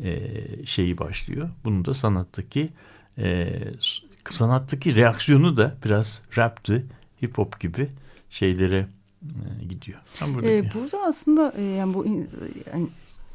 e, 0.03 0.20
şeyi 0.65 0.97
başlıyor. 0.97 1.49
Bunun 1.63 1.86
da 1.86 1.93
sanattaki 1.93 2.70
e, 3.18 3.59
sanattaki 4.30 4.95
reaksiyonu 4.95 5.57
da 5.57 5.76
biraz 5.86 6.22
raptı, 6.38 6.84
hip 7.24 7.38
hop 7.38 7.59
gibi 7.59 7.89
şeylere 8.30 8.88
e, 9.61 9.65
gidiyor. 9.65 9.99
Burada, 10.22 10.47
ee, 10.47 10.72
burada 10.74 10.97
aslında 11.07 11.53
e, 11.57 11.63
yani 11.63 11.93
bu 11.93 12.05
yani 12.74 12.88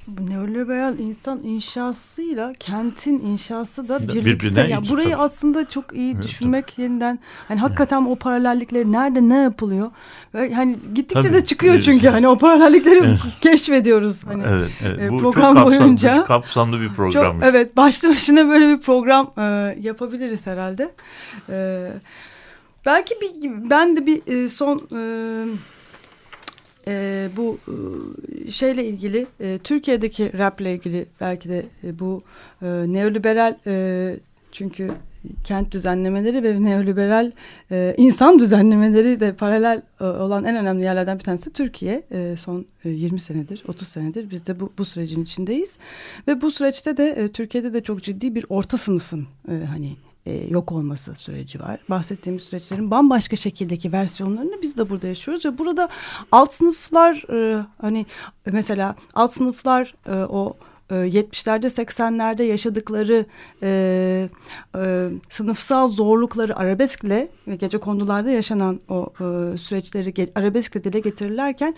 neoliberal 0.09 0.99
insan 0.99 1.43
inşasıyla 1.43 2.53
kentin 2.61 3.21
inşası 3.21 3.89
da 3.89 4.09
birlikte. 4.09 4.61
Yani 4.61 4.89
burayı 4.89 5.11
tabii. 5.11 5.23
aslında 5.23 5.69
çok 5.69 5.95
iyi 5.95 6.13
evet, 6.15 6.25
düşünmek 6.25 6.69
tabii. 6.69 6.83
yeniden. 6.83 7.19
Hani 7.49 7.61
hakikaten 7.61 8.01
evet. 8.01 8.11
o 8.11 8.17
paralellikleri 8.17 8.93
nerede 8.93 9.29
ne 9.29 9.37
yapılıyor? 9.37 9.91
Ve 10.35 10.55
hani 10.55 10.79
gittikçe 10.95 11.29
tabii, 11.29 11.35
de 11.35 11.45
çıkıyor 11.45 11.75
evet. 11.75 11.85
çünkü 11.85 12.09
hani 12.09 12.29
o 12.29 12.39
paralellikleri 12.39 12.99
evet. 12.99 13.19
keşfediyoruz 13.41 14.27
hani 14.27 14.43
evet, 14.47 14.71
evet. 14.83 15.01
E, 15.01 15.13
bu 15.13 15.19
program 15.19 15.55
çok 15.55 15.63
kapsamlı, 15.63 15.81
boyunca. 15.81 16.17
Çok 16.17 16.27
kapsamlı 16.27 16.81
bir 16.81 16.89
program. 16.95 17.41
Çok, 17.41 17.49
evet, 17.49 17.77
başlı 17.77 18.09
başına 18.09 18.49
böyle 18.49 18.69
bir 18.69 18.81
program 18.81 19.33
e, 19.39 19.43
yapabiliriz 19.81 20.47
herhalde. 20.47 20.95
E, 21.49 21.89
belki 22.87 23.15
bir 23.21 23.71
ben 23.71 23.97
de 23.97 24.07
bir 24.07 24.45
e, 24.45 24.49
son 24.49 24.89
e, 24.97 25.01
e, 26.89 27.29
bu 27.37 27.59
şeyle 28.51 28.85
ilgili 28.85 29.27
e, 29.41 29.59
Türkiye'deki 29.65 30.39
rap 30.39 30.61
ile 30.61 30.75
ilgili 30.75 31.07
belki 31.21 31.49
de 31.49 31.67
e, 31.85 31.99
bu 31.99 32.23
e, 32.63 32.67
neoliberal 32.67 33.55
e, 33.67 34.17
çünkü 34.53 34.91
kent 35.45 35.73
düzenlemeleri 35.73 36.43
ve 36.43 36.63
neoliberal 36.65 37.31
e, 37.71 37.95
insan 37.97 38.39
düzenlemeleri 38.39 39.21
de 39.21 39.33
paralel 39.33 39.83
e, 40.01 40.05
olan 40.05 40.45
en 40.45 40.57
önemli 40.57 40.83
yerlerden 40.83 41.19
bir 41.19 41.25
tanesi 41.25 41.53
Türkiye. 41.53 42.03
E, 42.13 42.37
son 42.39 42.67
e, 42.85 42.91
20 42.91 43.21
senedir, 43.21 43.65
30 43.69 43.89
senedir 43.89 44.31
biz 44.31 44.47
de 44.47 44.61
bu, 44.61 44.73
bu 44.79 44.85
sürecin 44.85 45.23
içindeyiz. 45.23 45.79
Ve 46.29 46.41
bu 46.41 46.51
süreçte 46.51 46.97
de 46.97 47.09
e, 47.09 47.29
Türkiye'de 47.29 47.73
de 47.73 47.83
çok 47.83 48.03
ciddi 48.03 48.35
bir 48.35 48.47
orta 48.49 48.77
sınıfın 48.77 49.27
e, 49.49 49.53
hani 49.67 49.97
e, 50.27 50.47
yok 50.49 50.73
olması 50.73 51.15
süreci 51.15 51.61
var. 51.61 51.81
Bahsettiğimiz 51.91 52.43
süreçlerin 52.43 52.91
bambaşka 52.91 53.37
şekildeki 53.37 53.93
versiyonlarını 53.93 54.63
biz 54.63 54.77
de 54.77 54.91
burada 54.91 55.07
yaşıyoruz 55.07 55.47
ve 55.47 55.59
burada 55.59 55.89
alt 56.33 56.53
sınıflar 56.53 57.33
e, 57.33 57.67
hani 57.81 58.07
mesela 58.47 58.95
alt 59.15 59.33
sınıflar 59.33 59.95
e, 60.07 60.13
o 60.13 60.57
70'lerde 60.91 61.67
e, 61.67 61.85
80'lerde 61.85 62.43
yaşadıkları 62.43 63.27
e, 63.63 64.29
e, 64.77 65.11
sınıfsal 65.29 65.91
zorlukları 65.91 66.57
arabeskle 66.57 67.29
ve 67.49 67.57
gece 67.57 67.79
kondularda 67.79 68.31
yaşanan 68.31 68.81
o 68.89 69.13
e, 69.21 69.59
süreçleri 69.59 70.29
arabeskle 70.35 70.85
dile 70.85 71.01
getirirlerken 71.01 71.75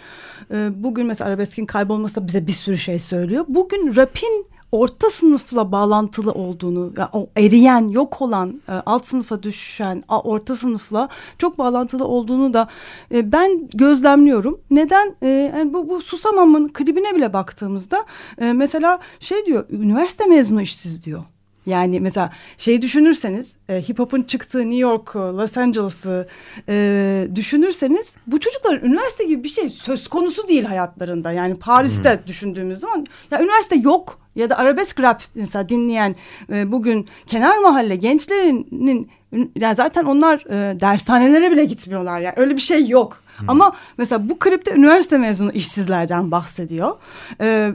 e, 0.51 0.71
bugün 0.75 1.07
mesela 1.07 1.29
arabeskin 1.29 1.67
kaybolması 1.67 2.17
da 2.17 2.27
bize 2.27 2.47
bir 2.47 2.53
sürü 2.53 2.79
şey 2.79 2.99
söylüyor. 2.99 3.45
Bugün 3.49 3.97
rap'in 3.97 4.54
orta 4.75 5.11
sınıfla 5.11 5.72
bağlantılı 5.72 6.33
olduğunu, 6.33 6.93
yani 6.99 7.09
o 7.12 7.29
eriyen, 7.37 7.89
yok 7.89 8.22
olan, 8.22 8.62
e, 8.68 8.72
alt 8.72 9.07
sınıfa 9.07 9.43
düşen 9.43 10.05
orta 10.09 10.57
sınıfla 10.57 11.09
çok 11.39 11.59
bağlantılı 11.59 12.05
olduğunu 12.05 12.55
da 12.55 12.68
e, 13.12 13.33
ben 13.33 13.68
gözlemliyorum. 13.75 14.61
Neden? 14.70 15.14
E, 15.22 15.29
yani 15.29 15.75
bu, 15.75 15.89
bu 15.89 16.01
Susamam'ın 16.01 16.68
klibine 16.68 17.14
bile 17.14 17.33
baktığımızda 17.33 18.05
e, 18.41 18.53
mesela 18.53 18.99
şey 19.20 19.47
diyor, 19.47 19.66
üniversite 19.70 20.27
mezunu 20.27 20.62
işsiz 20.62 21.05
diyor. 21.05 21.25
Yani 21.66 22.01
mesela 22.01 22.33
şey 22.59 22.83
düşünürseniz 22.83 23.57
e, 23.68 23.83
hip 23.89 23.99
hop'un 23.99 24.22
çıktığı 24.22 24.59
New 24.59 24.77
York, 24.77 25.16
Los 25.16 25.57
Angeles'ı 25.57 26.29
e, 26.68 27.29
düşünürseniz 27.35 28.16
bu 28.27 28.41
çocukların 28.41 28.89
üniversite 28.89 29.25
gibi 29.25 29.45
bir 29.45 29.49
şey 29.49 29.70
söz 29.70 30.09
konusu 30.09 30.49
değil 30.49 30.64
hayatlarında. 30.64 31.33
Yani 31.33 31.55
Paris'te 31.55 32.16
hmm. 32.16 32.27
düşündüğümüz 32.27 32.79
zaman 32.79 33.07
ya 33.31 33.43
üniversite 33.43 33.77
yok 33.77 34.24
ya 34.37 34.51
da 34.51 34.59
arabesk 34.59 35.01
rap 35.01 35.22
mesela 35.35 35.68
dinleyen 35.68 36.16
e, 36.53 36.72
bugün 36.72 37.09
kenar 37.26 37.59
mahalle 37.59 37.97
gençlerinin 37.97 39.11
yani 39.57 39.74
zaten 39.74 40.05
onlar 40.05 40.45
e, 40.51 40.80
dershanelere 40.80 41.51
bile 41.51 41.64
gitmiyorlar 41.64 42.20
yani 42.20 42.35
öyle 42.37 42.57
bir 42.57 42.61
şey 42.61 42.89
yok. 42.89 43.22
Hmm. 43.37 43.51
Ama 43.51 43.76
mesela 43.99 44.28
bu 44.28 44.39
klipte 44.39 44.74
üniversite 44.74 45.18
mezunu 45.18 45.53
işsizlerden 45.53 46.30
bahsediyor. 46.30 46.97
E, 47.41 47.72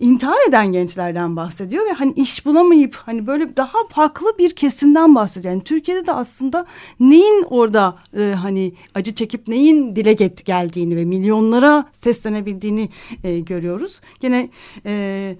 intihar 0.00 0.48
eden 0.48 0.72
gençlerden 0.72 1.36
bahsediyor 1.36 1.86
ve 1.86 1.92
hani 1.92 2.12
iş 2.12 2.46
bulamayıp 2.46 2.94
hani 2.94 3.26
böyle 3.26 3.56
daha 3.56 3.78
farklı 3.88 4.26
bir 4.38 4.50
kesimden 4.50 5.14
bahsediyor. 5.14 5.54
Yani 5.54 5.64
Türkiye'de 5.64 6.06
de 6.06 6.12
aslında 6.12 6.66
neyin 7.00 7.46
orada 7.50 7.96
e, 8.18 8.34
hani 8.42 8.74
acı 8.94 9.14
çekip 9.14 9.48
neyin 9.48 9.96
dile 9.96 10.12
get 10.12 10.44
geldiğini 10.44 10.96
ve 10.96 11.04
milyonlara 11.04 11.84
seslenebildiğini 11.92 12.88
e, 13.24 13.40
görüyoruz. 13.40 14.00
Gene 14.20 14.48
e, 14.86 15.36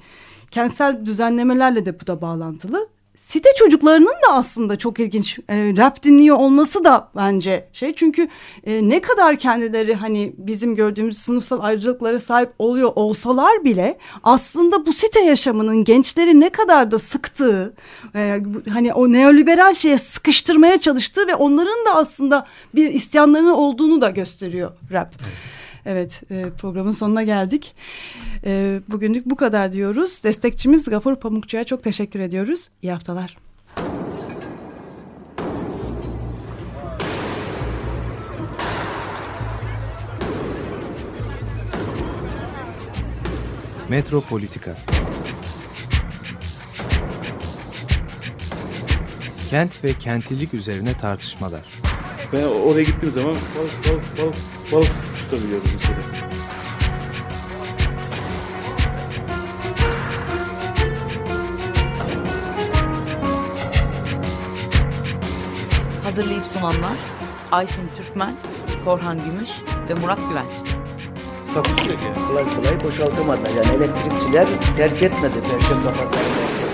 kentsel 0.55 1.07
düzenlemelerle 1.07 1.87
de 1.87 2.01
bu 2.01 2.07
da 2.07 2.21
bağlantılı 2.21 2.89
site 3.17 3.49
çocuklarının 3.59 4.07
da 4.29 4.33
aslında 4.33 4.77
çok 4.77 5.01
ilginç 5.01 5.39
e, 5.49 5.73
rap 5.77 6.03
dinliyor 6.03 6.37
olması 6.37 6.85
da 6.85 7.09
bence 7.17 7.69
şey 7.73 7.95
çünkü 7.95 8.29
e, 8.65 8.89
ne 8.89 9.01
kadar 9.01 9.39
kendileri 9.39 9.95
hani 9.95 10.35
bizim 10.39 10.77
gördüğümüz 10.77 11.19
sınıfsal 11.19 11.61
ayrıcalıklara 11.61 12.19
sahip 12.19 12.51
oluyor 12.59 12.93
olsalar 12.95 13.65
bile 13.65 13.99
aslında 14.23 14.87
bu 14.87 14.93
site 14.93 15.21
yaşamının 15.21 15.85
gençleri 15.85 16.41
ne 16.41 16.51
kadar 16.51 16.91
da 16.91 16.99
sıktığı 16.99 17.75
e, 18.15 18.41
hani 18.69 18.95
o 18.95 19.13
neoliberal 19.13 19.75
şeye 19.75 19.99
sıkıştırmaya 19.99 20.79
çalıştığı 20.79 21.27
ve 21.27 21.35
onların 21.35 21.87
da 21.87 21.95
aslında 21.95 22.47
bir 22.75 22.95
isyanlarının 22.95 23.53
olduğunu 23.53 24.01
da 24.01 24.11
gösteriyor 24.11 24.73
rap. 24.93 25.15
Evet. 25.21 25.64
Evet 25.87 26.23
e, 26.31 26.45
programın 26.59 26.91
sonuna 26.91 27.23
geldik. 27.23 27.75
E, 28.45 28.81
bugünlük 28.89 29.27
bu 29.27 29.37
kadar 29.37 29.73
diyoruz. 29.73 30.25
Destekçimiz 30.25 30.91
Gafur 30.91 31.17
Pamukçu'ya 31.17 31.65
çok 31.65 31.83
teşekkür 31.83 32.21
ediyoruz. 32.21 32.69
İyi 32.83 32.93
haftalar. 32.93 33.37
Metropolitika 43.89 44.77
Kent 49.51 49.85
ve 49.85 49.93
kentlilik 49.93 50.55
üzerine 50.55 50.97
tartışmalar. 50.97 51.84
Ben 52.35 52.45
oraya 52.45 52.83
gittiğim 52.83 53.15
zaman 53.15 53.35
balık 53.35 53.73
balık 53.89 54.19
balık 54.19 54.35
balık 54.73 54.93
tutabiliyoruz 55.19 55.67
mesela. 55.75 55.99
Hazırlayıp 66.05 66.45
sunanlar 66.45 66.97
Aysin 67.53 67.91
Türkmen, 67.97 68.37
Korhan 68.85 69.25
Gümüş 69.25 69.51
ve 69.89 69.95
Murat 69.95 70.19
Güvenç. 70.29 70.59
Takusuyor 71.55 71.99
ki. 71.99 72.07
Kolay 72.29 72.45
kolay 72.45 72.81
boşaltamadı. 72.85 73.41
Yani 73.57 73.77
elektrikçiler 73.77 74.47
terk 74.77 75.03
etmedi 75.03 75.35
Perşembe 75.51 75.89
Pazarı. 75.89 76.74